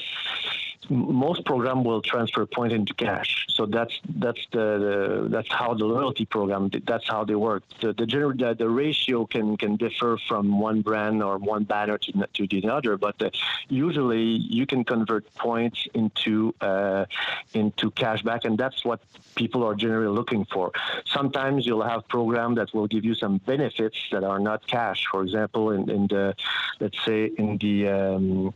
Most 0.90 1.46
program 1.46 1.84
will 1.84 2.02
transfer 2.02 2.46
point 2.46 2.74
into 2.74 2.94
cash. 2.94 3.46
So 3.50 3.66
that's 3.66 4.00
that's 4.16 4.46
the, 4.52 4.66
the, 4.86 5.28
that's 5.30 5.52
how 5.52 5.74
the 5.74 5.86
loyalty 5.86 6.26
program 6.26 6.70
that's 6.86 7.08
how 7.08 7.24
they 7.24 7.36
work. 7.36 7.64
The 7.80 7.94
the, 7.94 8.06
general, 8.06 8.34
the, 8.34 8.54
the 8.54 8.70
ratio 8.70 9.26
can 9.26 9.58
can 9.58 9.76
differ 9.76 10.18
from 10.28 10.60
one 10.60 10.82
brand 10.82 11.22
or 11.24 11.38
one 11.38 11.64
banner 11.64 11.98
to 11.98 12.12
to 12.34 12.48
the 12.48 12.70
other, 12.70 12.98
but 12.98 13.22
uh, 13.22 13.30
usually 13.70 14.24
you 14.24 14.66
can 14.66 14.84
convert 14.84 15.34
points 15.36 15.88
into 15.94 16.54
uh, 16.62 17.06
into 17.54 17.92
cashback, 17.92 18.46
and 18.46 18.58
that's 18.58 18.84
what 18.84 19.02
people 19.36 19.64
are 19.64 19.76
generally 19.76 20.14
looking 20.14 20.46
for. 20.46 20.72
Sometimes 21.06 21.66
you'll 21.66 21.84
have 21.84 22.08
programs 22.08 22.58
that 22.58 22.74
will 22.74 22.88
give 22.88 23.06
you 23.06 23.16
some 23.16 23.38
benefits 23.46 23.98
that 24.12 24.24
are 24.24 24.40
not 24.40 24.66
cash. 24.68 25.06
For 25.12 25.24
example, 25.24 25.72
in, 25.72 25.90
in 25.90 26.08
the 26.08 26.36
let's 26.80 26.98
say 27.06 27.32
in 27.38 27.58
the 27.58 27.88
um, 27.88 28.54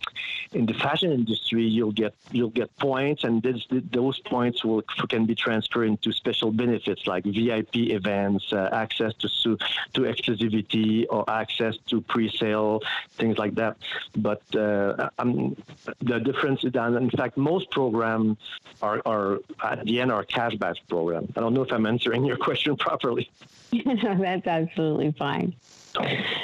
in 0.54 0.66
the 0.66 0.74
fashion 0.74 1.12
industry, 1.12 1.66
you'll 1.66 1.92
get 1.92 2.15
you'll 2.32 2.50
get 2.50 2.76
points, 2.78 3.24
and 3.24 3.42
this, 3.42 3.66
those 3.70 4.20
points 4.20 4.64
will 4.64 4.82
can 5.10 5.26
be 5.26 5.36
transferred 5.36 5.86
into 5.86 6.12
special 6.12 6.52
benefits 6.52 7.08
like 7.08 7.24
VIP 7.24 7.76
events, 7.76 8.52
uh, 8.52 8.70
access 8.72 9.14
to 9.16 9.28
to 9.94 10.02
exclusivity, 10.02 11.06
or 11.10 11.30
access 11.30 11.78
to 11.88 12.02
pre-sale, 12.02 12.82
things 13.12 13.38
like 13.38 13.56
that. 13.56 13.78
But 14.16 14.42
uh, 14.56 15.10
um, 15.20 15.56
the 16.02 16.20
difference 16.20 16.64
is 16.64 16.74
that, 16.74 16.94
in 16.94 17.10
fact, 17.10 17.38
most 17.38 17.70
programs 17.72 18.38
are, 18.82 19.02
are 19.06 19.40
at 19.64 19.86
the 19.86 20.02
end 20.02 20.12
are 20.12 20.24
cashback 20.26 20.76
program. 20.88 21.32
I 21.36 21.40
don't 21.40 21.54
know 21.54 21.64
if 21.64 21.72
I'm 21.72 21.86
answering 21.86 22.26
your 22.26 22.38
question 22.38 22.76
properly. 22.88 23.30
that's 23.72 24.48
absolutely 24.48 25.12
fine. 25.12 25.56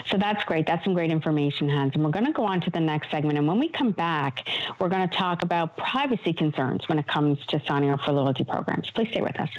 So 0.08 0.18
that's 0.18 0.44
great. 0.46 0.66
That's 0.66 0.84
some 0.84 0.94
great 0.94 1.12
information, 1.12 1.70
Hans. 1.70 1.94
And 1.96 2.04
we're 2.04 2.12
going 2.12 2.26
to 2.26 2.32
go 2.32 2.44
on 2.44 2.62
to 2.62 2.70
the 2.70 2.80
next 2.80 3.12
segment. 3.12 3.38
And 3.38 3.48
when 3.48 3.60
we 3.60 3.70
come 3.70 3.92
back, 3.92 4.48
we're 4.80 4.90
going 4.90 5.08
to 5.08 5.16
talk 5.16 5.44
about 5.44 5.78
privacy 5.78 6.34
concerns 6.34 6.88
when 6.88 7.00
it 7.00 7.08
comes 7.08 7.44
to 7.48 7.62
signing 7.68 7.90
up 7.90 8.02
for 8.02 8.12
loyalty 8.12 8.44
programs. 8.44 8.90
Please 8.92 9.10
stay 9.10 9.22
with 9.22 9.40
us. 9.40 9.50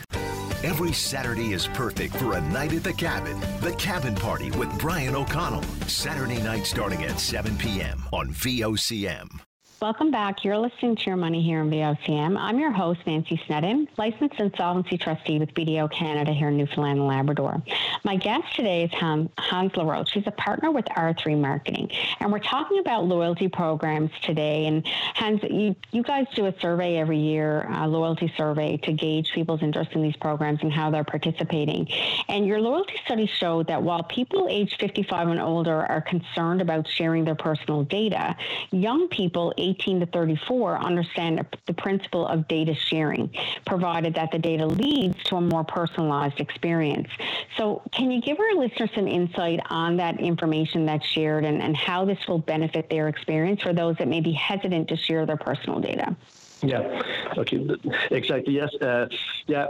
Every 0.63 0.93
Saturday 0.93 1.53
is 1.53 1.67
perfect 1.69 2.15
for 2.17 2.35
a 2.35 2.41
night 2.41 2.73
at 2.73 2.85
the 2.85 2.93
cabin. 2.93 3.39
The 3.61 3.73
Cabin 3.73 4.15
Party 4.15 4.51
with 4.53 4.77
Brian 4.79 5.17
O'Connell. 5.17 5.65
Saturday 5.89 6.41
night 6.41 6.67
starting 6.67 7.03
at 7.05 7.19
7 7.19 7.57
p.m. 7.59 8.05
on 8.13 8.29
VOCM. 8.29 9.41
Welcome 9.83 10.13
back. 10.13 10.45
You're 10.45 10.59
listening 10.59 10.95
to 10.95 11.07
Your 11.07 11.17
Money 11.17 11.43
here 11.43 11.59
on 11.59 11.69
VOCM. 11.69 12.39
I'm 12.39 12.61
your 12.61 12.71
host, 12.71 13.01
Nancy 13.05 13.43
Snedden, 13.49 13.89
licensed 13.99 14.39
insolvency 14.39 14.97
trustee 14.97 15.41
with 15.41 15.53
BDO 15.55 15.91
Canada 15.91 16.33
here 16.33 16.51
in 16.51 16.57
Newfoundland 16.57 17.01
and 17.01 17.09
Labrador. 17.09 17.61
My 18.05 18.15
guest 18.15 18.55
today 18.55 18.85
is 18.85 18.93
Hans 18.93 19.29
LaRoche. 19.77 20.13
He's 20.13 20.27
a 20.29 20.31
partner 20.31 20.71
with 20.71 20.85
R3 20.85 21.37
Marketing, 21.37 21.91
and 22.21 22.31
we're 22.31 22.39
talking 22.39 22.79
about 22.79 23.07
loyalty 23.07 23.49
programs 23.49 24.13
today. 24.23 24.67
And 24.67 24.87
Hans, 24.87 25.43
you, 25.43 25.75
you 25.91 26.05
guys 26.05 26.27
do 26.37 26.47
a 26.47 26.55
survey 26.61 26.99
every 26.99 27.19
year, 27.19 27.69
a 27.69 27.89
loyalty 27.89 28.33
survey, 28.37 28.77
to 28.85 28.93
gauge 28.93 29.33
people's 29.33 29.65
interest 29.65 29.91
in 29.95 30.03
these 30.03 30.15
programs 30.15 30.61
and 30.63 30.73
how 30.73 30.93
they're 30.93 31.03
participating. 31.03 31.89
And 32.29 32.47
your 32.47 32.61
loyalty 32.61 33.01
study 33.05 33.27
showed 33.27 33.67
that 33.67 33.83
while 33.83 34.05
people 34.05 34.47
aged 34.49 34.79
55 34.79 35.27
and 35.27 35.41
older 35.41 35.85
are 35.87 36.03
concerned 36.03 36.61
about 36.61 36.87
sharing 36.87 37.25
their 37.25 37.35
personal 37.35 37.83
data, 37.83 38.37
young 38.71 39.09
people 39.09 39.53
18 39.73 40.01
to 40.01 40.07
34 40.07 40.79
understand 40.79 41.45
the 41.67 41.75
principle 41.75 42.27
of 42.27 42.47
data 42.49 42.75
sharing, 42.75 43.31
provided 43.67 44.15
that 44.15 44.31
the 44.31 44.39
data 44.39 44.67
leads 44.67 45.23
to 45.25 45.37
a 45.37 45.41
more 45.41 45.65
personalized 45.65 46.41
experience. 46.41 47.09
So, 47.57 47.83
can 47.93 48.11
you 48.11 48.21
give 48.21 48.39
our 48.39 48.55
listeners 48.55 48.91
some 48.95 49.09
insight 49.09 49.61
on 49.71 49.97
that 49.97 50.21
information 50.21 50.87
that's 50.87 51.07
shared 51.07 51.45
and, 51.45 51.63
and 51.63 51.77
how 51.77 52.05
this 52.05 52.19
will 52.29 52.39
benefit 52.39 52.91
their 52.91 53.09
experience 53.09 53.63
for 53.63 53.73
those 53.73 53.97
that 53.99 54.09
may 54.09 54.21
be 54.21 54.33
hesitant 54.33 54.89
to 54.89 54.97
share 54.97 55.27
their 55.27 55.37
personal 55.37 55.81
data? 55.81 56.17
Yeah. 56.63 57.03
Okay. 57.37 57.67
Exactly. 58.11 58.55
Yes. 58.55 58.73
Uh, 58.75 59.09
yeah. 59.47 59.67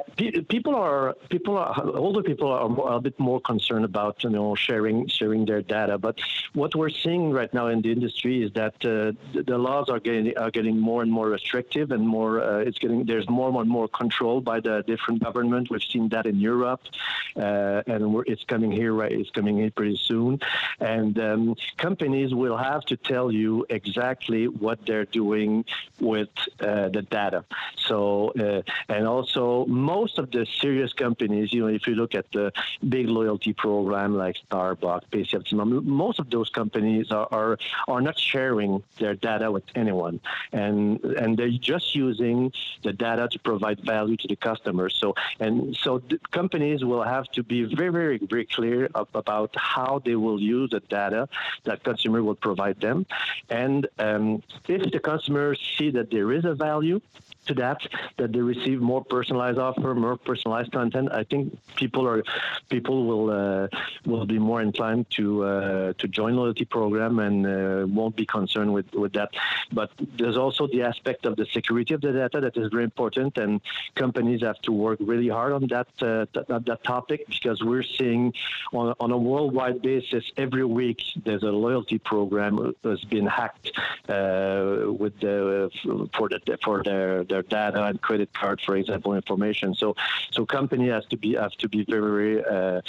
people 0.49 0.75
are 0.75 1.15
people 1.31 1.57
are 1.57 1.75
older 1.97 2.23
people 2.23 2.49
are 2.53 2.97
a 2.97 3.01
bit 3.01 3.19
more 3.19 3.41
concerned 3.41 3.85
about 3.85 4.23
you 4.23 4.31
know 4.31 4.55
sharing 4.55 5.07
sharing 5.09 5.47
their 5.47 5.63
data. 5.63 5.97
But 5.97 6.19
what 6.53 6.75
we're 6.75 6.91
seeing 6.91 7.31
right 7.31 7.53
now 7.55 7.69
in 7.69 7.81
the 7.81 7.91
industry 7.91 8.43
is 8.43 8.53
that 8.53 8.75
uh, 8.85 9.13
the 9.33 9.57
laws 9.57 9.89
are 9.89 10.01
getting 10.01 10.37
are 10.37 10.51
getting 10.51 10.79
more 10.79 11.03
and 11.03 11.11
more 11.11 11.29
restrictive 11.31 11.93
and 11.93 12.07
more. 12.07 12.43
Uh, 12.43 12.59
it's 12.59 12.79
getting 12.79 13.07
there's 13.07 13.29
more 13.29 13.49
and 13.61 13.71
more 13.71 13.89
control 13.89 14.41
by 14.43 14.61
the 14.61 14.85
different 14.87 15.23
government. 15.23 15.71
We've 15.71 15.83
seen 15.83 16.11
that 16.11 16.27
in 16.27 16.41
Europe, 16.41 16.83
uh, 17.37 17.83
and 17.87 18.23
it's 18.27 18.45
coming 18.45 18.71
here. 18.71 18.93
Right. 18.93 19.13
It's 19.13 19.31
coming 19.31 19.57
here 19.57 19.71
pretty 19.71 19.97
soon, 19.97 20.41
and 20.79 21.19
um, 21.19 21.57
companies 21.79 22.35
will 22.35 22.59
have 22.59 22.85
to 22.87 22.97
tell 22.99 23.33
you 23.33 23.65
exactly 23.71 24.47
what 24.47 24.85
they're 24.85 25.07
doing 25.07 25.65
with. 26.01 26.29
Uh, 26.61 26.82
the 26.89 27.03
data. 27.03 27.45
So, 27.77 28.33
uh, 28.39 28.63
and 28.89 29.07
also 29.07 29.67
most 29.67 30.19
of 30.19 30.31
the 30.31 30.47
serious 30.61 30.93
companies, 30.93 31.53
you 31.53 31.63
know, 31.63 31.69
if 31.69 31.87
you 31.87 31.95
look 31.95 32.15
at 32.15 32.31
the 32.33 32.53
big 32.89 33.09
loyalty 33.09 33.53
program 33.53 34.17
like 34.17 34.37
Starbucks, 34.51 35.07
PayCF, 35.11 35.53
most 35.85 36.19
of 36.19 36.31
those 36.31 36.49
companies 36.49 37.11
are, 37.11 37.29
are, 37.31 37.59
are 37.89 38.01
not 38.01 38.19
sharing 38.19 38.83
their 38.99 39.15
data 39.15 39.51
with 39.51 39.65
anyone, 39.75 40.21
and 40.53 41.03
and 41.05 41.37
they're 41.37 41.59
just 41.73 41.95
using 41.95 42.53
the 42.83 42.93
data 42.93 43.29
to 43.33 43.39
provide 43.39 43.81
value 43.81 44.17
to 44.17 44.29
the 44.29 44.37
customers. 44.37 44.95
So, 44.99 45.15
and 45.41 45.77
so 45.77 46.03
companies 46.31 46.85
will 46.85 47.03
have 47.03 47.27
to 47.33 47.43
be 47.43 47.65
very, 47.65 47.91
very, 47.91 48.19
very 48.19 48.47
clear 48.47 48.89
about 48.95 49.51
how 49.57 50.01
they 50.05 50.17
will 50.17 50.41
use 50.41 50.71
the 50.71 50.81
data 50.81 51.29
that 51.65 51.83
consumer 51.85 52.23
will 52.23 52.35
provide 52.49 52.81
them, 52.81 53.07
and 53.51 53.87
um, 53.99 54.43
if 54.69 54.91
the 54.91 55.01
customers 55.01 55.59
see 55.77 55.91
that 55.91 56.11
there 56.11 56.33
is 56.33 56.45
a 56.45 56.55
value 56.55 56.72
value 56.73 57.01
to 57.47 57.55
that 57.55 57.81
that 58.19 58.33
they 58.33 58.41
receive 58.41 58.81
more 58.81 59.05
personalized 59.05 59.59
offer 59.59 59.95
more 59.95 60.17
personalized 60.17 60.73
content. 60.73 61.09
I 61.13 61.25
think 61.25 61.59
people 61.77 62.07
are 62.07 62.23
people 62.69 63.07
will 63.07 63.31
uh, 63.31 63.69
will 64.07 64.27
be 64.27 64.39
more 64.39 64.61
inclined 64.63 65.11
to 65.11 65.45
uh, 65.45 65.93
to 65.99 66.09
join 66.09 66.37
loyalty 66.37 66.65
program 66.65 67.19
and 67.19 67.47
uh, 67.47 67.87
won't 67.87 68.17
be 68.17 68.27
concerned 68.27 68.73
with 68.73 68.93
with 68.93 69.13
that. 69.15 69.31
But 69.73 69.91
there's 70.19 70.37
also 70.37 70.67
the 70.67 70.83
aspect 70.83 71.27
of 71.27 71.37
the 71.37 71.47
security 71.47 71.95
of 71.95 72.01
the 72.01 72.13
data 72.13 72.41
that 72.41 72.57
is 72.57 72.71
very 72.71 72.85
important 72.85 73.37
and 73.39 73.61
companies 73.95 74.43
have 74.43 74.61
to 74.63 74.73
work 74.73 74.99
really 75.01 75.29
hard 75.29 75.53
on 75.53 75.67
that 75.69 75.89
uh, 76.01 76.27
that, 76.35 76.65
that 76.67 76.85
topic 76.85 77.27
because 77.29 77.63
we're 77.63 77.83
seeing 77.83 78.33
on, 78.73 78.95
on 79.01 79.11
a 79.11 79.17
worldwide 79.17 79.83
basis 79.83 80.25
every 80.37 80.65
week 80.65 81.03
there's 81.25 81.43
a 81.43 81.51
loyalty 81.51 81.99
program 81.99 82.75
that's 82.83 83.05
been 83.05 83.27
hacked 83.27 83.73
uh, 84.09 84.93
with 85.01 85.19
the 85.21 85.71
for 86.17 86.29
the 86.29 86.59
for 86.63 86.83
their 86.83 87.25
their 87.33 87.43
data 87.43 87.83
and 87.89 88.01
credit 88.01 88.31
card, 88.35 88.61
for 88.61 88.77
example, 88.77 89.15
information. 89.15 89.75
So, 89.75 89.97
so 90.31 90.45
company 90.45 90.89
has 90.89 91.05
to 91.07 91.17
be 91.17 91.31
have 91.35 91.55
to 91.63 91.69
be 91.69 91.85
very 91.85 92.45
uh, 92.45 92.81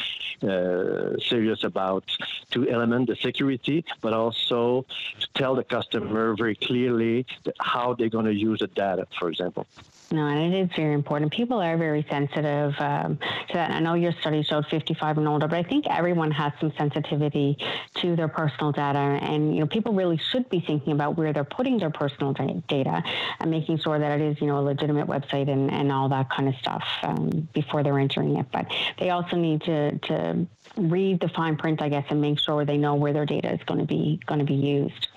uh, 0.52 1.18
serious 1.32 1.64
about 1.64 2.04
two 2.52 2.64
element: 2.70 3.08
the 3.08 3.16
security, 3.16 3.86
but 4.02 4.14
also 4.14 4.86
to 5.22 5.28
tell 5.40 5.54
the 5.56 5.64
customer 5.64 6.36
very 6.36 6.56
clearly 6.56 7.26
how 7.60 7.94
they're 7.94 8.16
going 8.18 8.30
to 8.34 8.38
use 8.50 8.60
the 8.60 8.68
data, 8.68 9.08
for 9.20 9.30
example. 9.30 9.66
No, 10.12 10.28
and 10.28 10.54
it 10.54 10.58
is 10.64 10.70
very 10.76 10.94
important. 10.94 11.32
People 11.32 11.60
are 11.60 11.76
very 11.76 12.06
sensitive 12.08 12.76
um, 12.80 13.18
to 13.48 13.54
that. 13.54 13.72
I 13.72 13.80
know 13.80 13.96
your 13.96 14.12
study 14.22 14.44
showed 14.44 14.68
55 14.68 15.18
and 15.18 15.28
older, 15.28 15.48
but 15.48 15.58
I 15.58 15.64
think 15.64 15.88
everyone 15.90 16.30
has 16.30 16.54
some 16.60 16.72
sensitivity 16.78 17.58
to 17.96 18.16
their 18.16 18.28
personal 18.28 18.72
data, 18.72 19.00
and 19.00 19.56
you 19.56 19.62
know, 19.62 19.66
people 19.66 19.94
really 19.94 20.18
should 20.18 20.48
be 20.50 20.60
thinking 20.60 20.94
about 20.94 21.18
where 21.18 21.34
they're 21.34 21.44
putting 21.44 21.80
their 21.80 21.90
personal 21.90 22.34
data 22.68 23.04
and 23.40 23.50
making 23.50 23.80
sure 23.80 23.98
that 23.98 24.20
it 24.20 24.24
is, 24.32 24.33
you 24.40 24.48
know, 24.48 24.60
a 24.60 24.62
legitimate 24.62 25.08
website 25.08 25.50
and, 25.50 25.72
and 25.72 25.92
all 25.92 26.10
that 26.10 26.30
kind 26.30 26.48
of 26.48 26.56
stuff 26.56 26.84
um, 27.04 27.48
before 27.54 27.84
they're 27.84 28.00
entering 28.00 28.38
it. 28.38 28.48
But 28.52 28.72
they 29.00 29.10
also 29.10 29.36
need 29.36 29.62
to 29.64 29.98
to 30.00 30.48
read 30.78 31.20
the 31.20 31.30
fine 31.30 31.56
print, 31.56 31.82
I 31.82 31.90
guess, 31.90 32.06
and 32.10 32.22
make 32.22 32.40
sure 32.40 32.66
they 32.66 32.78
know 32.78 32.96
where 32.96 33.14
their 33.14 33.26
data 33.26 33.54
is 33.54 33.62
going 33.66 33.80
to 33.80 33.86
be 33.86 34.20
going 34.26 34.40
to 34.40 34.46
be 34.46 34.56
used. 34.56 35.08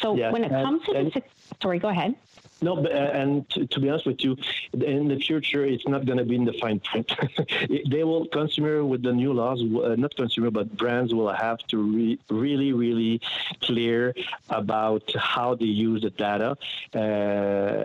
So 0.00 0.16
yeah, 0.16 0.30
when 0.30 0.44
it 0.44 0.50
comes 0.50 0.84
to 0.86 0.92
the, 0.92 1.22
sorry, 1.60 1.78
go 1.78 1.88
ahead. 1.88 2.14
No, 2.62 2.76
but, 2.76 2.92
uh, 2.92 2.94
and 2.94 3.48
to, 3.50 3.66
to, 3.66 3.80
be 3.80 3.90
honest 3.90 4.06
with 4.06 4.22
you, 4.22 4.36
in 4.72 5.08
the 5.08 5.18
future, 5.18 5.64
it's 5.64 5.86
not 5.88 6.06
going 6.06 6.18
to 6.18 6.24
be 6.24 6.36
in 6.36 6.44
the 6.44 6.52
fine 6.54 6.78
print. 6.78 7.12
they 7.90 8.04
will, 8.04 8.26
consumer 8.26 8.84
with 8.84 9.02
the 9.02 9.12
new 9.12 9.32
laws, 9.32 9.60
uh, 9.60 9.96
not 9.98 10.14
consumer, 10.14 10.50
but 10.50 10.76
brands 10.76 11.12
will 11.12 11.32
have 11.32 11.58
to 11.66 11.78
re- 11.78 12.18
really, 12.30 12.72
really 12.72 13.20
clear 13.62 14.14
about 14.48 15.02
how 15.16 15.56
they 15.56 15.64
use 15.64 16.02
the 16.02 16.10
data. 16.10 16.56
Uh, 16.94 16.98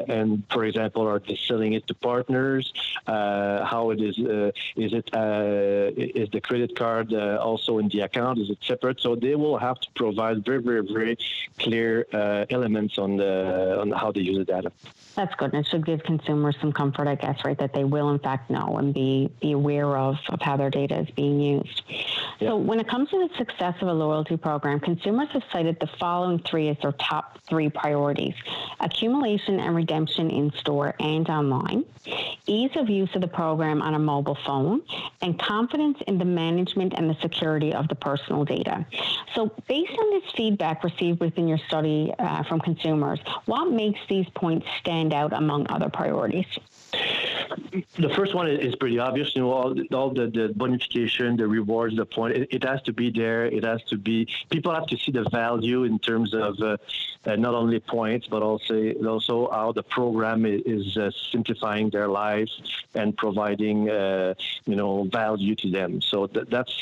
and 0.07 0.43
for 0.51 0.63
example, 0.65 1.07
are 1.07 1.19
they 1.19 1.39
selling 1.47 1.73
it 1.73 1.87
to 1.87 1.95
partners? 1.95 2.71
Uh, 3.07 3.65
how 3.65 3.89
it 3.89 3.99
is? 3.99 4.19
Uh, 4.19 4.51
is 4.75 4.93
it 4.93 5.09
uh, 5.13 5.89
is 5.97 6.29
the 6.29 6.41
credit 6.41 6.75
card 6.75 7.13
also 7.13 7.79
in 7.79 7.87
the 7.89 8.01
account? 8.01 8.37
Is 8.37 8.49
it 8.51 8.59
separate? 8.61 8.99
So 8.99 9.15
they 9.15 9.35
will 9.35 9.57
have 9.57 9.79
to 9.79 9.87
provide 9.95 10.45
very, 10.45 10.61
very, 10.61 10.81
very 10.81 11.17
clear 11.57 12.05
elements 12.49 12.99
on 12.99 13.17
the 13.17 13.79
on 13.79 13.91
how 13.91 14.11
they 14.11 14.21
use 14.21 14.37
the 14.37 14.45
data. 14.45 14.66
That's 15.15 15.33
good. 15.35 15.53
And 15.53 15.65
it 15.65 15.69
should 15.69 15.85
give 15.85 16.03
consumers 16.03 16.55
some 16.61 16.71
comfort, 16.71 17.07
I 17.07 17.15
guess, 17.15 17.43
right, 17.43 17.57
that 17.57 17.73
they 17.73 17.83
will 17.83 18.11
in 18.11 18.19
fact 18.19 18.49
know 18.51 18.77
and 18.77 18.93
be, 18.93 19.31
be 19.41 19.51
aware 19.51 19.97
of, 19.97 20.17
of 20.29 20.41
how 20.41 20.57
their 20.57 20.69
data 20.69 20.99
is 20.99 21.09
being 21.11 21.39
used. 21.39 21.81
So 22.39 22.55
when 22.55 22.79
it 22.79 22.87
comes 22.87 23.09
to 23.09 23.27
the 23.27 23.35
success 23.35 23.75
of 23.81 23.87
a 23.87 23.93
loyalty 23.93 24.37
program, 24.37 24.79
consumers 24.79 25.29
have 25.31 25.43
cited 25.51 25.79
the 25.79 25.87
following 25.99 26.39
three 26.39 26.69
as 26.69 26.77
their 26.81 26.91
top 26.91 27.39
three 27.49 27.69
priorities. 27.69 28.35
Accumulation 28.79 29.59
and 29.59 29.75
redemption 29.75 30.29
in 30.29 30.51
store 30.51 30.93
and 30.99 31.27
online, 31.29 31.83
ease 32.45 32.71
of 32.75 32.89
use 32.89 33.09
of 33.15 33.21
the 33.21 33.27
program 33.27 33.81
on 33.81 33.93
a 33.93 33.99
mobile 33.99 34.37
phone, 34.45 34.81
and 35.21 35.39
confidence 35.39 35.97
in 36.07 36.17
the 36.17 36.25
management 36.25 36.93
and 36.95 37.09
the 37.09 37.15
security 37.21 37.73
of 37.73 37.87
the 37.87 37.95
personal 37.95 38.45
data. 38.45 38.85
So 39.33 39.51
based 39.67 39.91
on 39.91 40.09
this 40.11 40.31
feedback 40.35 40.83
received 40.83 41.19
within 41.19 41.47
your 41.47 41.59
study 41.67 42.11
uh, 42.17 42.43
from 42.43 42.59
consumers, 42.59 43.19
what 43.45 43.71
makes 43.71 43.99
these 44.09 44.27
points 44.35 44.56
stand 44.79 45.13
out 45.13 45.33
among 45.33 45.67
other 45.69 45.89
priorities? 45.89 46.47
the 47.99 48.09
first 48.15 48.33
one 48.33 48.47
is 48.47 48.75
pretty 48.75 48.99
obvious. 48.99 49.35
You 49.35 49.41
know, 49.41 49.51
all, 49.51 49.75
all 49.93 50.09
the, 50.09 50.27
the 50.27 50.53
bonification, 50.55 51.37
the 51.37 51.47
rewards, 51.47 51.95
the 51.95 52.05
point. 52.05 52.35
It, 52.35 52.47
it, 52.51 52.63
has 52.63 52.81
to 52.83 52.93
be 52.93 53.09
there. 53.11 53.45
It 53.45 53.63
has 53.63 53.83
to 53.85 53.97
be. 53.97 54.27
People 54.49 54.73
have 54.73 54.87
to 54.87 54.97
see 54.97 55.11
the 55.11 55.27
value 55.29 55.83
in 55.83 55.99
terms 55.99 56.33
of 56.33 56.59
uh, 56.59 56.77
uh, 57.25 57.35
not 57.35 57.53
only 57.53 57.79
points, 57.79 58.27
but 58.27 58.41
also 58.41 58.93
also 59.05 59.49
how 59.51 59.71
the 59.71 59.83
program 59.83 60.45
is, 60.45 60.97
uh, 60.97 61.11
simplifying 61.31 61.89
their 61.89 62.07
lives 62.07 62.61
and 62.95 63.15
providing 63.17 63.89
uh, 63.89 64.33
you 64.65 64.75
know 64.75 65.03
value 65.05 65.55
to 65.55 65.69
them. 65.69 66.01
So 66.01 66.27
th- 66.27 66.47
that's 66.49 66.73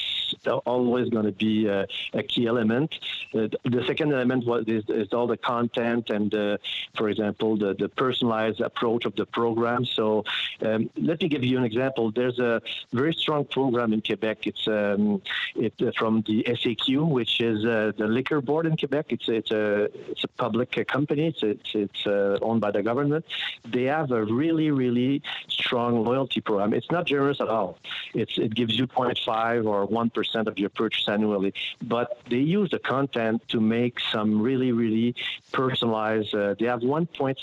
always 0.65 1.09
going 1.09 1.25
to 1.25 1.31
be 1.31 1.67
a, 1.67 1.87
a, 2.13 2.23
key 2.23 2.47
element. 2.47 2.95
Uh, 3.33 3.47
the 3.63 3.83
second 3.87 4.13
element 4.13 4.45
was, 4.45 4.65
is, 4.67 4.83
is, 4.89 5.13
all 5.13 5.27
the 5.27 5.37
content 5.37 6.09
and, 6.09 6.33
uh, 6.33 6.57
for 6.95 7.09
example, 7.09 7.57
the 7.73 7.89
personalized 7.89 8.61
approach 8.61 9.05
of 9.05 9.15
the 9.15 9.25
program. 9.25 9.85
So 9.85 10.25
um, 10.61 10.89
let 10.97 11.21
me 11.21 11.27
give 11.27 11.43
you 11.43 11.57
an 11.57 11.63
example. 11.63 12.11
There's 12.11 12.39
a 12.39 12.61
very 12.93 13.13
strong 13.13 13.45
program 13.45 13.93
in 13.93 14.01
Quebec. 14.01 14.47
It's 14.47 14.67
um, 14.67 15.21
it, 15.55 15.73
uh, 15.81 15.91
from 15.97 16.23
the 16.27 16.43
SAQ, 16.43 17.07
which 17.07 17.41
is 17.41 17.65
uh, 17.65 17.91
the 17.97 18.07
liquor 18.07 18.41
board 18.41 18.65
in 18.65 18.77
Quebec. 18.77 19.07
It's 19.09 19.27
it's 19.27 19.51
a 19.51 19.89
it's 20.11 20.23
a 20.23 20.27
public 20.27 20.87
company. 20.87 21.27
It's 21.27 21.43
it's, 21.43 21.71
it's 21.73 22.07
uh, 22.07 22.37
owned 22.41 22.61
by 22.61 22.71
the 22.71 22.83
government. 22.83 23.25
They 23.65 23.83
have 23.83 24.11
a 24.11 24.23
really 24.23 24.71
really 24.71 25.21
strong 25.47 26.03
loyalty 26.03 26.41
program. 26.41 26.73
It's 26.73 26.91
not 26.91 27.05
generous 27.05 27.41
at 27.41 27.47
all. 27.47 27.79
It's 28.13 28.37
it 28.37 28.53
gives 28.53 28.77
you 28.77 28.87
0.5 28.87 29.65
or 29.65 29.85
one 29.85 30.09
percent 30.09 30.47
of 30.47 30.59
your 30.59 30.69
purchase 30.69 31.07
annually, 31.07 31.53
but 31.81 32.19
they 32.29 32.37
use 32.37 32.69
the 32.71 32.79
content 32.79 33.47
to 33.49 33.59
make 33.59 33.99
some 34.11 34.41
really 34.41 34.71
really 34.71 35.15
personalized. 35.51 36.33
Uh, 36.33 36.55
they 36.59 36.65
have 36.65 36.83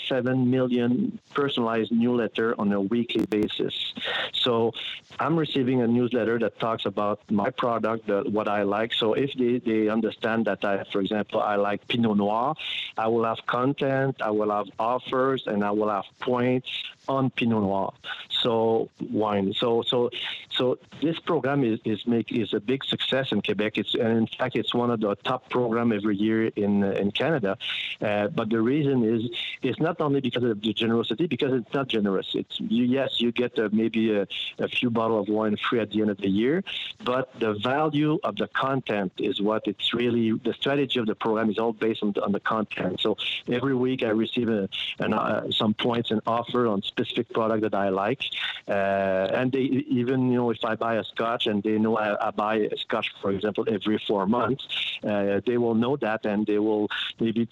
1.7 0.09 0.47
million 0.47 1.19
personalized 1.33 1.91
newsletter 1.91 2.59
on 2.59 2.71
a 2.71 2.81
weekly 2.81 3.25
basis. 3.25 3.93
So 4.33 4.73
I'm 5.19 5.37
receiving 5.37 5.81
a 5.81 5.87
newsletter 5.87 6.39
that 6.39 6.59
talks 6.59 6.85
about 6.85 7.19
my 7.31 7.49
product, 7.49 8.07
the, 8.07 8.23
what 8.23 8.47
I 8.47 8.63
like. 8.63 8.93
So 8.93 9.13
if 9.13 9.33
they, 9.33 9.59
they 9.59 9.89
understand 9.89 10.45
that 10.45 10.63
I, 10.65 10.83
for 10.91 11.01
example, 11.01 11.41
I 11.41 11.55
like 11.55 11.87
Pinot 11.87 12.17
Noir, 12.17 12.55
I 12.97 13.07
will 13.07 13.23
have 13.23 13.45
content, 13.45 14.21
I 14.21 14.31
will 14.31 14.51
have 14.51 14.67
offers, 14.79 15.43
and 15.47 15.63
I 15.63 15.71
will 15.71 15.89
have 15.89 16.05
points 16.19 16.69
on 17.07 17.29
Pinot 17.29 17.61
Noir. 17.61 17.93
So 18.41 18.89
wine. 19.11 19.53
So 19.53 19.83
so 19.83 20.09
so 20.51 20.77
this 21.01 21.17
program 21.19 21.63
is 21.63 21.79
is 21.85 22.05
make 22.05 22.31
is 22.31 22.53
a 22.53 22.59
big 22.59 22.83
success 22.83 23.31
in 23.31 23.41
Quebec. 23.41 23.77
It's 23.77 23.93
and 23.95 24.17
in 24.17 24.27
fact 24.27 24.55
it's 24.55 24.73
one 24.73 24.91
of 24.91 24.99
the 24.99 25.15
top 25.15 25.49
program 25.49 25.91
every 25.91 26.17
year 26.17 26.47
in 26.47 26.83
in 26.83 27.11
Canada. 27.11 27.57
Uh, 28.01 28.27
but 28.27 28.49
the 28.49 28.61
reason 28.61 29.03
is 29.03 29.29
it's 29.61 29.79
not 29.79 30.01
only 30.01 30.19
because 30.19 30.43
of 30.43 30.61
the 30.61 30.73
generosity, 30.73 31.27
because 31.27 31.53
it's 31.53 31.73
not 31.73 31.87
generous. 31.87 32.27
It's 32.35 32.59
you, 32.59 32.83
yes, 32.83 33.21
you 33.21 33.31
get 33.31 33.57
uh, 33.57 33.69
maybe 33.71 34.13
a, 34.13 34.27
a 34.59 34.67
few 34.67 34.89
bottle 34.89 35.19
of 35.19 35.29
wine 35.29 35.55
free 35.57 35.79
at 35.79 35.91
the 35.91 36.01
end 36.01 36.09
of 36.09 36.17
the 36.17 36.29
year, 36.29 36.63
but 37.03 37.37
the 37.39 37.53
value 37.53 38.19
of 38.23 38.35
the 38.35 38.47
content 38.47 39.13
is 39.17 39.41
what 39.41 39.67
it's 39.67 39.93
really. 39.93 40.31
The 40.31 40.53
strategy 40.53 40.99
of 40.99 41.05
the 41.05 41.15
program 41.15 41.49
is 41.49 41.57
all 41.57 41.73
based 41.73 42.03
on 42.03 42.11
the, 42.11 42.23
on 42.23 42.31
the 42.31 42.39
content. 42.39 42.99
So 42.99 43.17
every 43.47 43.75
week 43.75 44.03
I 44.03 44.09
receive 44.09 44.49
a, 44.49 44.69
an, 44.99 45.13
uh, 45.13 45.49
some 45.51 45.73
points 45.73 46.11
and 46.11 46.21
offer 46.27 46.67
on 46.67 46.81
specific 46.93 47.27
product 47.37 47.61
that 47.67 47.75
I 47.85 47.89
like. 47.89 48.23
Uh, 48.67 49.39
and 49.39 49.51
they 49.51 49.65
even, 49.99 50.31
you 50.31 50.37
know, 50.39 50.49
if 50.57 50.63
I 50.71 50.75
buy 50.75 50.95
a 51.03 51.05
scotch 51.13 51.43
and 51.47 51.57
they 51.67 51.77
know 51.83 51.97
I, 51.97 52.27
I 52.27 52.31
buy 52.31 52.55
a 52.75 52.77
scotch, 52.85 53.07
for 53.21 53.31
example, 53.31 53.63
every 53.77 53.97
four 54.07 54.23
months, 54.39 54.63
uh, 55.03 55.41
they 55.47 55.57
will 55.63 55.77
know 55.83 55.95
that 55.97 56.25
and 56.25 56.45
they 56.45 56.59
will 56.67 56.85
maybe 57.19 57.47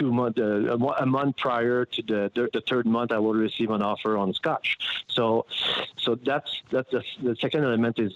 two 0.00 0.10
months, 0.12 0.38
uh, 0.40 0.76
a 1.06 1.06
month 1.06 1.36
prior 1.36 1.84
to 1.94 2.00
the, 2.10 2.20
the, 2.34 2.42
the 2.56 2.62
third 2.70 2.86
month, 2.86 3.10
I 3.12 3.18
will 3.18 3.38
receive 3.48 3.70
an 3.70 3.82
offer 3.82 4.16
on 4.16 4.32
scotch. 4.32 4.68
So, 5.08 5.46
so 5.96 6.14
that's 6.14 6.50
that's 6.70 6.90
the, 6.90 7.02
the 7.22 7.36
second 7.36 7.64
element 7.64 7.98
is 7.98 8.12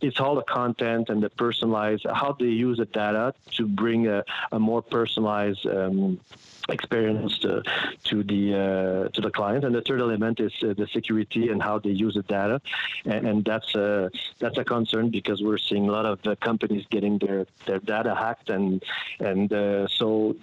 it's 0.00 0.20
all 0.20 0.34
the 0.34 0.48
content 0.60 1.08
and 1.10 1.22
the 1.22 1.30
personalized 1.30 2.06
how 2.20 2.32
they 2.38 2.46
use 2.46 2.78
the 2.78 2.86
data 3.02 3.34
to 3.56 3.66
bring 3.66 4.06
a, 4.06 4.24
a 4.52 4.58
more 4.58 4.82
personalized 4.82 5.64
um, 5.66 6.20
experience 6.68 7.38
to, 7.38 7.62
to 8.04 8.22
the 8.22 8.54
uh, 8.54 9.08
to 9.08 9.20
the 9.20 9.30
client. 9.30 9.64
And 9.64 9.74
the 9.74 9.82
third 9.82 10.00
element 10.00 10.40
is 10.40 10.52
uh, 10.62 10.74
the 10.76 10.86
security 10.86 11.48
and 11.48 11.62
how 11.62 11.78
they 11.78 11.90
use 11.90 12.14
the 12.14 12.22
data, 12.22 12.60
and, 13.04 13.26
and 13.26 13.44
that's 13.44 13.74
a 13.74 14.10
that's 14.38 14.58
a 14.58 14.64
concern 14.64 15.10
because 15.10 15.42
we're 15.42 15.58
seeing 15.58 15.88
a 15.88 15.92
lot 15.92 16.06
of 16.06 16.18
uh, 16.26 16.34
companies 16.36 16.86
getting 16.90 17.18
their 17.18 17.46
their 17.66 17.78
data 17.78 18.14
hacked, 18.14 18.50
and 18.50 18.82
and 19.20 19.52
uh, 19.52 19.86
so 19.88 20.36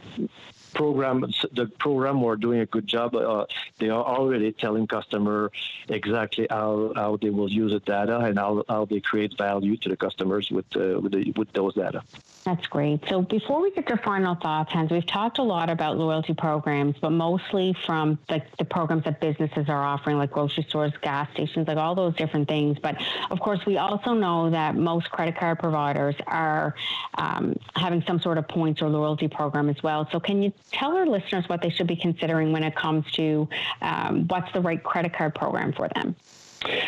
program, 0.74 1.26
the 1.54 1.68
program 1.80 2.22
were 2.22 2.36
doing 2.36 2.60
a 2.60 2.66
good 2.66 2.88
job. 2.88 3.16
Uh, 3.16 3.46
they 3.80 3.90
are 3.90 4.04
already 4.04 4.52
telling 4.52 4.88
customer 4.88 5.52
exactly 5.90 6.48
how, 6.50 6.94
how 6.96 7.18
they 7.22 7.30
will 7.30 7.52
use 7.52 7.72
the 7.72 7.80
data 7.80 8.20
and 8.20 8.38
how, 8.38 8.64
how 8.68 8.86
they 8.86 9.00
create 9.00 9.38
value 9.38 9.78
to 9.78 9.90
the 9.90 9.98
customers 9.98 10.50
with 10.52 10.66
uh, 10.76 11.00
with, 11.00 11.12
the, 11.12 11.32
with 11.36 11.52
those 11.54 11.74
data. 11.76 12.04
That's 12.46 12.66
great. 12.68 13.02
So 13.10 13.22
before 13.22 13.62
we 13.62 13.72
get 13.72 13.88
to 13.88 13.98
final 13.98 14.36
thoughts, 14.36 14.72
Hans, 14.72 14.90
we've 14.90 15.06
talked 15.06 15.38
a 15.38 15.44
lot 15.44 15.70
about 15.70 15.98
loyalty 15.98 16.34
programs, 16.34 16.96
but 17.02 17.10
mostly 17.10 17.76
from 17.86 18.18
the, 18.30 18.42
the 18.58 18.64
programs 18.64 19.04
that 19.04 19.20
businesses 19.20 19.68
are 19.68 19.84
offering, 19.84 20.18
like 20.18 20.32
grocery 20.32 20.64
stores, 20.64 20.94
gas 21.02 21.30
stations, 21.34 21.68
like 21.68 21.78
all 21.78 21.94
those 21.94 22.16
different 22.16 22.48
things. 22.48 22.78
But 22.80 23.02
of 23.32 23.42
course, 23.42 23.66
we 23.66 23.78
also 23.78 24.14
know 24.14 24.50
that 24.50 24.76
most 24.76 25.12
credit 25.12 25.36
card 25.36 25.60
providers 25.60 26.16
are 26.26 26.74
um, 27.16 27.58
having 27.76 28.02
some 28.04 28.22
sort 28.22 28.38
of 28.38 28.48
points 28.48 28.82
or 28.82 28.88
loyalty 28.88 29.28
program 29.28 29.68
as 29.68 29.84
well. 29.84 30.08
So 30.14 30.20
can 30.22 30.42
you 30.42 30.54
tell 30.72 30.96
our 30.96 31.06
listeners 31.06 31.48
what 31.48 31.62
they 31.62 31.70
should 31.70 31.88
be 31.88 31.96
considering 31.96 32.52
when 32.52 32.64
it 32.64 32.76
comes 32.76 33.10
to 33.14 33.48
um, 33.82 34.28
what's 34.28 34.52
the 34.54 34.62
right 34.62 34.84
credit 34.84 35.14
card 35.14 35.36
program 35.36 35.74
for 35.74 35.88
them? 35.90 36.16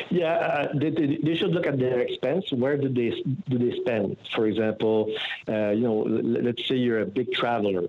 Yeah, 0.09 0.33
uh, 0.33 0.67
they, 0.73 0.89
they, 0.89 1.35
should 1.35 1.51
look 1.51 1.67
at 1.67 1.77
their 1.77 1.99
expense. 1.99 2.51
Where 2.51 2.75
do 2.75 2.89
they 2.89 3.23
do 3.47 3.57
they 3.59 3.77
spend? 3.79 4.17
For 4.33 4.47
example, 4.47 5.13
uh, 5.47 5.69
you 5.69 5.81
know, 5.81 5.99
let's 5.99 6.67
say 6.67 6.75
you're 6.75 7.01
a 7.01 7.05
big 7.05 7.31
traveler. 7.33 7.83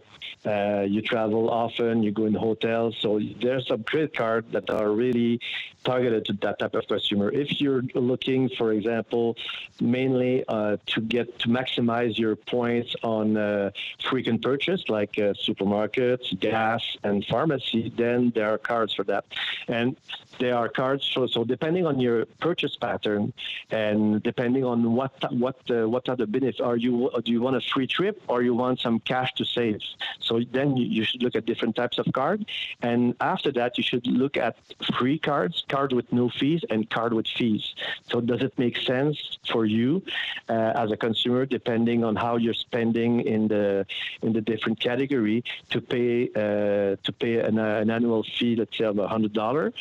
Uh, 0.45 0.83
you 0.83 1.01
travel 1.01 1.49
often. 1.51 2.03
You 2.03 2.13
go 2.13 2.27
in 2.27 2.35
hotels. 2.35 2.97
So 3.01 3.21
there's 3.41 3.67
some 3.67 3.85
credit 3.85 4.15
cards 4.15 4.53
that 4.53 4.69
are 4.69 4.91
really 4.91 5.41
targeted 5.85 6.25
to 6.27 6.33
that 6.35 6.59
type 6.59 6.75
of 6.75 6.87
consumer. 6.87 7.31
If 7.31 7.61
you're 7.61 7.83
looking, 7.95 8.49
for 8.51 8.73
example, 8.73 9.37
mainly 9.81 10.45
uh, 10.49 10.77
to 10.87 11.01
get 11.01 11.39
to 11.41 11.49
maximize 11.49 12.19
your 12.19 12.37
points 12.37 12.95
on 13.03 13.37
uh, 13.37 13.71
frequent 14.09 14.43
purchase, 14.43 14.89
like 14.89 15.19
uh, 15.19 15.35
supermarkets, 15.47 16.39
gas, 16.39 16.83
and 17.03 17.25
pharmacy, 17.27 17.93
then 17.97 18.33
there 18.35 18.51
are 18.53 18.59
cards 18.59 18.95
for 18.95 19.05
that. 19.05 19.25
And 19.69 19.97
there 20.41 20.57
are 20.57 20.69
cards. 20.69 21.09
So, 21.13 21.27
so 21.27 21.45
depending 21.45 21.87
on 21.87 22.01
your 22.01 22.27
purchase 22.41 22.75
pattern 22.77 23.33
and 23.71 24.23
depending 24.23 24.65
on 24.65 24.95
what 24.95 25.13
what 25.33 25.59
uh, 25.71 25.89
what 25.89 26.09
are 26.09 26.17
the 26.17 26.27
benefits, 26.27 26.61
are 26.61 26.77
you 26.77 27.11
do 27.25 27.31
you 27.31 27.41
want 27.41 27.57
a 27.57 27.61
free 27.61 27.87
trip 27.87 28.21
or 28.27 28.43
you 28.43 28.55
want 28.55 28.81
some 28.81 28.99
cash 29.01 29.33
to 29.35 29.45
save? 29.45 29.81
So 30.19 30.41
then 30.51 30.77
you, 30.77 30.87
you 30.87 31.05
should 31.05 31.23
look 31.23 31.37
at 31.37 31.47
different 31.47 31.77
types 31.77 31.99
of 31.99 32.07
card, 32.13 32.47
and 32.81 33.15
after 33.21 33.53
that 33.53 33.79
you 33.79 33.85
should 33.85 34.07
look 34.07 34.37
at 34.37 34.57
free 34.99 35.19
cards, 35.19 35.65
card 35.75 35.93
with 35.99 36.09
no 36.13 36.29
fees, 36.29 36.63
and 36.71 36.79
card 36.91 37.13
with 37.19 37.29
fees. 37.39 37.65
So 38.11 38.21
does 38.21 38.43
it 38.49 38.55
make 38.59 38.77
sense 38.93 39.17
for 39.53 39.65
you 39.65 40.03
uh, 40.49 40.83
as 40.83 40.89
a 40.91 40.99
consumer, 41.07 41.47
depending 41.47 42.05
on 42.09 42.15
how 42.17 42.37
you're 42.37 42.61
spending 42.69 43.13
in 43.35 43.43
the 43.49 43.87
in 44.23 44.33
the 44.33 44.43
different 44.51 44.79
category, 44.89 45.39
to 45.73 45.79
pay 45.81 46.15
uh, 46.43 46.91
to 47.07 47.11
pay 47.23 47.35
an, 47.49 47.59
uh, 47.59 47.83
an 47.83 47.89
annual 47.91 48.23
fee, 48.37 48.57
let's 48.57 48.77
say 48.77 48.85
of 48.85 48.97
hundred 49.15 49.33
dollar, 49.33 49.73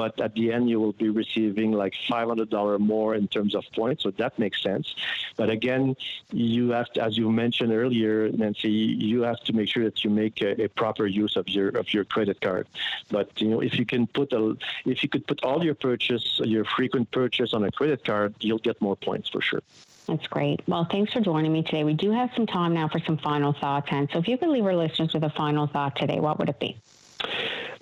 but 0.00 0.20
at 0.20 0.34
the 0.34 0.52
end 0.52 0.68
you 0.68 0.78
will 0.80 0.92
be 1.04 1.08
receiving 1.08 1.72
like 1.72 1.94
$500 2.08 2.78
more 2.80 3.14
in 3.14 3.26
terms 3.28 3.54
of 3.54 3.64
points. 3.74 4.02
So 4.02 4.10
that 4.12 4.38
makes 4.38 4.62
sense. 4.62 4.94
But 5.36 5.50
again, 5.50 5.96
you 6.32 6.70
have 6.70 6.90
to, 6.94 7.02
as 7.02 7.16
you 7.16 7.30
mentioned 7.30 7.72
earlier, 7.72 8.30
Nancy, 8.30 8.70
you 8.70 9.22
have 9.22 9.40
to 9.44 9.52
make 9.52 9.68
sure 9.68 9.84
that 9.84 10.04
you 10.04 10.10
make 10.10 10.40
a, 10.42 10.64
a 10.64 10.68
proper 10.68 11.06
use 11.06 11.36
of 11.36 11.48
your 11.48 11.68
of 11.70 11.92
your 11.94 12.04
credit 12.04 12.40
card. 12.40 12.66
But 13.10 13.40
you 13.40 13.48
know, 13.48 13.60
if 13.60 13.78
you 13.78 13.86
can 13.86 14.06
put 14.06 14.32
a, 14.32 14.56
if 14.84 15.02
you 15.02 15.08
could 15.08 15.26
put 15.26 15.37
all 15.42 15.64
your 15.64 15.74
purchase, 15.74 16.40
your 16.44 16.64
frequent 16.64 17.10
purchase 17.10 17.52
on 17.54 17.64
a 17.64 17.70
credit 17.70 18.04
card, 18.04 18.34
you'll 18.40 18.58
get 18.58 18.80
more 18.80 18.96
points 18.96 19.28
for 19.28 19.40
sure. 19.40 19.62
That's 20.06 20.26
great. 20.26 20.66
Well, 20.66 20.86
thanks 20.90 21.12
for 21.12 21.20
joining 21.20 21.52
me 21.52 21.62
today. 21.62 21.84
We 21.84 21.92
do 21.92 22.10
have 22.10 22.30
some 22.34 22.46
time 22.46 22.72
now 22.72 22.88
for 22.88 22.98
some 23.00 23.18
final 23.18 23.52
thoughts, 23.52 23.88
and 23.90 24.08
so 24.10 24.18
if 24.18 24.28
you 24.28 24.38
could 24.38 24.48
leave 24.48 24.64
our 24.64 24.74
listeners 24.74 25.12
with 25.12 25.22
a 25.22 25.30
final 25.30 25.66
thought 25.66 25.96
today, 25.96 26.18
what 26.18 26.38
would 26.38 26.48
it 26.48 26.58
be? 26.58 26.76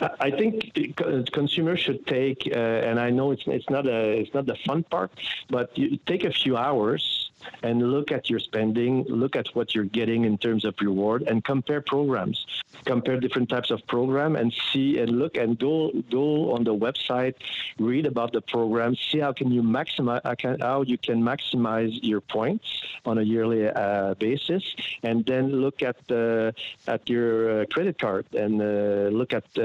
I 0.00 0.30
think 0.30 0.96
consumers 1.32 1.80
should 1.80 2.06
take, 2.06 2.50
uh, 2.54 2.58
and 2.58 3.00
I 3.00 3.10
know 3.10 3.30
it's 3.30 3.44
it's 3.46 3.70
not 3.70 3.86
a 3.86 4.20
it's 4.20 4.34
not 4.34 4.44
the 4.46 4.56
fun 4.66 4.82
part, 4.82 5.12
but 5.48 5.76
you 5.78 5.98
take 6.04 6.24
a 6.24 6.32
few 6.32 6.56
hours 6.56 7.25
and 7.62 7.90
look 7.90 8.12
at 8.12 8.28
your 8.30 8.38
spending, 8.38 9.04
look 9.04 9.36
at 9.36 9.48
what 9.54 9.74
you're 9.74 9.84
getting 9.84 10.24
in 10.24 10.38
terms 10.38 10.64
of 10.64 10.74
reward, 10.80 11.22
and 11.22 11.44
compare 11.44 11.80
programs. 11.80 12.46
Compare 12.84 13.18
different 13.20 13.48
types 13.48 13.70
of 13.70 13.86
program 13.86 14.36
and 14.36 14.52
see 14.72 14.98
and 14.98 15.10
look 15.18 15.36
and 15.36 15.58
go 15.58 15.90
go 16.10 16.52
on 16.52 16.64
the 16.64 16.74
website, 16.74 17.34
read 17.78 18.06
about 18.06 18.32
the 18.32 18.40
program, 18.40 18.94
see 18.94 19.18
how 19.18 19.32
can 19.32 19.50
you 19.50 19.62
maximize 19.62 20.22
how 20.60 20.82
you 20.82 20.98
can 20.98 21.22
maximize 21.22 21.98
your 22.02 22.20
points 22.20 22.66
on 23.04 23.18
a 23.18 23.22
yearly 23.22 23.68
uh, 23.68 24.14
basis, 24.14 24.62
and 25.02 25.24
then 25.26 25.48
look 25.48 25.82
at 25.82 25.96
uh, 26.10 26.52
at 26.86 27.08
your 27.08 27.62
uh, 27.62 27.64
credit 27.66 27.98
card 27.98 28.26
and 28.34 28.60
uh, 28.60 29.08
look 29.10 29.32
at 29.32 29.44
uh, 29.58 29.62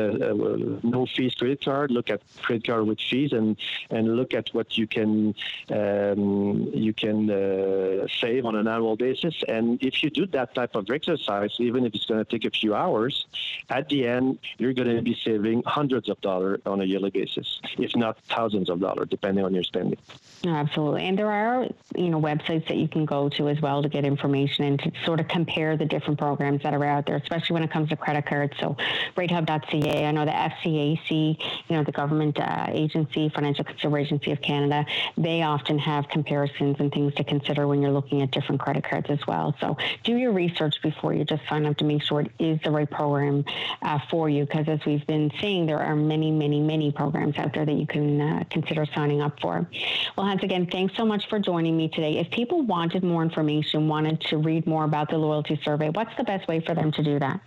no 0.83 1.05
fees 1.05 1.35
credit 1.35 1.63
card, 1.63 1.91
look 1.91 2.09
at 2.09 2.21
credit 2.41 2.65
card 2.65 2.87
with 2.87 2.99
fees, 2.99 3.33
and 3.33 3.57
and 3.89 4.15
look 4.15 4.33
at 4.33 4.49
what 4.53 4.77
you 4.77 4.87
can 4.87 5.35
um, 5.69 6.69
you 6.73 6.93
can 6.93 7.29
save 8.19 8.45
on 8.45 8.55
an 8.55 8.67
annual 8.67 8.95
basis. 8.95 9.35
And 9.47 9.81
if 9.83 10.03
you 10.03 10.09
do 10.09 10.25
that 10.27 10.55
type 10.55 10.75
of 10.75 10.89
exercise, 10.89 11.55
even 11.59 11.85
if 11.85 11.93
it's 11.95 12.05
going 12.05 12.23
to 12.23 12.29
take 12.29 12.45
a 12.45 12.51
few 12.51 12.73
hours, 12.75 13.25
at 13.69 13.89
the 13.89 14.07
end, 14.07 14.39
you're 14.57 14.73
going 14.73 14.95
to 14.95 15.01
be 15.01 15.17
saving 15.23 15.63
hundreds 15.65 16.09
of 16.09 16.19
dollars 16.21 16.61
on 16.65 16.81
a 16.81 16.85
yearly 16.85 17.09
basis, 17.09 17.59
if 17.77 17.95
not 17.95 18.17
thousands 18.29 18.69
of 18.69 18.79
dollars, 18.79 19.07
depending 19.09 19.45
on 19.45 19.53
your 19.53 19.63
spending. 19.63 19.97
Absolutely. 20.45 21.03
And 21.03 21.17
there 21.17 21.31
are, 21.31 21.67
you 21.95 22.09
know, 22.09 22.19
websites 22.19 22.67
that 22.67 22.77
you 22.77 22.87
can 22.87 23.05
go 23.05 23.29
to 23.29 23.49
as 23.49 23.61
well 23.61 23.83
to 23.83 23.89
get 23.89 24.05
information 24.05 24.65
and 24.65 24.79
to 24.79 24.91
sort 25.05 25.19
of 25.19 25.27
compare 25.27 25.77
the 25.77 25.85
different 25.85 26.19
programs 26.19 26.63
that 26.63 26.73
are 26.73 26.83
out 26.83 27.05
there, 27.05 27.15
especially 27.15 27.53
when 27.53 27.63
it 27.63 27.71
comes 27.71 27.89
to 27.89 27.95
credit 27.95 28.25
cards. 28.25 28.53
So 28.59 28.75
ratehub.ca, 29.15 30.05
I 30.05 30.11
know 30.11 30.25
the 30.25 30.31
FCAC, 30.31 31.37
you 31.69 31.75
know, 31.75 31.83
the 31.83 31.91
government 31.91 32.39
uh, 32.39 32.67
agency, 32.69 33.29
Financial 33.29 33.63
Consumer 33.63 33.99
Agency 33.99 34.31
of 34.31 34.41
Canada, 34.41 34.85
they 35.17 35.43
often 35.43 35.77
have 35.77 36.07
comparisons 36.09 36.77
and 36.79 36.91
things 36.91 37.13
to 37.15 37.23
consider 37.23 37.50
when 37.59 37.81
you're 37.81 37.91
looking 37.91 38.21
at 38.21 38.31
different 38.31 38.61
credit 38.61 38.83
cards 38.83 39.09
as 39.09 39.25
well. 39.27 39.55
So 39.59 39.77
do 40.03 40.15
your 40.15 40.31
research 40.31 40.81
before 40.81 41.13
you 41.13 41.23
just 41.23 41.41
sign 41.47 41.65
up 41.65 41.77
to 41.77 41.85
make 41.85 42.03
sure 42.03 42.21
it 42.21 42.31
is 42.39 42.59
the 42.63 42.71
right 42.71 42.89
program 42.89 43.45
uh, 43.81 43.99
for 44.09 44.29
you. 44.29 44.45
Because 44.45 44.67
as 44.67 44.79
we've 44.85 45.05
been 45.07 45.31
saying, 45.39 45.65
there 45.65 45.79
are 45.79 45.95
many, 45.95 46.31
many, 46.31 46.59
many 46.59 46.91
programs 46.91 47.37
out 47.37 47.53
there 47.53 47.65
that 47.65 47.73
you 47.73 47.87
can 47.87 48.21
uh, 48.21 48.43
consider 48.49 48.85
signing 48.93 49.21
up 49.21 49.39
for. 49.39 49.67
Well, 50.17 50.27
once 50.27 50.43
again, 50.43 50.67
thanks 50.67 50.95
so 50.95 51.05
much 51.05 51.29
for 51.29 51.39
joining 51.39 51.75
me 51.77 51.89
today. 51.89 52.17
If 52.17 52.31
people 52.31 52.61
wanted 52.61 53.03
more 53.03 53.23
information, 53.23 53.87
wanted 53.87 54.21
to 54.21 54.37
read 54.37 54.67
more 54.67 54.83
about 54.83 55.09
the 55.09 55.17
loyalty 55.17 55.59
survey, 55.63 55.89
what's 55.89 56.15
the 56.17 56.23
best 56.23 56.47
way 56.47 56.59
for 56.59 56.73
them 56.73 56.91
to 56.93 57.03
do 57.03 57.19
that? 57.19 57.41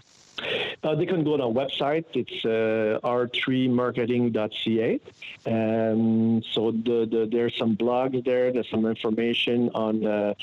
Uh, 0.83 0.95
they 0.95 1.07
can 1.07 1.25
go 1.25 1.37
to 1.37 1.45
our 1.45 1.51
website. 1.51 2.05
It's 2.15 2.45
uh, 2.45 2.99
r3marketing.ca. 3.07 5.01
Um, 5.47 6.43
so 6.53 6.73
the, 6.73 7.07
the, 7.11 7.29
there's 7.31 7.57
some 7.57 7.77
blogs 7.77 8.25
there. 8.25 8.53
There's 8.53 8.69
some 8.71 8.85
information 8.87 9.71
on 9.75 10.05
uh, 10.05 10.35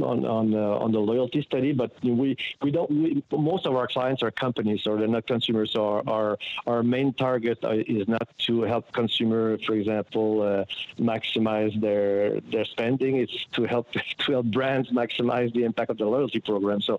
on 0.00 0.24
on, 0.24 0.54
uh, 0.54 0.58
on 0.58 0.92
the 0.92 1.00
loyalty 1.00 1.42
study. 1.42 1.72
But 1.72 1.92
we 2.02 2.36
we 2.62 2.70
don't. 2.70 2.90
We, 2.90 3.22
most 3.32 3.66
of 3.66 3.74
our 3.74 3.86
clients 3.86 4.22
are 4.22 4.30
companies, 4.30 4.86
or 4.86 4.98
they're 4.98 5.08
not 5.08 5.26
consumers. 5.26 5.72
So 5.72 5.84
our 5.86 6.02
our, 6.06 6.38
our 6.66 6.82
main 6.82 7.12
target 7.12 7.58
uh, 7.64 7.72
is 7.86 8.06
not 8.08 8.28
to 8.46 8.62
help 8.62 8.92
consumer, 8.92 9.58
for 9.66 9.74
example, 9.74 10.42
uh, 10.42 10.64
maximize 11.02 11.78
their 11.80 12.40
their 12.40 12.64
spending. 12.64 13.16
It's 13.16 13.46
to 13.52 13.64
help 13.64 13.90
to 14.18 14.32
help 14.32 14.46
brands 14.46 14.90
maximize 14.90 15.52
the 15.52 15.64
impact 15.64 15.90
of 15.90 15.98
the 15.98 16.06
loyalty 16.06 16.40
program. 16.40 16.80
So 16.80 16.98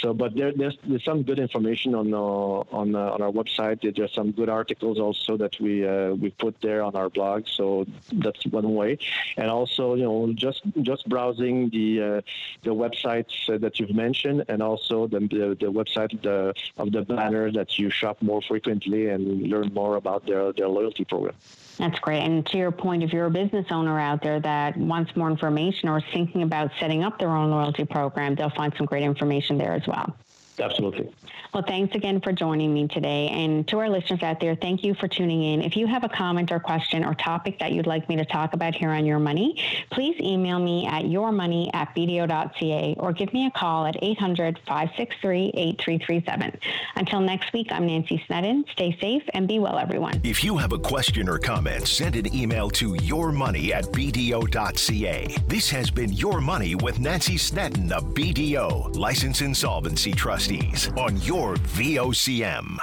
so, 0.00 0.12
but 0.12 0.34
there, 0.34 0.52
there's 0.52 0.76
there's 0.86 1.04
some 1.04 1.22
good 1.22 1.38
information 1.38 1.55
on 1.56 2.12
uh, 2.14 2.18
on 2.18 2.94
uh, 2.94 3.14
on 3.14 3.22
our 3.22 3.30
website. 3.30 3.78
There's 3.96 4.12
some 4.12 4.32
good 4.32 4.48
articles 4.48 4.98
also 4.98 5.36
that 5.36 5.58
we 5.60 5.86
uh, 5.86 6.14
we 6.14 6.30
put 6.30 6.60
there 6.60 6.82
on 6.82 6.94
our 6.94 7.08
blog. 7.08 7.48
So 7.48 7.86
that's 8.12 8.44
one 8.46 8.74
way, 8.74 8.98
and 9.36 9.50
also 9.50 9.94
you 9.94 10.04
know 10.04 10.32
just 10.34 10.62
just 10.82 11.08
browsing 11.08 11.70
the 11.70 12.02
uh, 12.02 12.20
the 12.62 12.74
websites 12.74 13.34
that 13.60 13.78
you've 13.78 13.94
mentioned, 13.94 14.44
and 14.48 14.62
also 14.62 15.06
the 15.06 15.20
the, 15.20 15.56
the 15.58 15.72
website 15.72 16.12
of 16.14 16.22
the, 16.22 16.54
of 16.76 16.92
the 16.92 17.02
banner 17.02 17.50
that 17.52 17.78
you 17.78 17.90
shop 17.90 18.20
more 18.20 18.42
frequently 18.42 19.08
and 19.08 19.48
learn 19.48 19.72
more 19.72 19.96
about 19.96 20.26
their 20.26 20.52
their 20.52 20.68
loyalty 20.68 21.04
program. 21.04 21.34
That's 21.78 21.98
great. 21.98 22.20
And 22.20 22.46
to 22.46 22.56
your 22.56 22.70
point, 22.70 23.02
if 23.02 23.12
you're 23.12 23.26
a 23.26 23.30
business 23.30 23.66
owner 23.70 24.00
out 24.00 24.22
there 24.22 24.40
that 24.40 24.76
wants 24.78 25.14
more 25.14 25.30
information 25.30 25.88
or 25.90 25.98
is 25.98 26.04
thinking 26.12 26.42
about 26.42 26.70
setting 26.80 27.04
up 27.04 27.18
their 27.18 27.28
own 27.28 27.50
loyalty 27.50 27.84
program, 27.84 28.34
they'll 28.34 28.48
find 28.50 28.72
some 28.76 28.86
great 28.86 29.02
information 29.02 29.58
there 29.58 29.74
as 29.74 29.86
well. 29.86 30.16
Absolutely. 30.58 31.12
Well, 31.52 31.64
thanks 31.66 31.94
again 31.94 32.20
for 32.20 32.32
joining 32.32 32.72
me 32.74 32.88
today. 32.88 33.28
And 33.28 33.66
to 33.68 33.78
our 33.78 33.88
listeners 33.88 34.22
out 34.22 34.40
there, 34.40 34.54
thank 34.54 34.84
you 34.84 34.94
for 34.94 35.08
tuning 35.08 35.42
in. 35.42 35.62
If 35.62 35.76
you 35.76 35.86
have 35.86 36.04
a 36.04 36.08
comment 36.08 36.52
or 36.52 36.60
question 36.60 37.04
or 37.04 37.14
topic 37.14 37.58
that 37.60 37.72
you'd 37.72 37.86
like 37.86 38.08
me 38.08 38.16
to 38.16 38.24
talk 38.24 38.52
about 38.52 38.74
here 38.74 38.90
on 38.90 39.06
Your 39.06 39.18
Money, 39.18 39.62
please 39.90 40.18
email 40.20 40.58
me 40.58 40.86
at 40.86 41.04
yourmoney 41.04 41.70
at 41.74 41.94
bdo.ca 41.94 42.94
or 42.98 43.12
give 43.12 43.32
me 43.32 43.46
a 43.46 43.50
call 43.50 43.86
at 43.86 43.96
800 44.02 44.58
563 44.66 45.52
8337. 45.54 46.58
Until 46.96 47.20
next 47.20 47.52
week, 47.52 47.68
I'm 47.70 47.86
Nancy 47.86 48.22
Snedden. 48.26 48.64
Stay 48.72 48.96
safe 49.00 49.22
and 49.34 49.48
be 49.48 49.58
well, 49.58 49.78
everyone. 49.78 50.20
If 50.24 50.42
you 50.44 50.56
have 50.56 50.72
a 50.72 50.78
question 50.78 51.28
or 51.28 51.38
comment, 51.38 51.86
send 51.88 52.16
an 52.16 52.34
email 52.34 52.70
to 52.70 52.92
yourmoney 52.94 53.72
at 53.72 53.84
bdo.ca. 53.86 55.36
This 55.46 55.70
has 55.70 55.90
been 55.90 56.12
Your 56.12 56.40
Money 56.40 56.74
with 56.74 56.98
Nancy 56.98 57.36
Snedden 57.36 57.92
of 57.92 58.14
BDO, 58.14 58.96
License 58.96 59.40
Insolvency 59.40 60.12
Trustees, 60.46 60.88
on 60.96 61.16
your 61.22 61.56
VOCM. 61.56 62.78